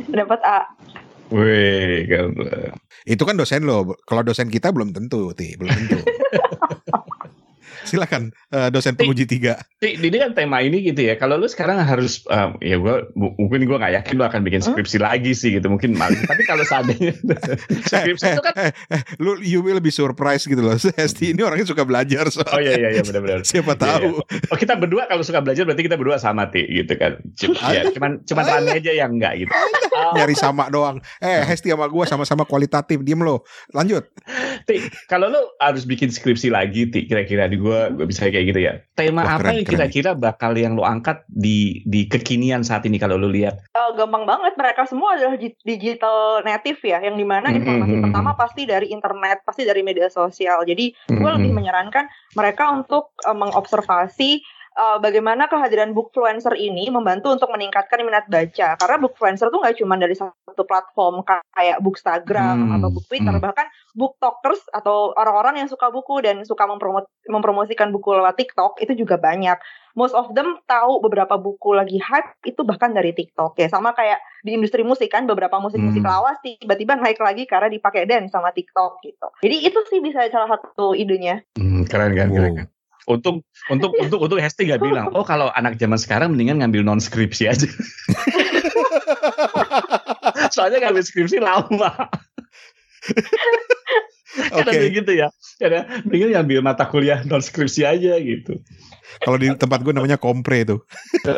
dapat 0.07 0.39
A 0.47 0.63
Wih, 1.31 2.11
kan. 2.11 2.35
Itu 3.07 3.23
kan 3.23 3.39
dosen 3.39 3.63
lo. 3.63 3.95
Kalau 4.03 4.21
dosen 4.21 4.51
kita 4.51 4.75
belum 4.75 4.91
tentu 4.91 5.31
ti, 5.31 5.55
belum 5.55 5.71
tentu. 5.71 5.99
Silakan 7.91 8.31
eh, 8.55 8.71
dosen 8.71 8.95
penguji 8.95 9.27
tiga. 9.27 9.59
Ti, 9.83 9.99
ini 9.99 10.15
kan 10.15 10.31
tema 10.31 10.63
ini 10.63 10.79
gitu 10.79 11.03
ya. 11.03 11.19
Kalau 11.19 11.35
lu 11.35 11.51
sekarang 11.51 11.83
harus, 11.83 12.23
um, 12.31 12.55
ya 12.63 12.79
gue 12.79 12.95
mungkin 13.19 13.67
gue 13.67 13.75
nggak 13.75 13.93
yakin 13.99 14.13
lu 14.15 14.23
akan 14.23 14.41
bikin 14.47 14.63
skripsi 14.63 14.97
lagi 15.03 15.35
sih 15.35 15.59
gitu. 15.59 15.67
Mungkin 15.67 15.99
malu. 15.99 16.15
Tapi 16.23 16.47
kalau 16.47 16.63
seandainya 16.63 17.11
skripsi 17.91 18.27
itu 18.31 18.43
kan, 18.43 18.53
Eh, 18.61 18.71
eh, 18.93 19.01
lu 19.17 19.41
you 19.41 19.59
will 19.59 19.81
be 19.81 19.89
surprised 19.89 20.45
gitu 20.45 20.61
loh. 20.61 20.77
Hesti 20.99 21.33
ini 21.33 21.41
orangnya 21.41 21.65
suka 21.67 21.81
belajar 21.83 22.29
so. 22.29 22.45
oh 22.45 22.61
iya 22.61 22.77
iya 22.77 22.89
iya 22.99 23.03
benar-benar. 23.03 23.41
Siapa 23.49 23.73
Iya, 23.73 23.81
tahu. 23.81 24.21
Oh 24.53 24.57
kita 24.57 24.77
berdua 24.77 25.09
kalau 25.09 25.25
suka 25.25 25.41
belajar 25.41 25.65
berarti 25.65 25.81
kita 25.81 25.97
berdua 25.97 26.21
sama 26.21 26.45
ti 26.53 26.61
gitu 26.69 26.93
kan. 26.95 27.17
Cuma, 27.33 27.57
ya, 27.73 27.89
cuman 27.89 28.21
cuman 28.21 28.43
Rani 28.45 28.69
aja 28.77 28.91
yang 28.93 29.17
enggak 29.17 29.33
gitu. 29.41 29.51
Oh, 29.91 30.13
Nyari 30.13 30.35
sama 30.37 30.69
doang. 30.69 31.01
Eh, 31.17 31.41
Hesti 31.41 31.73
sama 31.73 31.89
gua 31.89 32.05
sama-sama 32.05 32.45
kualitatif. 32.45 33.01
Diem 33.01 33.25
lo. 33.25 33.41
Lanjut. 33.73 34.05
Ti, 34.69 34.77
kalau 35.09 35.33
lu 35.33 35.41
harus 35.57 35.89
bikin 35.89 36.13
skripsi 36.13 36.53
lagi, 36.53 36.85
Ti, 36.93 37.09
kira-kira 37.09 37.49
di 37.49 37.57
gua, 37.57 37.80
gua 37.89 38.05
bisa 38.05 38.29
kayak 38.29 38.45
gitu 38.53 38.59
ya. 38.61 38.73
Tema 38.93 39.25
Wah, 39.25 39.39
apa 39.39 39.49
keren, 39.49 39.53
yang 39.57 39.65
kira-kira 39.65 40.11
bakal 40.13 40.53
yang 40.53 40.77
lu 40.77 40.85
angkat 40.85 41.25
di 41.25 41.81
di 41.89 42.05
kekinian 42.05 42.61
saat 42.61 42.85
ini 42.85 43.01
kalau 43.01 43.17
lu 43.17 43.33
lihat? 43.33 43.65
Eh, 43.71 43.91
gampang 43.97 44.29
banget 44.29 44.53
mereka 44.53 44.85
semua 44.85 45.17
adalah 45.17 45.39
di- 45.39 45.57
digital 45.65 46.45
native 46.45 46.77
ya 46.85 47.01
yang 47.01 47.17
di 47.17 47.25
mana 47.25 47.49
informasi 47.49 47.95
mhm, 47.97 48.03
pertama 48.05 48.31
pasti 48.35 48.69
dari 48.69 48.93
internet 48.93 49.41
pasti 49.41 49.65
dari 49.65 49.81
media 49.81 50.05
sosial 50.07 50.61
jadi 50.61 50.93
gue 50.93 51.17
Mhm. 51.31 51.37
lebih 51.41 51.51
menyarankan 51.55 52.05
mereka 52.35 52.69
untuk 52.69 53.17
eh, 53.23 53.33
mengobservasi 53.33 54.31
eh, 54.71 54.97
bagaimana 54.97 55.45
kehadiran 55.45 55.91
bookfluencer 55.91 56.55
ini 56.55 56.87
membantu 56.87 57.31
untuk 57.31 57.49
meningkatkan 57.49 58.01
minat 58.01 58.25
baca 58.25 58.75
karena 58.75 58.97
bookfluencer 58.97 59.47
tuh 59.47 59.59
nggak 59.59 59.77
cuma 59.77 59.95
dari 59.95 60.15
satu 60.15 60.63
platform 60.63 61.21
ka- 61.21 61.43
kayak 61.51 61.79
bookstagram 61.79 62.57
Hmm, 62.61 62.75
atau 62.75 62.89
book 62.89 63.05
twitter 63.05 63.31
hmm. 63.31 63.43
bahkan 63.43 63.67
booktokers 63.91 64.63
atau 64.71 65.11
orang-orang 65.13 65.59
yang 65.59 65.67
suka 65.67 65.87
buku 65.87 66.23
dan 66.23 66.41
suka 66.43 66.63
mempromo- 66.63 67.07
mempromosikan 67.27 67.91
buku 67.91 68.15
lewat 68.15 68.35
TikTok 68.35 68.79
itu 68.79 68.95
juga 68.95 69.15
banyak 69.15 69.59
most 69.93 70.15
of 70.15 70.31
them 70.31 70.55
tahu 70.63 71.03
beberapa 71.03 71.35
buku 71.35 71.75
lagi 71.75 71.99
hype 71.99 72.39
itu 72.41 72.63
bahkan 72.63 72.95
dari 72.95 73.11
TikTok 73.11 73.59
ya 73.59 73.67
sama 73.67 73.91
kayak 73.91 74.17
di 74.39 74.55
industri 74.55 74.81
musik 74.81 75.11
kan 75.11 75.27
beberapa 75.27 75.59
musik-musik 75.59 75.99
Hmm. 75.99 76.09
lawas 76.09 76.39
tiba-tiba 76.39 76.95
naik 76.95 77.19
lagi 77.19 77.43
karena 77.43 77.67
dipakai 77.67 78.07
dance 78.07 78.31
sama 78.31 78.49
TikTok 78.49 79.03
gitu 79.03 79.27
jadi 79.43 79.67
itu 79.67 79.79
sih 79.91 79.99
bisa 79.99 80.23
salah 80.31 80.47
satu 80.49 80.95
idenya 80.95 81.43
Hmm, 81.59 81.83
keren 81.83 82.15
kan, 82.15 82.31
keren 82.31 82.53
kan. 82.55 82.67
Untung, 83.09 83.41
untuk 83.73 83.97
untuk 83.97 84.21
untuk 84.21 84.37
Hesti 84.37 84.69
gak 84.69 84.85
bilang, 84.85 85.09
oh 85.17 85.25
kalau 85.25 85.49
anak 85.57 85.81
zaman 85.81 85.97
sekarang 85.97 86.37
mendingan 86.37 86.61
ngambil 86.61 86.85
non 86.85 87.01
skripsi 87.01 87.49
aja. 87.49 87.65
Soalnya 90.53 90.85
ngambil 90.85 91.01
skripsi 91.01 91.41
lama. 91.41 91.89
Oke. 94.55 94.69
Ada 94.69 94.93
gitu 94.93 95.11
ya. 95.17 95.27
Karena 95.57 95.89
mendingan 96.05 96.29
ngambil 96.39 96.59
mata 96.61 96.85
kuliah 96.87 97.25
non 97.25 97.41
skripsi 97.41 97.81
aja 97.83 98.15
gitu. 98.21 98.61
Kalau 99.19 99.37
di 99.37 99.51
tempat 99.53 99.83
gue 99.83 99.91
namanya 99.91 100.15
kompre 100.15 100.63
tuh. 100.63 100.87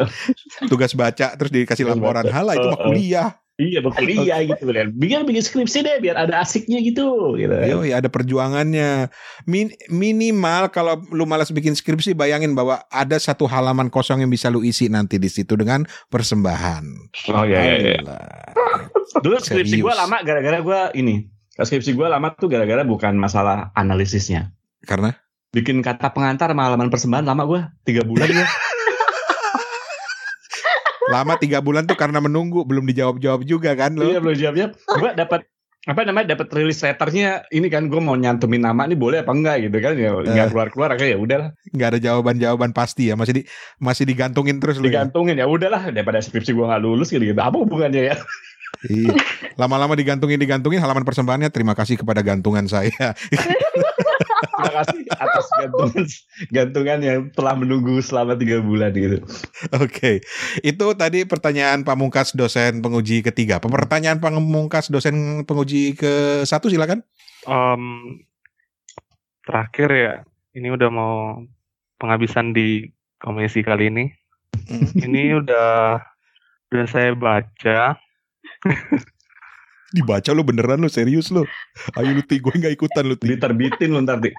Tugas 0.71 0.93
baca 0.93 1.33
terus 1.33 1.49
dikasih 1.49 1.89
laporan. 1.89 2.29
Halah 2.29 2.53
itu 2.53 2.67
mah 2.69 2.79
kuliah. 2.79 3.29
Iya 3.61 3.85
berkuliah 3.85 4.41
gitu 4.49 4.65
kan. 4.65 4.89
Bikin 4.97 5.29
bikin 5.29 5.43
skripsi 5.45 5.85
deh 5.85 6.01
biar 6.01 6.17
ada 6.17 6.41
asiknya 6.41 6.81
gitu. 6.81 7.37
gitu. 7.37 7.53
Yo, 7.53 7.85
ada 7.85 8.09
perjuangannya. 8.09 9.13
Min- 9.45 9.77
minimal 9.93 10.73
kalau 10.73 10.97
lu 11.13 11.29
malas 11.29 11.53
bikin 11.53 11.77
skripsi, 11.77 12.17
bayangin 12.17 12.57
bahwa 12.57 12.81
ada 12.89 13.13
satu 13.21 13.45
halaman 13.45 13.93
kosong 13.93 14.25
yang 14.25 14.31
bisa 14.33 14.49
lu 14.49 14.65
isi 14.65 14.89
nanti 14.89 15.21
di 15.21 15.29
situ 15.29 15.53
dengan 15.53 15.85
persembahan. 16.09 17.13
Oh 17.29 17.45
iya 17.45 17.61
iya. 17.61 17.75
iya. 17.93 18.17
Dulu 19.21 19.37
skripsi 19.37 19.85
gue 19.85 19.93
lama 19.93 20.17
gara-gara 20.25 20.57
gue 20.57 20.79
ini. 20.97 21.29
Skripsi 21.53 21.93
gue 21.93 22.07
lama 22.09 22.33
tuh 22.33 22.49
gara-gara 22.49 22.81
bukan 22.81 23.13
masalah 23.21 23.69
analisisnya. 23.77 24.49
Karena 24.81 25.13
Bikin 25.53 25.85
kata 25.85 26.09
pengantar 26.09 26.49
sama 26.49 26.65
halaman 26.65 26.89
persembahan 26.89 27.29
lama 27.29 27.45
gue 27.45 27.61
tiga 27.85 28.01
bulan 28.01 28.25
gue. 28.25 28.41
lama 31.13 31.33
tiga 31.37 31.61
bulan 31.61 31.85
tuh 31.85 31.93
karena 31.93 32.17
menunggu 32.17 32.65
belum 32.65 32.83
dijawab-jawab 32.85 33.45
juga 33.45 33.77
kan 33.77 33.93
lo. 33.93 34.09
Iya 34.09 34.17
belum 34.17 34.33
jawab-jawab. 34.33 34.71
Gue 34.97 35.11
dapat 35.13 35.41
apa 35.83 35.99
namanya 36.07 36.31
dapat 36.31 36.47
rilis 36.55 36.79
letternya 36.79 37.43
ini 37.51 37.67
kan 37.67 37.91
gue 37.91 37.99
mau 37.99 38.15
nyantumin 38.15 38.63
nama 38.63 38.87
ini 38.87 38.95
boleh 38.95 39.19
apa 39.19 39.35
enggak 39.35 39.67
gitu 39.67 39.83
kan 39.83 39.99
ya 39.99 40.15
nggak 40.15 40.47
Eh. 40.47 40.51
keluar 40.55 40.67
keluar 40.71 40.89
akhirnya 40.95 41.11
ya 41.11 41.19
udahlah 41.19 41.49
nggak 41.75 41.87
ada 41.91 41.99
jawaban-jawaban 41.99 42.71
pasti 42.71 43.11
ya 43.11 43.19
masih 43.19 43.33
di 43.35 43.41
masih 43.83 44.07
digantungin 44.07 44.63
terus 44.63 44.79
lu 44.79 44.87
ya. 44.87 45.03
digantungin 45.03 45.35
ya 45.35 45.43
udahlah 45.43 45.91
daripada 45.91 46.23
skripsi 46.23 46.55
gue 46.55 46.63
nggak 46.63 46.79
lulus 46.79 47.11
gitu 47.11 47.27
gitu 47.27 47.35
apa 47.35 47.59
hubungannya 47.59 48.11
ya 48.11 48.17
Iya. 48.83 49.15
Lama-lama 49.55 49.93
digantungin 49.93 50.35
digantungin 50.35 50.81
halaman 50.81 51.05
persembahannya 51.05 51.47
terima 51.53 51.71
kasih 51.71 51.95
kepada 51.95 52.19
gantungan 52.19 52.65
saya. 52.65 52.91
terima 54.53 54.71
kasih 54.81 55.01
atas 55.17 55.45
gantungan 55.57 56.05
gantungan 56.53 56.99
yang 57.01 57.19
telah 57.33 57.53
menunggu 57.57 57.97
selama 57.99 58.37
tiga 58.37 58.61
bulan 58.61 58.93
gitu 58.93 59.21
Oke, 59.79 60.19
itu 60.59 60.85
tadi 60.99 61.23
pertanyaan 61.23 61.87
pamungkas 61.87 62.35
dosen 62.35 62.83
penguji 62.83 63.23
ketiga. 63.23 63.63
Pertanyaan 63.63 64.19
pamungkas 64.19 64.91
dosen 64.91 65.47
penguji 65.47 65.95
ke 65.95 66.43
satu 66.43 66.67
silakan. 66.67 67.01
Em, 67.47 67.83
terakhir 69.47 69.89
ya, 69.91 70.13
ini 70.53 70.67
udah 70.73 70.89
mau 70.91 71.15
penghabisan 71.97 72.51
di 72.51 72.91
komisi 73.23 73.63
kali 73.63 73.87
ini. 73.87 74.05
Hmm. 74.67 74.87
Ini 74.99 75.39
udah 75.39 76.03
udah 76.73 76.85
saya 76.89 77.15
baca. 77.15 77.95
Dibaca 79.93 80.33
lu 80.33 80.41
beneran 80.41 80.81
lu 80.81 80.89
serius 80.89 81.29
lu. 81.29 81.45
Ayo 81.93 82.17
lu 82.17 82.25
ti 82.25 82.41
gue 82.41 82.49
nggak 82.49 82.73
ikutan 82.73 83.05
lu 83.05 83.13
ti. 83.13 83.29
diterbitin 83.29 83.93
lu 83.93 84.01
ntar 84.01 84.17
Ti. 84.19 84.33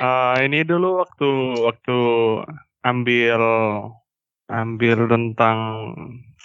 Eh, 0.00 0.36
ini 0.48 0.64
dulu 0.64 1.00
waktu 1.04 1.30
waktu 1.64 1.98
ambil 2.84 3.40
ambil 4.52 4.98
tentang 5.08 5.58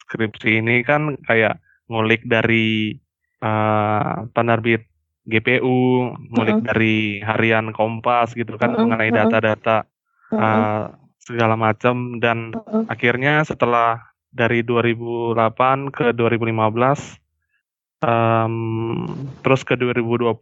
skripsi 0.08 0.64
ini 0.64 0.84
kan 0.88 1.20
kayak 1.28 1.60
ngulik 1.92 2.24
dari 2.28 2.96
eh, 3.44 4.16
penerbit 4.32 4.88
GPU, 5.28 6.16
ngulik 6.32 6.64
Mm-mm. 6.64 6.68
dari 6.72 7.20
harian 7.20 7.76
Kompas 7.76 8.32
gitu 8.32 8.56
kan 8.56 8.72
Mm-mm, 8.72 8.88
mengenai 8.88 9.12
mm-mm. 9.12 9.20
data-data 9.28 9.78
eh, 10.32 10.84
segala 11.20 11.56
macam 11.60 12.24
dan 12.24 12.56
Mm-mm. 12.56 12.88
akhirnya 12.88 13.44
setelah 13.44 14.07
dari 14.32 14.62
2008 14.62 15.94
ke 15.94 16.12
2015 16.14 18.04
em, 18.04 18.54
terus 19.42 19.62
ke 19.66 19.74
2020 19.76 20.34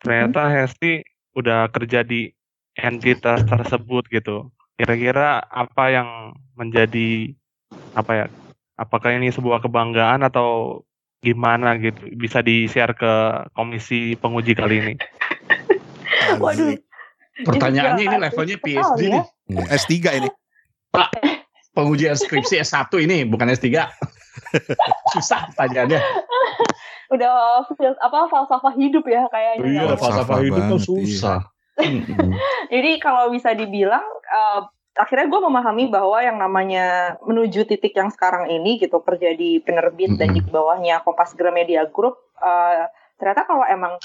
ternyata 0.00 0.48
Hesti 0.48 1.04
udah 1.36 1.68
kerja 1.70 2.02
di 2.06 2.30
entitas 2.78 3.44
tersebut 3.44 4.06
gitu 4.08 4.50
kira-kira 4.80 5.44
apa 5.52 5.84
yang 5.92 6.08
menjadi 6.56 7.34
apa 7.92 8.12
ya 8.14 8.26
apakah 8.80 9.12
ini 9.12 9.28
sebuah 9.28 9.60
kebanggaan 9.60 10.24
atau 10.24 10.80
gimana 11.20 11.76
gitu 11.76 12.00
bisa 12.16 12.40
di 12.40 12.64
share 12.64 12.96
ke 12.96 13.44
komisi 13.52 14.16
penguji 14.16 14.56
kali 14.56 14.76
ini 14.80 14.94
Waduh. 16.40 16.78
pertanyaannya 17.44 18.04
ini 18.08 18.16
levelnya 18.16 18.56
PhD 18.60 19.00
ya. 19.04 19.20
nih 19.20 19.24
S3 19.50 19.92
ini. 20.22 20.30
Pengujian 21.70 22.18
skripsi 22.18 22.60
S1 22.60 22.90
ini 23.02 23.22
bukan 23.26 23.50
S3 23.50 23.66
susah 25.14 25.50
pertanyaannya 25.54 26.00
Udah 27.10 27.66
fil- 27.74 27.98
apa 27.98 28.30
falsafah 28.30 28.74
hidup 28.78 29.02
ya 29.10 29.26
kayaknya. 29.26 29.66
iya 29.66 29.82
ya. 29.82 29.98
falsafah 29.98 30.30
falsafah 30.30 30.38
hidup 30.46 30.62
kan 30.62 30.70
banget, 30.74 30.86
susah 30.86 31.40
Mm-mm. 31.80 32.30
Jadi 32.74 32.90
kalau 33.00 33.32
bisa 33.32 33.50
dibilang 33.56 34.04
eh, 34.30 34.60
akhirnya 34.94 35.26
gue 35.30 35.40
memahami 35.40 35.88
bahwa 35.88 36.18
yang 36.20 36.36
namanya 36.36 37.16
menuju 37.24 37.64
titik 37.64 37.96
yang 37.96 38.12
sekarang 38.12 38.50
ini 38.50 38.76
gitu 38.76 39.00
kerja 39.00 39.32
di 39.32 39.62
penerbit 39.62 40.18
dan 40.20 40.34
di 40.34 40.42
bawahnya 40.44 41.00
Kompas 41.02 41.32
Gramedia 41.34 41.86
Group 41.88 42.18
eh, 42.38 42.84
ternyata 43.16 43.48
kalau 43.48 43.64
emang 43.66 43.96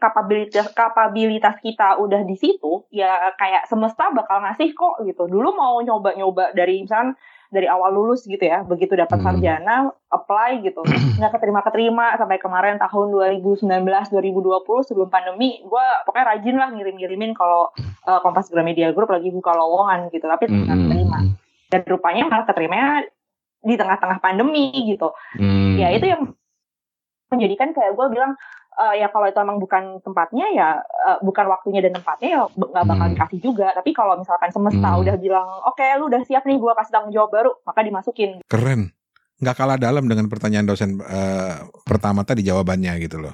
kapabilitas 0.00 0.72
kapabilitas 0.72 1.60
kita 1.60 2.00
udah 2.00 2.24
di 2.24 2.34
situ 2.34 2.88
ya 2.88 3.36
kayak 3.36 3.68
semesta 3.68 4.08
bakal 4.10 4.40
ngasih 4.40 4.72
kok 4.72 5.04
gitu. 5.04 5.28
Dulu 5.28 5.52
mau 5.52 5.76
nyoba-nyoba 5.84 6.56
dari 6.56 6.80
misalnya 6.82 7.14
dari 7.50 7.66
awal 7.66 7.90
lulus 7.90 8.30
gitu 8.30 8.40
ya 8.40 8.62
begitu 8.62 8.94
dapat 8.94 9.18
Hmm. 9.18 9.26
sarjana 9.26 9.90
apply 10.06 10.62
gitu 10.62 10.86
nggak 11.18 11.34
keterima 11.34 11.60
keterima 11.66 12.06
sampai 12.14 12.38
kemarin 12.38 12.78
tahun 12.78 13.10
2019 13.10 13.66
2020 13.66 14.86
sebelum 14.86 15.10
pandemi 15.10 15.58
gue 15.58 15.86
pokoknya 16.06 16.26
rajin 16.30 16.56
lah 16.56 16.70
ngirim 16.70 16.94
ngirimin 16.94 17.34
kalau 17.34 17.74
uh, 18.06 18.22
Kompas 18.22 18.54
Gramedia 18.54 18.94
Group 18.94 19.10
lagi 19.10 19.34
buka 19.34 19.50
lowongan 19.50 20.14
gitu 20.14 20.30
tapi 20.30 20.46
nggak 20.46 20.62
Mm-mm. 20.62 20.82
keterima 20.86 21.18
dan 21.74 21.80
rupanya 21.90 22.22
malah 22.30 22.46
keterimanya 22.46 22.90
di 23.66 23.74
tengah-tengah 23.74 24.18
pandemi 24.22 24.70
gitu 24.86 25.10
Hmm. 25.34 25.74
ya 25.74 25.90
itu 25.90 26.06
yang 26.06 26.30
menjadikan 27.34 27.74
kayak 27.74 27.98
gue 27.98 28.06
bilang 28.14 28.38
eh, 28.70 28.94
ya 28.98 29.08
kalau 29.08 29.26
itu 29.26 29.36
emang 29.36 29.58
bukan 29.58 29.98
tempatnya 30.00 30.46
ya 30.52 30.68
eh, 30.78 31.18
bukan 31.20 31.46
waktunya 31.46 31.80
dan 31.80 31.96
tempatnya 31.96 32.28
ya 32.28 32.40
nggak 32.46 32.84
bakal 32.86 33.06
Hmm. 33.06 33.14
dikasih 33.14 33.40
juga 33.40 33.74
tapi 33.74 33.90
kalau 33.90 34.14
misalkan 34.14 34.50
semesta 34.50 34.88
Hmm. 34.90 35.02
udah 35.02 35.16
bilang 35.16 35.48
oke 35.66 35.82
lu 35.98 36.06
udah 36.06 36.22
siap 36.22 36.44
nih 36.44 36.56
gue 36.56 36.72
kasih 36.74 36.92
tanggung 36.92 37.10
jawab 37.10 37.30
baru 37.30 37.50
maka 37.62 37.80
dimasukin 37.82 38.40
Keren. 38.46 38.94
Nggak 39.40 39.56
kalah 39.56 39.80
dalam 39.80 40.04
dengan 40.04 40.28
pertanyaan 40.28 40.68
dosen 40.68 41.00
eh, 41.00 41.56
pertama 41.82 42.20
tadi 42.22 42.44
jawabannya 42.44 42.92
gitu 43.00 43.24
loh. 43.24 43.32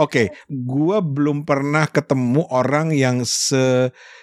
Oke, 0.00 0.32
gua 0.48 1.04
belum 1.04 1.44
pernah 1.44 1.84
ketemu 1.84 2.48
orang 2.48 2.96
yang 2.96 3.20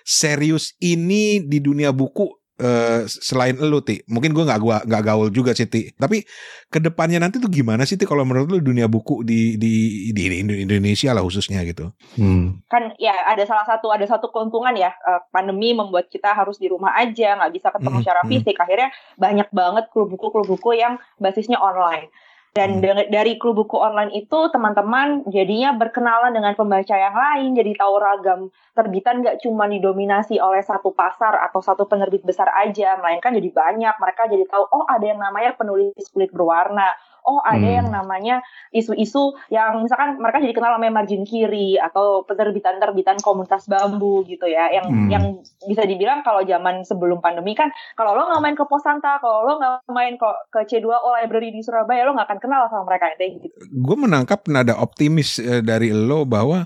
serius 0.02 0.74
ini 0.82 1.46
di 1.46 1.62
dunia 1.62 1.94
buku 1.94 2.39
eh, 2.60 3.08
selain 3.08 3.56
elu 3.60 3.80
ti. 3.84 4.00
Mungkin 4.10 4.32
gua 4.32 4.50
nggak 4.50 4.62
gua 4.62 4.78
nggak 4.86 5.04
gaul 5.04 5.28
juga 5.30 5.52
sih 5.52 5.68
ti. 5.70 5.92
Tapi 5.96 6.24
ke 6.70 6.80
depannya 6.80 7.20
nanti 7.20 7.40
tuh 7.40 7.52
gimana 7.52 7.84
sih 7.84 7.96
ti 7.96 8.08
kalau 8.08 8.24
menurut 8.24 8.48
lu 8.50 8.60
dunia 8.64 8.88
buku 8.88 9.24
di 9.28 9.56
di 9.60 10.12
di, 10.16 10.24
di 10.30 10.64
Indonesia 10.66 11.12
lah 11.12 11.24
khususnya 11.24 11.62
gitu. 11.68 11.92
Hmm. 12.18 12.62
kan 12.68 12.94
ya 12.98 13.14
ada 13.30 13.46
salah 13.46 13.64
satu 13.64 13.94
ada 13.94 14.04
satu 14.06 14.30
keuntungan 14.34 14.74
ya 14.76 14.92
eh, 14.92 15.22
pandemi 15.30 15.72
membuat 15.72 16.10
kita 16.10 16.34
harus 16.34 16.58
di 16.58 16.68
rumah 16.68 16.96
aja 16.98 17.38
nggak 17.38 17.54
bisa 17.54 17.70
ketemu 17.72 18.00
Mm, 18.00 18.04
secara 18.06 18.22
mm. 18.24 18.30
fisik 18.32 18.56
akhirnya 18.58 18.90
banyak 19.20 19.50
banget 19.52 19.86
klub 19.92 20.08
buku 20.08 20.32
klub 20.32 20.48
buku 20.48 20.80
yang 20.80 20.96
basisnya 21.20 21.60
online 21.60 22.08
dan 22.50 22.82
Hmm. 22.82 23.06
dari 23.14 23.38
klub 23.38 23.62
buku 23.62 23.78
online 23.78 24.10
itu 24.18 24.40
teman-teman 24.50 25.22
jadinya 25.30 25.78
berkenalan 25.78 26.34
dengan 26.34 26.58
pembaca 26.58 26.96
yang 26.98 27.14
lain. 27.14 27.54
Jadi 27.54 27.78
tahu 27.78 27.94
ragam 28.02 28.40
terbitan 28.74 29.22
nggak 29.22 29.46
cuma 29.46 29.70
didominasi 29.70 30.42
oleh 30.42 30.66
satu 30.66 30.90
pasar 30.92 31.38
atau 31.46 31.62
satu 31.62 31.86
penerbit 31.86 32.26
besar 32.26 32.50
aja. 32.58 32.98
Melainkan 32.98 33.38
jadi 33.38 33.50
banyak. 33.54 33.96
Mereka 34.02 34.34
jadi 34.34 34.46
tahu 34.50 34.66
oh 34.66 34.86
ada 34.90 35.06
yang 35.06 35.22
namanya 35.22 35.54
penulis 35.54 35.94
kulit 36.10 36.34
berwarna 36.34 36.90
oh 37.26 37.40
ada 37.44 37.60
Hmm. 37.60 37.78
yang 37.84 37.88
namanya 37.92 38.36
isu-isu 38.72 39.36
yang 39.50 39.84
misalkan 39.84 40.20
mereka 40.20 40.40
jadi 40.40 40.54
kenal 40.56 40.78
sama 40.78 40.90
margin 40.92 41.24
kiri 41.24 41.76
atau 41.76 42.24
penerbitan-terbitan 42.24 43.20
komunitas 43.20 43.68
bambu 43.68 44.24
gitu 44.26 44.46
ya 44.46 44.70
yang 44.72 44.88
Hmm. 44.90 45.10
yang 45.10 45.24
bisa 45.66 45.84
dibilang 45.86 46.22
kalau 46.24 46.42
zaman 46.44 46.84
sebelum 46.84 47.20
pandemi 47.20 47.54
kan 47.54 47.70
kalau 47.94 48.16
lo 48.16 48.30
nggak 48.30 48.42
main 48.42 48.56
ke 48.58 48.66
Posanta 48.66 49.20
kalau 49.20 49.46
lo 49.46 49.54
nggak 49.60 49.92
main 49.92 50.16
ke, 50.16 50.30
ke 50.50 50.60
C2O 50.66 51.20
Library 51.22 51.52
di 51.52 51.62
Surabaya 51.62 52.06
lo 52.08 52.16
nggak 52.16 52.28
akan 52.30 52.40
kenal 52.40 52.62
sama 52.72 52.88
mereka 52.88 53.14
kayak 53.18 53.42
gitu 53.44 53.58
Gue 53.70 53.98
menangkap 53.98 54.46
nada 54.48 54.78
optimis 54.78 55.38
eh, 55.40 55.62
dari 55.62 55.92
lo 55.92 56.24
bahwa 56.26 56.66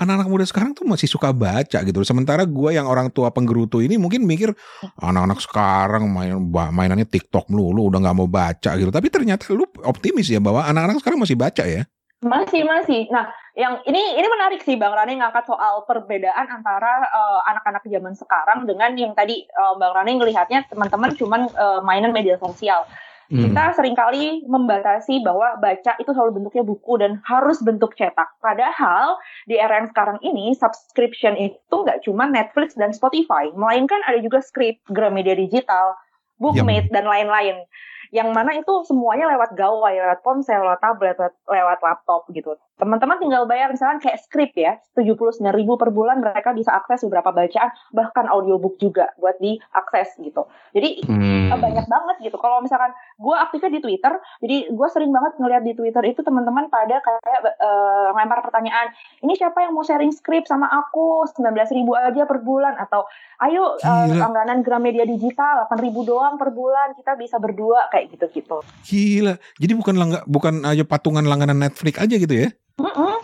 anak-anak 0.00 0.28
muda 0.32 0.44
sekarang 0.48 0.72
tuh 0.72 0.88
masih 0.88 1.04
suka 1.04 1.28
baca 1.30 1.78
gitu. 1.84 2.00
Sementara 2.02 2.48
gue 2.48 2.70
yang 2.72 2.88
orang 2.88 3.12
tua 3.12 3.28
penggerutu 3.28 3.84
ini 3.84 4.00
mungkin 4.00 4.24
mikir 4.24 4.56
anak-anak 4.96 5.38
sekarang 5.44 6.08
main 6.08 6.40
mainannya 6.72 7.04
TikTok 7.04 7.52
melulu 7.52 7.92
udah 7.92 8.00
nggak 8.00 8.16
mau 8.16 8.28
baca 8.28 8.70
gitu. 8.80 8.88
Tapi 8.88 9.12
ternyata 9.12 9.52
lu 9.52 9.68
optimis 9.84 10.32
ya 10.32 10.40
bahwa 10.40 10.64
anak-anak 10.64 11.04
sekarang 11.04 11.20
masih 11.20 11.36
baca 11.36 11.64
ya. 11.68 11.84
masih 12.20 12.68
masih 12.68 13.08
nah 13.08 13.32
yang 13.56 13.80
ini 13.88 14.20
ini 14.20 14.28
menarik 14.28 14.60
sih 14.60 14.76
Bang 14.76 14.92
Rani 14.92 15.16
ngangkat 15.16 15.48
soal 15.48 15.88
perbedaan 15.88 16.46
antara 16.52 17.00
eh, 17.00 17.40
anak-anak 17.48 17.80
zaman 17.88 18.12
sekarang 18.12 18.68
dengan 18.68 18.92
yang 18.92 19.16
tadi 19.16 19.48
eh, 19.48 19.74
Bang 19.80 19.96
Rani 19.96 20.20
ngelihatnya 20.20 20.68
teman-teman 20.68 21.16
cuman 21.16 21.48
eh, 21.48 21.80
mainan 21.80 22.12
media 22.12 22.36
sosial 22.36 22.84
Hmm. 23.30 23.46
kita 23.46 23.78
sering 23.78 23.94
kali 23.94 24.42
membatasi 24.42 25.22
bahwa 25.22 25.54
baca 25.62 25.94
itu 26.02 26.10
selalu 26.10 26.42
bentuknya 26.42 26.66
buku 26.66 26.98
dan 26.98 27.22
harus 27.22 27.62
bentuk 27.62 27.94
cetak. 27.94 28.26
Padahal 28.42 29.14
di 29.46 29.54
era 29.54 29.78
yang 29.78 29.86
sekarang 29.86 30.18
ini 30.26 30.50
subscription 30.58 31.38
itu 31.38 31.70
nggak 31.70 32.02
cuma 32.02 32.26
Netflix 32.26 32.74
dan 32.74 32.90
Spotify, 32.90 33.54
melainkan 33.54 34.02
ada 34.02 34.18
juga 34.18 34.42
Script, 34.42 34.82
Gramedia 34.90 35.38
Digital, 35.38 35.94
Bookmate 36.42 36.90
dan 36.90 37.06
lain-lain. 37.06 37.62
Yang 38.10 38.28
mana 38.34 38.50
itu 38.58 38.74
semuanya 38.90 39.30
lewat 39.30 39.54
gawai, 39.54 39.94
lewat 39.94 40.26
ponsel, 40.26 40.66
lewat 40.66 40.82
tablet, 40.82 41.14
lewat, 41.14 41.34
lewat 41.46 41.78
laptop 41.86 42.26
gitu. 42.34 42.58
Teman-teman 42.80 43.20
tinggal 43.20 43.44
bayar 43.44 43.68
misalkan 43.68 44.00
kayak 44.00 44.24
Script 44.24 44.56
ya, 44.56 44.80
79 44.96 45.44
ribu 45.52 45.76
per 45.76 45.92
bulan 45.92 46.24
mereka 46.24 46.56
bisa 46.56 46.72
akses 46.72 47.04
beberapa 47.04 47.28
bacaan, 47.28 47.68
bahkan 47.92 48.24
audiobook 48.32 48.80
juga 48.80 49.12
buat 49.20 49.36
diakses 49.36 50.16
gitu. 50.16 50.48
Jadi 50.72 51.04
Hmm. 51.04 51.52
banyak 51.60 51.86
banget 51.86 52.16
gitu. 52.24 52.40
Kalau 52.40 52.64
misalkan 52.64 52.94
gue 53.20 53.36
aktifnya 53.36 53.76
di 53.76 53.80
Twitter, 53.84 54.16
jadi 54.40 54.56
gue 54.72 54.88
sering 54.88 55.12
banget 55.12 55.36
ngeliat 55.36 55.62
di 55.66 55.76
Twitter 55.76 56.02
itu 56.08 56.24
teman-teman 56.24 56.72
pada 56.72 57.02
kayak 57.04 57.20
eh, 57.60 58.08
ngelempar 58.16 58.40
pertanyaan, 58.48 58.88
ini 59.20 59.36
siapa 59.36 59.60
yang 59.60 59.76
mau 59.76 59.84
sharing 59.84 60.14
skrip 60.14 60.48
sama 60.48 60.70
aku 60.70 61.26
19.000 61.36 61.76
ribu 61.76 61.92
aja 61.98 62.24
per 62.24 62.40
bulan 62.40 62.78
atau 62.80 63.04
ayo 63.44 63.76
Gila. 63.80 64.16
langganan 64.16 64.64
Gramedia 64.64 65.04
digital 65.04 65.66
8 65.68 65.84
ribu 65.84 66.06
doang 66.06 66.38
per 66.38 66.54
bulan 66.54 66.96
kita 66.96 67.18
bisa 67.18 67.36
berdua 67.36 67.90
kayak 67.92 68.14
gitu-gitu. 68.14 68.62
Gila. 68.86 69.34
Jadi 69.58 69.72
bukan 69.74 69.94
langga, 69.96 70.18
bukan 70.24 70.64
aja 70.64 70.84
patungan 70.86 71.26
langganan 71.26 71.58
Netflix 71.60 71.98
aja 71.98 72.14
gitu 72.16 72.34
ya. 72.46 72.48
Mm-mm. 72.78 73.14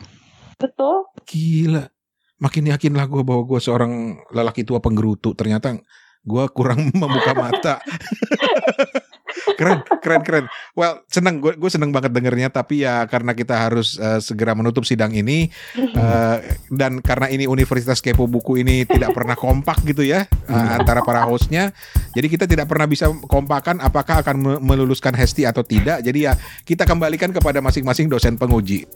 Betul. 0.57 1.07
Gila. 1.29 1.85
Makin 2.37 2.69
yakinlah 2.73 3.07
gue 3.09 3.23
bahwa 3.25 3.43
gue 3.47 3.61
seorang 3.61 4.19
lelaki 4.33 4.65
tua 4.67 4.81
penggerutu. 4.81 5.33
Ternyata 5.37 5.77
gue 6.27 6.45
kurang 6.51 6.91
membuka 7.01 7.33
mata. 7.37 7.75
keren, 9.55 9.87
keren, 10.03 10.23
keren. 10.27 10.45
Well, 10.75 11.07
seneng. 11.07 11.39
Gue 11.39 11.55
gue 11.55 11.71
seneng 11.71 11.95
banget 11.95 12.11
dengernya. 12.11 12.51
Tapi 12.51 12.83
ya 12.83 13.07
karena 13.07 13.33
kita 13.33 13.55
harus 13.55 13.95
eh, 14.03 14.19
segera 14.19 14.59
menutup 14.59 14.83
sidang 14.83 15.15
ini 15.15 15.47
eh, 16.03 16.37
dan 16.75 16.99
karena 16.99 17.31
ini 17.31 17.47
Universitas 17.47 18.03
Kepo 18.03 18.27
Buku 18.27 18.59
ini 18.59 18.83
tidak 18.83 19.15
pernah 19.15 19.39
kompak 19.39 19.87
gitu 19.87 20.03
ya 20.03 20.27
eh, 20.27 20.69
antara 20.75 21.07
para 21.07 21.23
hostnya. 21.23 21.71
Jadi 22.17 22.27
kita 22.27 22.45
tidak 22.51 22.67
pernah 22.67 22.91
bisa 22.91 23.07
kompakan 23.31 23.79
apakah 23.79 24.27
akan 24.27 24.37
me- 24.37 24.61
meluluskan 24.75 25.15
Hesti 25.15 25.47
atau 25.47 25.63
tidak. 25.63 26.03
Jadi 26.03 26.27
ya 26.27 26.35
kita 26.67 26.83
kembalikan 26.83 27.31
kepada 27.31 27.63
masing-masing 27.63 28.11
dosen 28.11 28.35
penguji. 28.35 28.89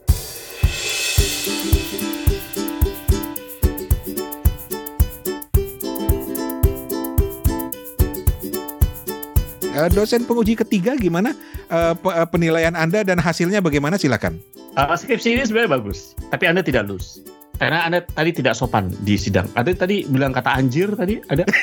Eh, 9.81 9.89
dosen 9.89 10.29
penguji 10.29 10.61
ketiga 10.61 10.93
gimana 10.93 11.33
eh, 11.73 11.95
penilaian 12.29 12.77
Anda 12.77 13.01
dan 13.01 13.17
hasilnya 13.17 13.65
bagaimana 13.65 13.97
silakan. 13.97 14.37
Uh, 14.77 14.93
skripsi 14.95 15.35
ini 15.35 15.43
sebenarnya 15.43 15.81
bagus, 15.81 16.15
tapi 16.29 16.45
Anda 16.47 16.61
tidak 16.61 16.87
lulus. 16.87 17.25
Karena 17.57 17.89
Anda 17.89 18.05
tadi 18.05 18.31
tidak 18.37 18.53
sopan 18.55 18.93
di 19.03 19.17
sidang. 19.17 19.49
Anda 19.57 19.73
tadi 19.73 20.05
bilang 20.05 20.37
kata 20.37 20.53
anjir 20.53 20.93
tadi 20.93 21.17
ada. 21.33 21.49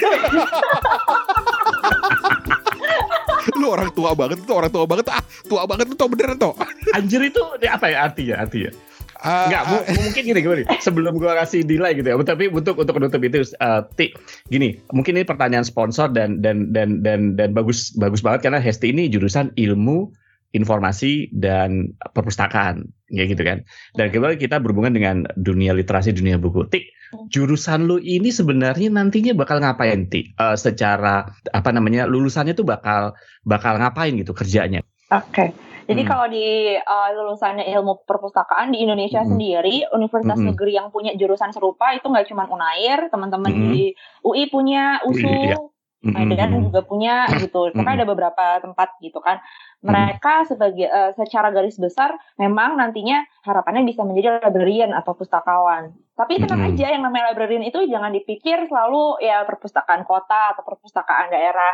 Lu 3.57 3.73
orang 3.73 3.89
tua 3.95 4.11
banget 4.17 4.43
tuh 4.45 4.55
orang 4.59 4.69
tua 4.73 4.85
banget 4.85 5.07
ah 5.09 5.23
tua 5.45 5.63
banget 5.69 5.93
tuh 5.93 5.97
tau 5.97 6.09
beneran 6.09 6.37
tuh. 6.41 6.53
Anjir 6.97 7.21
itu 7.21 7.41
apa 7.69 7.85
ya 7.89 8.09
artinya? 8.09 8.35
Artinya. 8.43 8.71
Ah, 9.17 9.49
Enggak, 9.49 9.63
mu- 9.65 9.85
mu- 9.97 10.03
mungkin 10.07 10.23
gini 10.23 10.39
gini. 10.39 10.63
Sebelum 10.77 11.17
gua 11.17 11.33
kasih 11.41 11.65
nilai 11.65 11.97
gitu 11.97 12.05
ya, 12.05 12.15
tapi 12.21 12.47
untuk 12.47 12.77
untuk 12.77 12.93
menutup 12.95 13.17
itu 13.19 13.41
uh, 13.57 13.81
Ti, 13.89 14.13
gini, 14.47 14.77
mungkin 14.93 15.17
ini 15.17 15.25
pertanyaan 15.25 15.65
sponsor 15.65 16.13
dan 16.13 16.37
dan 16.39 16.69
dan 16.69 17.01
dan 17.01 17.33
dan 17.33 17.49
bagus 17.51 17.97
bagus 17.97 18.21
banget 18.21 18.45
karena 18.45 18.61
Hesti 18.61 18.93
ini 18.93 19.09
jurusan 19.09 19.57
ilmu 19.57 20.13
informasi 20.55 21.29
dan 21.35 21.91
perpustakaan 22.15 22.87
ya 23.11 23.27
gitu 23.27 23.43
kan. 23.43 23.63
Dan 23.93 24.09
kemudian 24.09 24.39
kita 24.39 24.59
berhubungan 24.59 24.95
dengan 24.95 25.15
dunia 25.35 25.75
literasi, 25.75 26.15
dunia 26.15 26.39
buku. 26.39 26.67
Tik, 26.71 26.87
jurusan 27.29 27.87
lu 27.87 27.99
ini 27.99 28.31
sebenarnya 28.31 28.87
nantinya 28.89 29.35
bakal 29.35 29.59
ngapain, 29.59 30.07
Tik? 30.07 30.35
Eh, 30.35 30.55
secara 30.55 31.27
apa 31.51 31.69
namanya? 31.71 32.07
lulusannya 32.07 32.55
tuh 32.55 32.63
bakal 32.63 33.15
bakal 33.43 33.75
ngapain 33.79 34.15
gitu 34.15 34.31
kerjanya? 34.31 34.83
Oke. 35.07 35.55
Jadi 35.87 36.03
Hmm. 36.03 36.09
kalau 36.11 36.27
di 36.27 36.75
uh, 36.75 37.09
lulusannya 37.15 37.63
ilmu 37.71 38.03
perpustakaan 38.03 38.75
di 38.75 38.83
Indonesia 38.83 39.23
Hmm. 39.23 39.39
sendiri, 39.39 39.87
universitas 39.95 40.35
Hmm. 40.35 40.51
negeri 40.51 40.75
yang 40.75 40.91
punya 40.91 41.15
jurusan 41.15 41.55
serupa 41.55 41.95
itu 41.95 42.03
nggak 42.03 42.27
cuma 42.27 42.43
Unair, 42.51 43.07
teman-teman 43.07 43.55
Hmm. 43.55 43.63
di 43.71 43.95
UI 44.19 44.51
punya, 44.51 44.99
USU, 45.07 45.71
iya. 46.03 46.27
Medan 46.27 46.59
juga 46.59 46.83
punya 46.83 47.31
gitu. 47.39 47.71
Pokoknya 47.71 48.03
ada 48.03 48.07
beberapa 48.07 48.59
tempat 48.59 48.99
gitu 48.99 49.23
kan. 49.23 49.39
Mereka 49.79 50.43
sebagai 50.49 50.91
eh, 50.91 51.11
secara 51.15 51.55
garis 51.55 51.79
besar 51.79 52.15
memang 52.35 52.75
nantinya 52.75 53.23
harapannya 53.47 53.87
bisa 53.87 54.03
menjadi 54.03 54.43
librarian 54.43 54.91
atau 54.91 55.15
pustakawan. 55.15 55.95
Tapi 56.17 56.41
tenang 56.41 56.67
Mm-mm. 56.67 56.73
aja 56.75 56.91
yang 56.91 57.03
namanya 57.05 57.31
librarian 57.31 57.63
itu 57.63 57.79
jangan 57.87 58.11
dipikir 58.11 58.65
selalu 58.67 59.21
ya 59.23 59.45
perpustakaan 59.47 60.03
kota 60.03 60.51
atau 60.51 60.67
perpustakaan 60.67 61.31
daerah. 61.31 61.71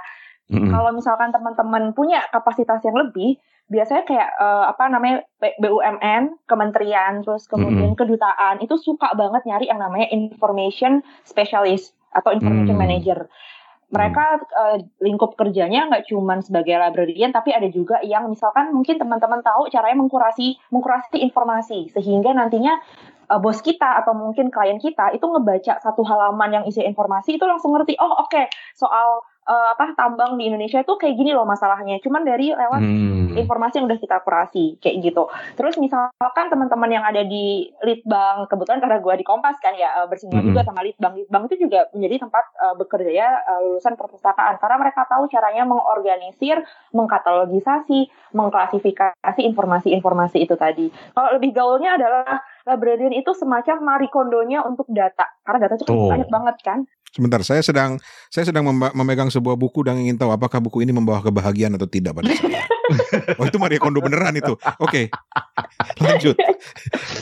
Mm-mm. 0.52 0.70
Kalau 0.72 0.92
misalkan 0.92 1.32
teman-teman 1.32 1.96
punya 1.96 2.26
kapasitas 2.32 2.84
yang 2.84 3.00
lebih, 3.00 3.40
biasanya 3.72 4.04
kayak 4.04 4.30
eh, 4.36 4.66
apa 4.68 4.84
namanya 4.92 5.24
BUMN, 5.40 6.48
kementerian, 6.50 7.24
terus 7.24 7.48
kemudian 7.48 7.96
kedutaan 7.96 8.60
itu 8.60 8.76
suka 8.76 9.16
banget 9.16 9.48
nyari 9.48 9.72
yang 9.72 9.80
namanya 9.80 10.12
information 10.12 11.00
specialist 11.24 11.96
atau 12.12 12.36
information 12.36 12.76
Hmm. 12.76 12.84
manager. 12.84 13.20
mereka 13.94 14.42
uh, 14.58 14.82
lingkup 15.06 15.38
kerjanya 15.38 15.86
nggak 15.86 16.10
cuma 16.10 16.42
sebagai 16.42 16.74
librarian 16.82 17.30
tapi 17.30 17.54
ada 17.54 17.70
juga 17.70 18.02
yang 18.02 18.26
misalkan 18.26 18.74
mungkin 18.74 18.98
teman-teman 18.98 19.46
tahu 19.46 19.70
caranya 19.70 20.02
mengkurasi 20.02 20.58
mengkurasi 20.74 21.22
informasi 21.22 21.94
sehingga 21.94 22.34
nantinya 22.34 22.82
uh, 23.30 23.38
bos 23.38 23.62
kita 23.62 24.02
atau 24.02 24.18
mungkin 24.18 24.50
klien 24.50 24.82
kita 24.82 25.14
itu 25.14 25.22
ngebaca 25.22 25.78
satu 25.78 26.02
halaman 26.10 26.50
yang 26.50 26.64
isi 26.66 26.82
informasi 26.82 27.38
itu 27.38 27.46
langsung 27.46 27.70
ngerti 27.78 27.94
oh 28.02 28.26
oke 28.26 28.34
okay, 28.34 28.50
soal 28.74 29.22
uh, 29.48 29.68
apa 29.76 29.96
tambang 29.96 30.36
di 30.40 30.48
Indonesia 30.48 30.82
itu 30.82 30.94
kayak 30.96 31.16
gini 31.16 31.32
loh 31.36 31.48
masalahnya. 31.48 32.00
Cuman 32.00 32.24
dari 32.24 32.52
lewat 32.52 32.82
hmm. 32.82 33.36
informasi 33.40 33.80
yang 33.80 33.88
udah 33.88 34.00
kita 34.00 34.18
kurasi 34.24 34.80
kayak 34.80 35.04
gitu. 35.04 35.28
Terus 35.60 35.76
misalkan 35.80 36.48
teman-teman 36.50 36.90
yang 36.92 37.04
ada 37.04 37.24
di 37.24 37.70
Litbang, 37.84 38.48
kebetulan 38.48 38.80
karena 38.80 38.98
gue 39.00 39.14
di 39.20 39.26
Kompas 39.26 39.60
kan 39.60 39.76
ya 39.76 40.08
bersinggungan 40.08 40.44
hmm. 40.44 40.52
juga 40.52 40.62
sama 40.68 40.82
Litbang. 40.84 41.14
Litbang 41.20 41.44
itu 41.52 41.56
juga 41.68 41.88
menjadi 41.92 42.28
tempat 42.28 42.46
uh, 42.60 42.76
bekerja 42.76 43.12
ya 43.12 43.30
uh, 43.44 43.60
lulusan 43.64 43.96
perpustakaan 44.00 44.60
karena 44.60 44.76
mereka 44.80 45.06
tahu 45.08 45.28
caranya 45.28 45.64
mengorganisir, 45.68 46.64
mengkatalogisasi, 46.96 48.12
mengklasifikasi 48.36 49.42
informasi-informasi 49.54 50.38
itu 50.44 50.56
tadi. 50.56 50.88
Kalau 51.14 51.30
lebih 51.36 51.52
gaulnya 51.54 51.96
adalah 52.00 52.42
librarian 52.64 53.12
itu 53.12 53.36
semacam 53.36 53.84
marikondonya 53.84 54.64
untuk 54.64 54.88
data 54.88 55.28
karena 55.44 55.68
data 55.68 55.76
itu 55.80 55.92
banyak 55.92 56.30
banget 56.32 56.58
kan. 56.64 56.80
Sebentar, 57.14 57.46
saya 57.46 57.62
sedang 57.62 58.02
saya 58.34 58.50
sedang 58.50 58.66
memegang 58.74 59.30
sebuah 59.30 59.54
buku 59.54 59.86
dan 59.86 60.02
ingin 60.02 60.18
tahu 60.18 60.34
apakah 60.34 60.58
buku 60.58 60.82
ini 60.82 60.90
membawa 60.90 61.22
kebahagiaan 61.22 61.78
atau 61.78 61.86
tidak 61.86 62.18
pada 62.18 62.34
saya. 62.34 62.66
oh 63.40 63.46
itu 63.46 63.62
Maria 63.62 63.78
Kondo 63.78 64.02
beneran 64.02 64.34
itu. 64.34 64.58
Oke, 64.82 64.82
okay. 64.82 65.06
lanjut. 66.02 66.34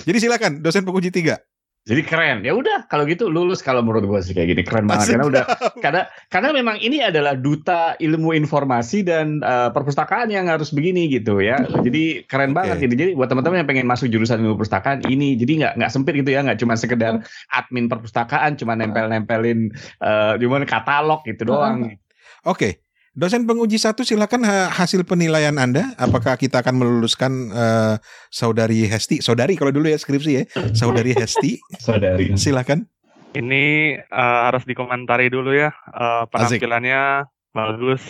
Jadi 0.08 0.18
silakan 0.18 0.64
dosen 0.64 0.88
penguji 0.88 1.12
tiga. 1.12 1.44
Jadi 1.82 2.02
keren. 2.06 2.46
Ya 2.46 2.54
udah 2.54 2.86
kalau 2.94 3.10
gitu 3.10 3.26
lulus 3.26 3.66
kalau 3.66 3.82
menurut 3.82 4.06
gue 4.06 4.20
sih 4.22 4.38
kayak 4.38 4.54
gini 4.54 4.62
keren 4.62 4.86
banget 4.86 5.18
karena 5.18 5.26
udah 5.26 5.44
karena 5.82 6.02
karena 6.30 6.50
memang 6.54 6.78
ini 6.78 7.02
adalah 7.02 7.34
duta 7.34 7.98
ilmu 7.98 8.38
informasi 8.38 9.02
dan 9.02 9.42
uh, 9.42 9.74
perpustakaan 9.74 10.30
yang 10.30 10.46
harus 10.46 10.70
begini 10.70 11.10
gitu 11.10 11.42
ya. 11.42 11.58
Jadi 11.82 12.30
keren 12.30 12.54
banget 12.54 12.78
okay. 12.78 12.86
gitu. 12.86 12.94
Jadi 13.02 13.12
buat 13.18 13.34
teman-teman 13.34 13.66
yang 13.66 13.70
pengen 13.70 13.90
masuk 13.90 14.14
jurusan 14.14 14.46
ilmu 14.46 14.62
perpustakaan 14.62 15.10
ini 15.10 15.34
jadi 15.34 15.52
nggak 15.58 15.74
nggak 15.82 15.92
sempit 15.92 16.14
gitu 16.22 16.30
ya, 16.30 16.46
nggak 16.46 16.62
cuma 16.62 16.78
sekedar 16.78 17.26
admin 17.50 17.90
perpustakaan, 17.90 18.62
cuma 18.62 18.78
nempel-nempelin 18.78 19.74
uh, 20.06 20.38
gimana 20.38 20.70
katalog 20.70 21.26
gitu 21.26 21.50
doang. 21.50 21.98
Oke. 22.46 22.46
Okay. 22.46 22.74
Dosen 23.12 23.43
penguji 23.43 23.76
satu 23.76 24.07
silakan 24.07 24.47
hasil 24.47 25.03
penilaian 25.03 25.59
Anda. 25.59 25.91
Apakah 25.99 26.39
kita 26.39 26.64
akan 26.64 26.80
meluluskan 26.80 27.51
uh, 27.51 27.99
saudari 28.32 28.88
Hesti? 28.88 29.20
Saudari 29.20 29.59
kalau 29.59 29.76
dulu 29.76 29.91
ya 29.91 29.99
skripsi 29.99 30.32
ya. 30.32 30.43
Saudari 30.72 31.12
Hesti. 31.12 31.59
saudari. 31.86 32.32
Silakan. 32.39 32.88
Ini 33.36 33.99
uh, 34.07 34.47
harus 34.47 34.64
dikomentari 34.64 35.28
dulu 35.28 35.51
ya. 35.51 35.76
Uh, 35.91 36.24
penampilannya 36.32 37.28
Asik. 37.28 37.51
bagus. 37.51 38.03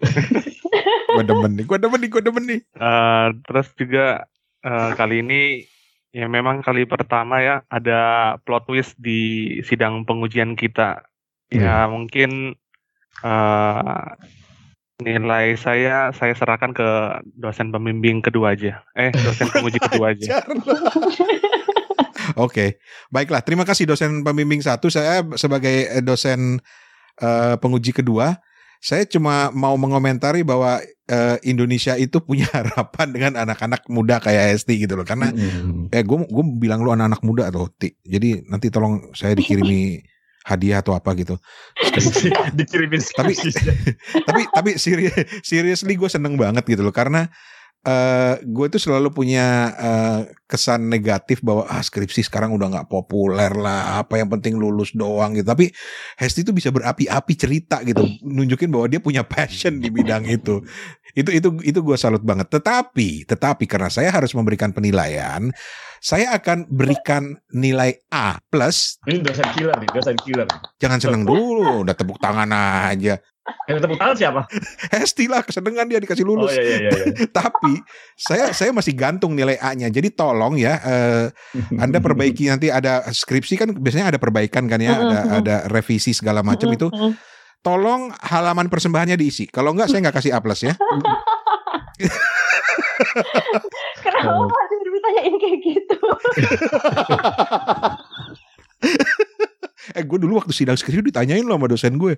gue 1.20 1.24
demen 1.24 1.52
nih, 1.60 1.64
gue 1.68 1.78
demen 1.80 2.00
nih, 2.00 2.10
gue 2.16 2.22
demen 2.24 2.44
nih. 2.48 2.60
Uh, 2.80 3.36
terus 3.44 3.68
juga 3.76 4.24
uh, 4.64 4.96
kali 4.96 5.20
ini 5.20 5.68
ya 6.16 6.32
memang 6.32 6.64
kali 6.64 6.88
pertama 6.88 7.44
ya 7.44 7.60
ada 7.68 8.00
plot 8.48 8.72
twist 8.72 8.96
di 8.96 9.60
sidang 9.68 10.08
pengujian 10.08 10.56
kita. 10.56 11.04
Ya 11.52 11.84
hmm. 11.84 11.92
mungkin 11.92 12.30
uh, 13.20 14.16
Nilai 14.96 15.60
saya 15.60 16.08
saya 16.16 16.32
serahkan 16.32 16.72
ke 16.72 16.88
dosen 17.36 17.68
pembimbing 17.68 18.24
kedua 18.24 18.56
aja. 18.56 18.80
Eh, 18.96 19.12
dosen 19.12 19.52
penguji 19.52 19.76
kedua 19.76 20.10
aja. 20.16 20.40
Oke, 22.32 22.40
okay. 22.40 22.68
baiklah. 23.12 23.44
Terima 23.44 23.68
kasih 23.68 23.84
dosen 23.84 24.24
pembimbing 24.24 24.64
satu. 24.64 24.88
Saya 24.88 25.20
sebagai 25.36 26.00
dosen 26.00 26.64
uh, 27.20 27.60
penguji 27.60 27.92
kedua, 27.92 28.40
saya 28.80 29.04
cuma 29.04 29.52
mau 29.52 29.76
mengomentari 29.76 30.40
bahwa 30.40 30.80
uh, 31.12 31.36
Indonesia 31.44 31.92
itu 32.00 32.16
punya 32.24 32.48
harapan 32.56 33.12
dengan 33.12 33.32
anak-anak 33.44 33.84
muda 33.92 34.16
kayak 34.16 34.56
Esti 34.56 34.80
gitu 34.80 34.96
loh. 34.96 35.04
Karena 35.04 35.28
mm. 35.28 35.92
eh 35.92 36.02
gue 36.08 36.18
gue 36.24 36.44
bilang 36.56 36.80
lu 36.80 36.88
anak-anak 36.88 37.20
muda 37.20 37.52
tuh, 37.52 37.68
Jadi 38.00 38.48
nanti 38.48 38.72
tolong 38.72 39.12
saya 39.12 39.36
dikirimi 39.36 40.00
hadiah 40.46 40.78
atau 40.78 40.94
apa 40.94 41.10
gitu. 41.18 41.34
Dikirimin 42.58 43.02
tapi 43.18 43.34
tapi 44.30 44.42
tapi 44.54 44.70
serius 44.78 45.12
seriously 45.42 45.98
gue 45.98 46.06
seneng 46.06 46.38
banget 46.38 46.62
gitu 46.62 46.86
loh 46.86 46.94
karena 46.94 47.26
uh, 47.84 48.34
gue 48.40 48.66
tuh 48.72 48.80
selalu 48.80 49.12
punya 49.12 49.74
uh, 49.76 50.20
kesan 50.46 50.88
negatif 50.88 51.42
bahwa 51.42 51.66
ah 51.66 51.82
skripsi 51.82 52.24
sekarang 52.24 52.54
udah 52.54 52.70
nggak 52.72 52.88
populer 52.88 53.50
lah 53.52 54.00
apa 54.00 54.16
yang 54.16 54.30
penting 54.30 54.56
lulus 54.56 54.94
doang 54.94 55.34
gitu 55.34 55.46
tapi 55.46 55.68
Hesti 56.16 56.46
tuh 56.46 56.54
bisa 56.54 56.70
berapi-api 56.70 57.32
cerita 57.34 57.82
gitu 57.82 58.06
nunjukin 58.22 58.70
bahwa 58.70 58.86
dia 58.86 59.02
punya 59.02 59.26
passion 59.26 59.82
di 59.82 59.90
bidang 59.90 60.24
itu 60.30 60.62
itu 61.18 61.30
itu 61.32 61.48
itu 61.66 61.78
gue 61.82 61.96
salut 61.98 62.22
banget 62.22 62.48
tetapi 62.48 63.26
tetapi 63.26 63.64
karena 63.66 63.90
saya 63.90 64.14
harus 64.14 64.32
memberikan 64.32 64.70
penilaian 64.70 65.50
saya 66.00 66.38
akan 66.38 66.70
berikan 66.70 67.34
nilai 67.50 67.98
A 68.12 68.38
plus. 68.46 69.00
Ini 69.10 69.24
dosen 69.24 69.48
killer 69.56 69.74
nih, 69.80 69.90
dosen 69.90 70.16
killer. 70.22 70.46
Jangan 70.78 70.98
seneng 71.02 71.22
dulu, 71.26 71.82
udah 71.82 71.94
tepuk 71.96 72.20
tangan 72.22 72.46
aja. 72.52 73.18
Yang 73.66 73.78
tepuk 73.82 73.98
tangan 73.98 74.16
siapa? 74.16 74.40
Hesti 74.94 75.26
lah, 75.26 75.42
kesenengan 75.42 75.90
dia 75.90 75.98
dikasih 75.98 76.22
lulus. 76.22 76.54
Oh, 76.54 76.54
iya, 76.54 76.62
iya, 76.86 76.90
iya. 76.90 77.06
Tapi 77.38 77.82
saya 78.14 78.54
saya 78.54 78.70
masih 78.70 78.94
gantung 78.94 79.34
nilai 79.34 79.58
A-nya. 79.58 79.90
Jadi 79.90 80.14
tolong 80.14 80.54
ya, 80.54 80.78
eh, 80.82 81.26
Anda 81.74 81.98
perbaiki 81.98 82.46
nanti 82.52 82.70
ada 82.70 83.02
skripsi 83.10 83.54
kan 83.58 83.68
biasanya 83.74 84.14
ada 84.14 84.18
perbaikan 84.22 84.70
kan 84.70 84.78
ya, 84.78 84.94
ada 84.94 85.18
ada 85.42 85.56
revisi 85.66 86.14
segala 86.14 86.46
macam 86.46 86.70
itu. 86.70 86.86
Tolong 87.66 88.14
halaman 88.22 88.70
persembahannya 88.70 89.18
diisi. 89.18 89.50
Kalau 89.50 89.74
enggak 89.74 89.90
saya 89.90 90.06
nggak 90.06 90.16
kasih 90.22 90.30
A 90.30 90.38
plus 90.38 90.62
ya. 90.62 90.74
Kenapa 94.06 94.30
masih 94.46 94.78
ditanyain 94.86 95.34
kayak 95.42 95.58
gitu? 95.66 95.98
eh 99.94 100.02
gue 100.02 100.18
dulu 100.18 100.38
waktu 100.38 100.50
sidang 100.54 100.78
skripsi 100.78 101.10
ditanyain 101.10 101.42
loh 101.42 101.58
sama 101.58 101.66
dosen 101.66 101.98
gue. 101.98 102.14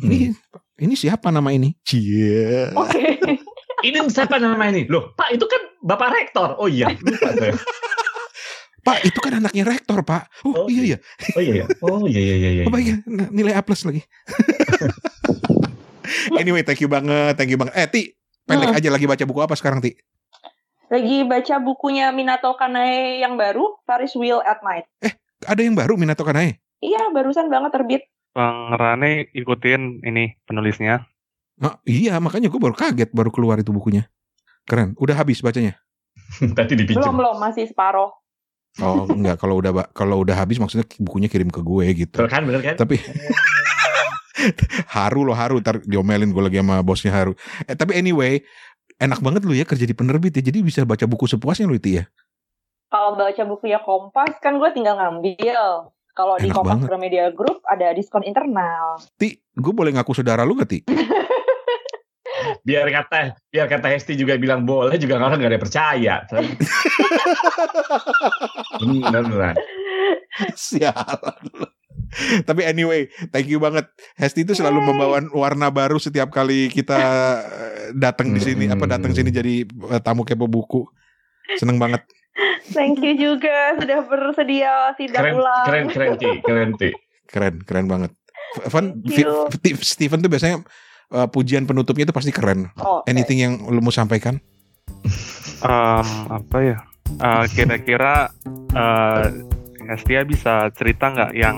Ini 0.00 0.32
hmm. 0.32 0.84
ini 0.88 0.94
siapa 0.96 1.28
nama 1.28 1.52
ini? 1.52 1.76
Cie. 1.84 2.72
Oke. 2.72 2.88
Okay. 2.88 3.36
ini 3.88 3.96
siapa 4.08 4.40
nama 4.40 4.72
ini? 4.72 4.88
Loh, 4.88 5.12
Pak 5.12 5.36
itu 5.36 5.44
kan 5.44 5.62
Bapak 5.84 6.08
Rektor. 6.12 6.56
Oh 6.56 6.68
iya, 6.68 6.88
Pak, 8.80 9.04
itu 9.04 9.18
kan 9.20 9.44
anaknya 9.44 9.68
rektor, 9.68 10.00
Pak. 10.00 10.40
Oh, 10.40 10.64
oh 10.64 10.68
iya 10.72 10.96
iya. 10.96 10.98
Oh 11.36 11.40
iya 11.44 11.52
iya. 11.52 11.66
Oh 11.84 12.00
iya 12.08 12.20
iya 12.20 12.50
iya. 12.50 12.64
Oh 12.64 12.72
baik, 12.72 13.04
nilai 13.28 13.52
A 13.52 13.60
plus 13.60 13.84
lagi. 13.84 14.00
anyway, 16.40 16.64
thank 16.64 16.80
you 16.80 16.88
banget, 16.88 17.36
thank 17.36 17.52
you 17.52 17.60
banget. 17.60 17.76
Eh, 17.76 17.88
Ti, 17.92 18.02
pendek 18.48 18.72
hmm. 18.72 18.78
aja 18.80 18.88
lagi 18.88 19.04
baca 19.04 19.24
buku 19.28 19.40
apa 19.44 19.52
sekarang, 19.52 19.84
Ti? 19.84 19.92
Lagi 20.88 21.28
baca 21.28 21.54
bukunya 21.60 22.08
Minato 22.08 22.56
Kanae 22.56 23.20
yang 23.20 23.36
baru, 23.36 23.78
Paris 23.84 24.16
Wheel 24.16 24.40
at 24.48 24.64
Night. 24.64 24.88
Eh, 25.04 25.12
ada 25.44 25.60
yang 25.60 25.76
baru 25.76 26.00
Minato 26.00 26.24
Kanae? 26.24 26.56
Iya, 26.80 27.12
barusan 27.12 27.52
banget 27.52 27.76
terbit. 27.76 28.02
Bang 28.30 28.74
Rane 28.78 29.26
ikutin 29.34 30.06
ini 30.06 30.38
penulisnya. 30.46 31.06
Nah, 31.60 31.76
iya, 31.84 32.16
makanya 32.22 32.48
gue 32.48 32.60
baru 32.62 32.72
kaget 32.72 33.10
baru 33.12 33.28
keluar 33.34 33.58
itu 33.60 33.74
bukunya. 33.74 34.08
Keren. 34.64 34.94
Udah 34.96 35.18
habis 35.18 35.42
bacanya? 35.42 35.76
Tadi 36.58 36.78
dipinjam. 36.78 37.10
Belum, 37.10 37.20
belum, 37.20 37.36
masih 37.42 37.66
separoh. 37.68 38.14
Oh, 38.78 39.02
enggak 39.10 39.42
kalau 39.42 39.58
udah 39.58 39.90
kalau 39.90 40.22
udah 40.22 40.38
habis 40.38 40.62
maksudnya 40.62 40.86
bukunya 41.02 41.26
kirim 41.26 41.50
ke 41.50 41.58
gue 41.58 42.06
gitu. 42.06 42.16
Betul 42.22 42.30
kan, 42.30 42.46
bener 42.46 42.62
kan? 42.62 42.78
Tapi 42.78 43.02
haru 44.94 45.26
loh 45.26 45.34
haru 45.34 45.58
ntar 45.58 45.82
diomelin 45.82 46.30
gue 46.30 46.38
lagi 46.38 46.62
sama 46.62 46.78
bosnya 46.86 47.10
haru. 47.10 47.34
Eh, 47.66 47.74
tapi 47.74 47.98
anyway, 47.98 48.38
enak 49.02 49.18
banget 49.18 49.42
lu 49.42 49.58
ya 49.58 49.66
kerja 49.66 49.82
di 49.82 49.92
penerbit 49.92 50.38
ya. 50.38 50.42
Jadi 50.46 50.62
bisa 50.62 50.86
baca 50.86 51.02
buku 51.10 51.26
sepuasnya 51.26 51.66
lu 51.66 51.74
itu 51.74 51.98
ya. 51.98 52.06
Kalau 52.94 53.18
baca 53.18 53.42
buku 53.42 53.70
ya 53.70 53.82
Kompas 53.82 54.38
kan 54.38 54.54
gue 54.62 54.70
tinggal 54.70 54.94
ngambil. 54.98 55.90
Kalau 56.20 56.36
di 56.36 56.52
Kompas 56.52 56.84
Media 57.00 57.32
Group 57.32 57.64
ada 57.64 57.96
diskon 57.96 58.20
internal. 58.28 59.00
Ti, 59.16 59.40
gue 59.40 59.72
boleh 59.72 59.96
ngaku 59.96 60.12
saudara 60.12 60.44
lu 60.44 60.52
gak 60.52 60.68
Ti? 60.68 60.84
biar 62.60 62.92
kata 62.92 63.40
biar 63.48 63.72
kata 63.72 63.88
Hesti 63.88 64.20
juga 64.20 64.36
bilang 64.36 64.68
boleh 64.68 65.00
juga 65.00 65.16
orang 65.16 65.40
gak 65.40 65.52
ada 65.56 65.60
percaya. 65.60 66.14
Beneran. 68.84 69.56
Sialan. 70.52 71.40
Tapi 72.44 72.62
anyway, 72.68 73.08
thank 73.32 73.48
you 73.48 73.56
banget. 73.56 73.88
Hesti 74.20 74.44
itu 74.44 74.52
selalu 74.52 74.84
membawa 74.84 75.24
warna 75.32 75.72
baru 75.72 75.96
setiap 75.96 76.28
kali 76.28 76.68
kita 76.68 77.00
eh, 77.48 77.96
datang 77.96 78.36
di 78.36 78.44
sini, 78.44 78.68
apa 78.68 78.84
datang 78.84 79.16
sini 79.16 79.32
jadi 79.32 79.64
eh, 79.64 80.00
tamu 80.04 80.28
kepo 80.28 80.44
buku. 80.44 80.84
Seneng 81.56 81.80
banget. 81.80 82.04
Thank 82.70 83.00
you 83.00 83.14
juga 83.14 83.76
sudah 83.76 84.00
bersedia 84.02 84.72
tidak 84.94 85.20
keren, 85.20 85.34
ulang. 85.36 85.64
Keren, 85.66 85.84
keren, 85.88 86.12
Ti. 86.16 86.30
Keren, 86.40 86.70
Ti. 86.74 86.90
Keren, 87.26 87.54
keren 87.62 87.86
banget. 87.86 88.10
Van, 88.66 88.98
Steven 89.78 90.18
tuh 90.18 90.30
biasanya 90.30 90.56
uh, 91.10 91.26
pujian 91.26 91.64
penutupnya 91.64 92.02
itu 92.04 92.14
pasti 92.14 92.30
keren. 92.30 92.70
Oh, 92.76 93.02
Anything 93.04 93.38
yang 93.38 93.54
lu 93.64 93.78
mau 93.78 93.90
sampaikan? 93.90 94.42
Um, 95.60 96.08
apa 96.28 96.56
ya? 96.58 96.76
Uh, 97.18 97.44
kira-kira 97.48 98.30
uh, 98.72 99.24
Hestia 99.86 100.22
bisa 100.22 100.70
cerita 100.72 101.10
nggak 101.10 101.32
yang 101.32 101.56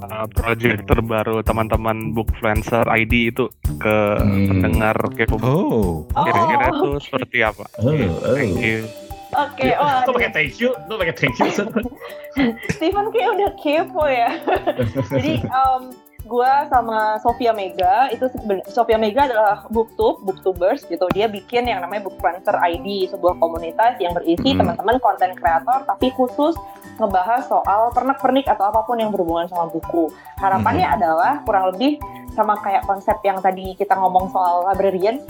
uh, 0.00 0.24
project 0.30 0.84
terbaru 0.84 1.40
teman-teman 1.40 2.12
Bookfluencer 2.12 2.84
ID 2.86 3.30
itu 3.30 3.48
ke 3.76 3.96
Hmm. 4.16 4.48
pendengar 4.48 4.96
Kepo. 5.12 5.36
Oh, 5.38 6.08
Kira-kira 6.10 6.66
Oh. 6.66 6.72
itu 6.72 6.88
seperti 7.02 7.38
apa? 7.40 7.64
Oh, 7.78 7.92
oh. 7.92 8.34
Thank 8.34 8.58
you. 8.58 8.88
Oke, 9.36 9.68
oh, 9.76 9.88
Lo 10.08 10.12
pakai 10.16 10.32
thank 10.32 10.56
you, 10.56 10.72
lo 10.88 10.96
pakai 10.96 11.14
thank 11.14 11.36
you. 11.36 11.52
Steven 12.72 13.12
kayak 13.12 13.30
udah 13.36 13.50
kepo 13.60 14.04
ya. 14.08 14.40
Jadi 15.16 15.44
um, 15.52 15.92
gue 16.26 16.52
sama 16.66 17.22
Sofia 17.22 17.54
Mega 17.54 18.10
itu 18.10 18.26
Sofia 18.66 18.98
Mega 18.98 19.30
adalah 19.30 19.62
booktube, 19.70 20.24
booktubers 20.26 20.82
gitu. 20.88 21.06
Dia 21.14 21.30
bikin 21.30 21.70
yang 21.70 21.84
namanya 21.84 22.08
Bookfluencer 22.10 22.56
ID, 22.58 23.12
sebuah 23.14 23.38
komunitas 23.38 24.00
yang 24.02 24.16
berisi 24.16 24.56
Hmm. 24.56 24.64
teman-teman 24.64 24.98
konten 24.98 25.36
kreator 25.38 25.86
tapi 25.86 26.10
khusus 26.16 26.58
ngebahas 26.96 27.44
soal 27.46 27.92
pernak-pernik 27.92 28.48
atau 28.48 28.72
apa 28.72 28.82
pun 28.88 28.96
yang 28.96 29.12
berhubungan 29.12 29.46
sama 29.52 29.68
buku. 29.68 30.08
Harapannya 30.40 30.88
adalah 30.88 31.44
kurang 31.44 31.76
lebih 31.76 32.00
sama 32.32 32.56
kayak 32.60 32.84
konsep 32.84 33.16
yang 33.24 33.40
tadi 33.40 33.72
kita 33.76 33.96
ngomong 33.96 34.28
soal 34.32 34.64
librarian, 34.68 35.20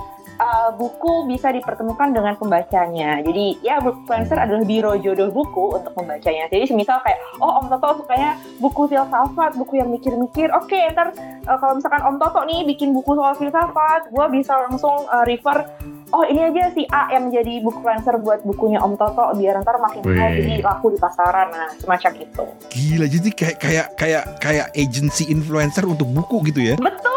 uh, 0.40 0.70
buku 0.76 1.28
bisa 1.28 1.52
dipertemukan 1.52 2.12
dengan 2.12 2.34
pembacanya. 2.36 3.20
Jadi 3.24 3.60
ya 3.64 3.80
Bookfluencer 3.80 4.36
adalah 4.36 4.64
biro 4.64 4.94
jodoh 5.00 5.32
buku 5.32 5.76
untuk 5.76 5.92
membacanya. 5.96 6.48
Jadi 6.48 6.72
semisal 6.72 7.00
kayak, 7.02 7.18
oh 7.40 7.60
Om 7.60 7.72
Toto 7.72 8.04
sukanya 8.04 8.36
buku 8.60 8.88
filsafat, 8.88 9.56
buku 9.56 9.80
yang 9.80 9.88
mikir-mikir. 9.92 10.52
Oke, 10.54 10.78
ntar 10.92 11.12
uh, 11.48 11.58
kalau 11.58 11.78
misalkan 11.78 12.02
Om 12.04 12.16
Toto 12.20 12.40
nih 12.44 12.64
bikin 12.68 12.92
buku 12.92 13.16
soal 13.16 13.34
filsafat, 13.36 14.08
gue 14.12 14.26
bisa 14.32 14.52
langsung 14.68 15.04
uh, 15.08 15.24
refer, 15.24 15.66
oh 16.12 16.24
ini 16.26 16.52
aja 16.52 16.72
si 16.72 16.84
A 16.92 17.12
yang 17.12 17.32
menjadi 17.32 17.60
Bookfluencer 17.64 18.16
buat 18.20 18.40
bukunya 18.44 18.80
Om 18.80 18.94
Toto, 18.96 19.32
biar 19.36 19.60
ntar 19.64 19.80
makin 19.80 20.04
mahal 20.04 20.30
Wih. 20.32 20.38
jadi 20.44 20.54
laku 20.64 20.92
di 20.94 20.98
pasaran. 21.00 21.48
Nah, 21.52 21.70
semacam 21.78 22.12
itu. 22.20 22.44
gila 22.72 23.06
jadi 23.08 23.28
kayak 23.32 23.56
kayak 23.56 23.86
kayak 23.96 24.24
kayak 24.42 24.66
agency 24.76 25.24
influencer 25.32 25.84
untuk 25.88 26.08
buku 26.10 26.52
gitu 26.52 26.60
ya. 26.60 26.74
Betul, 26.76 27.15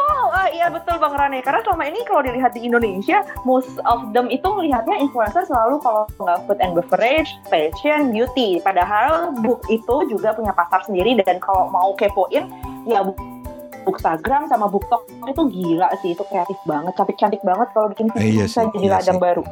iya 0.51 0.67
betul 0.67 0.97
Bang 0.97 1.13
Rane. 1.13 1.39
Karena 1.39 1.61
selama 1.61 1.83
ini 1.85 1.99
kalau 2.03 2.21
dilihat 2.21 2.51
di 2.51 2.63
Indonesia, 2.63 3.21
most 3.43 3.69
of 3.83 4.11
them 4.11 4.27
itu 4.27 4.45
melihatnya 4.45 4.97
influencer 4.97 5.43
selalu 5.43 5.77
kalau 5.79 6.05
nggak 6.17 6.39
food 6.43 6.59
and 6.59 6.73
beverage, 6.73 7.29
fashion, 7.47 8.09
beauty. 8.09 8.59
Padahal 8.59 9.31
book 9.39 9.65
itu 9.67 10.07
juga 10.07 10.31
punya 10.31 10.51
pasar 10.51 10.83
sendiri 10.83 11.17
dan 11.19 11.37
kalau 11.37 11.67
mau 11.67 11.93
kepoin, 11.93 12.49
ya 12.85 13.01
book 13.01 13.17
Bookstagram 13.79 14.45
sama 14.45 14.67
BookTok 14.67 15.07
itu 15.25 15.41
gila 15.49 15.87
sih, 16.03 16.11
itu 16.11 16.21
kreatif 16.27 16.59
banget, 16.67 16.93
cantik-cantik 16.93 17.39
banget 17.41 17.71
kalau 17.71 17.87
bikin 17.89 18.11
Eh, 18.13 18.35
iya 18.35 18.45
bisa 18.45 18.61
sih, 18.61 18.69
jadi 18.75 18.85
iya 18.85 18.93
ladang 18.99 19.17
sih. 19.17 19.23
baru. 19.23 19.43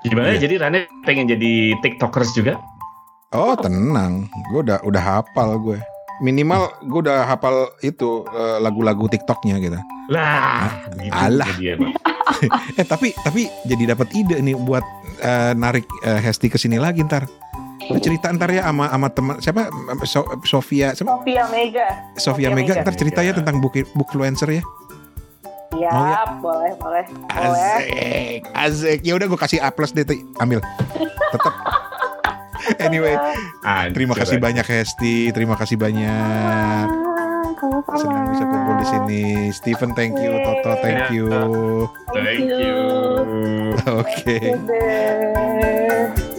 Gimana 0.00 0.28
Iya. 0.32 0.40
jadi 0.40 0.54
Rane 0.58 0.80
pengen 1.04 1.28
jadi 1.28 1.52
tiktokers 1.78 2.32
juga? 2.32 2.56
Oh 3.30 3.52
tenang, 3.54 4.26
gue 4.50 4.64
udah 4.64 4.80
udah 4.82 5.02
hafal 5.04 5.60
gue. 5.60 5.78
Minimal 6.20 6.62
gue 6.82 7.00
udah 7.02 7.24
hafal 7.24 7.72
itu 7.80 8.24
eh, 8.28 8.58
lagu-lagu 8.60 9.08
TikToknya 9.08 9.56
gitu. 9.58 9.78
Lah, 10.08 10.84
gitu 10.92 11.12
Alah. 11.12 11.50
dia. 11.56 11.74
Eh 12.78 12.86
tapi 12.86 13.10
tapi 13.16 13.50
jadi 13.66 13.90
dapat 13.90 14.06
ide 14.14 14.38
nih 14.38 14.54
buat 14.54 14.84
eh, 15.18 15.52
narik 15.52 15.82
eh, 16.00 16.20
Hesti 16.20 16.46
ke 16.46 16.56
sini 16.56 16.78
lagi 16.78 17.02
ntar. 17.02 17.26
Lu 17.90 17.98
cerita 17.98 18.30
ntar 18.30 18.48
ya 18.48 18.62
sama 18.62 18.86
sama 18.86 19.08
teman 19.10 19.34
siapa 19.40 19.66
So- 20.04 20.38
Sofia 20.44 20.94
siapa? 20.94 21.18
Sofia 21.18 21.50
Mega. 21.50 21.88
Sofia 22.14 22.46
Sofia 22.46 22.48
Mega 22.52 22.72
Mega. 22.72 22.82
ntar 22.84 22.94
cerita 22.94 23.20
ya 23.20 23.34
tentang 23.34 23.58
book 23.58 23.74
bookfluencer 23.92 24.46
ya. 24.52 24.62
Iya, 25.70 25.90
Mau 25.90 26.02
ya? 26.04 26.18
boleh, 26.38 26.72
boleh. 26.76 27.04
Boleh. 27.30 27.78
Asik, 27.78 28.40
asik. 28.52 28.98
Ya 29.00 29.14
udah 29.14 29.26
gue 29.26 29.38
kasih 29.38 29.58
A 29.58 29.70
plus 29.70 29.90
deh, 29.90 30.02
ambil. 30.36 30.58
Tetap. 31.30 31.54
Anyway, 32.86 33.14
Hancur, 33.64 33.94
terima 33.96 34.14
kasih 34.16 34.36
banyak 34.40 34.66
Hesti, 34.66 35.32
terima 35.32 35.54
kasih 35.56 35.76
banyak. 35.80 36.86
Ah, 36.88 37.44
sama-sama. 37.60 37.98
Senang 38.00 38.24
bisa 38.32 38.44
kumpul 38.48 38.74
di 38.80 38.86
sini. 38.88 39.24
Steven, 39.52 39.90
thank 39.92 40.16
you. 40.16 40.32
Toto, 40.40 40.72
thank 40.80 41.12
you. 41.12 41.26
Thank 42.12 42.48
you. 42.48 42.78
Oke. 44.00 44.38
Dadah. 44.56 46.29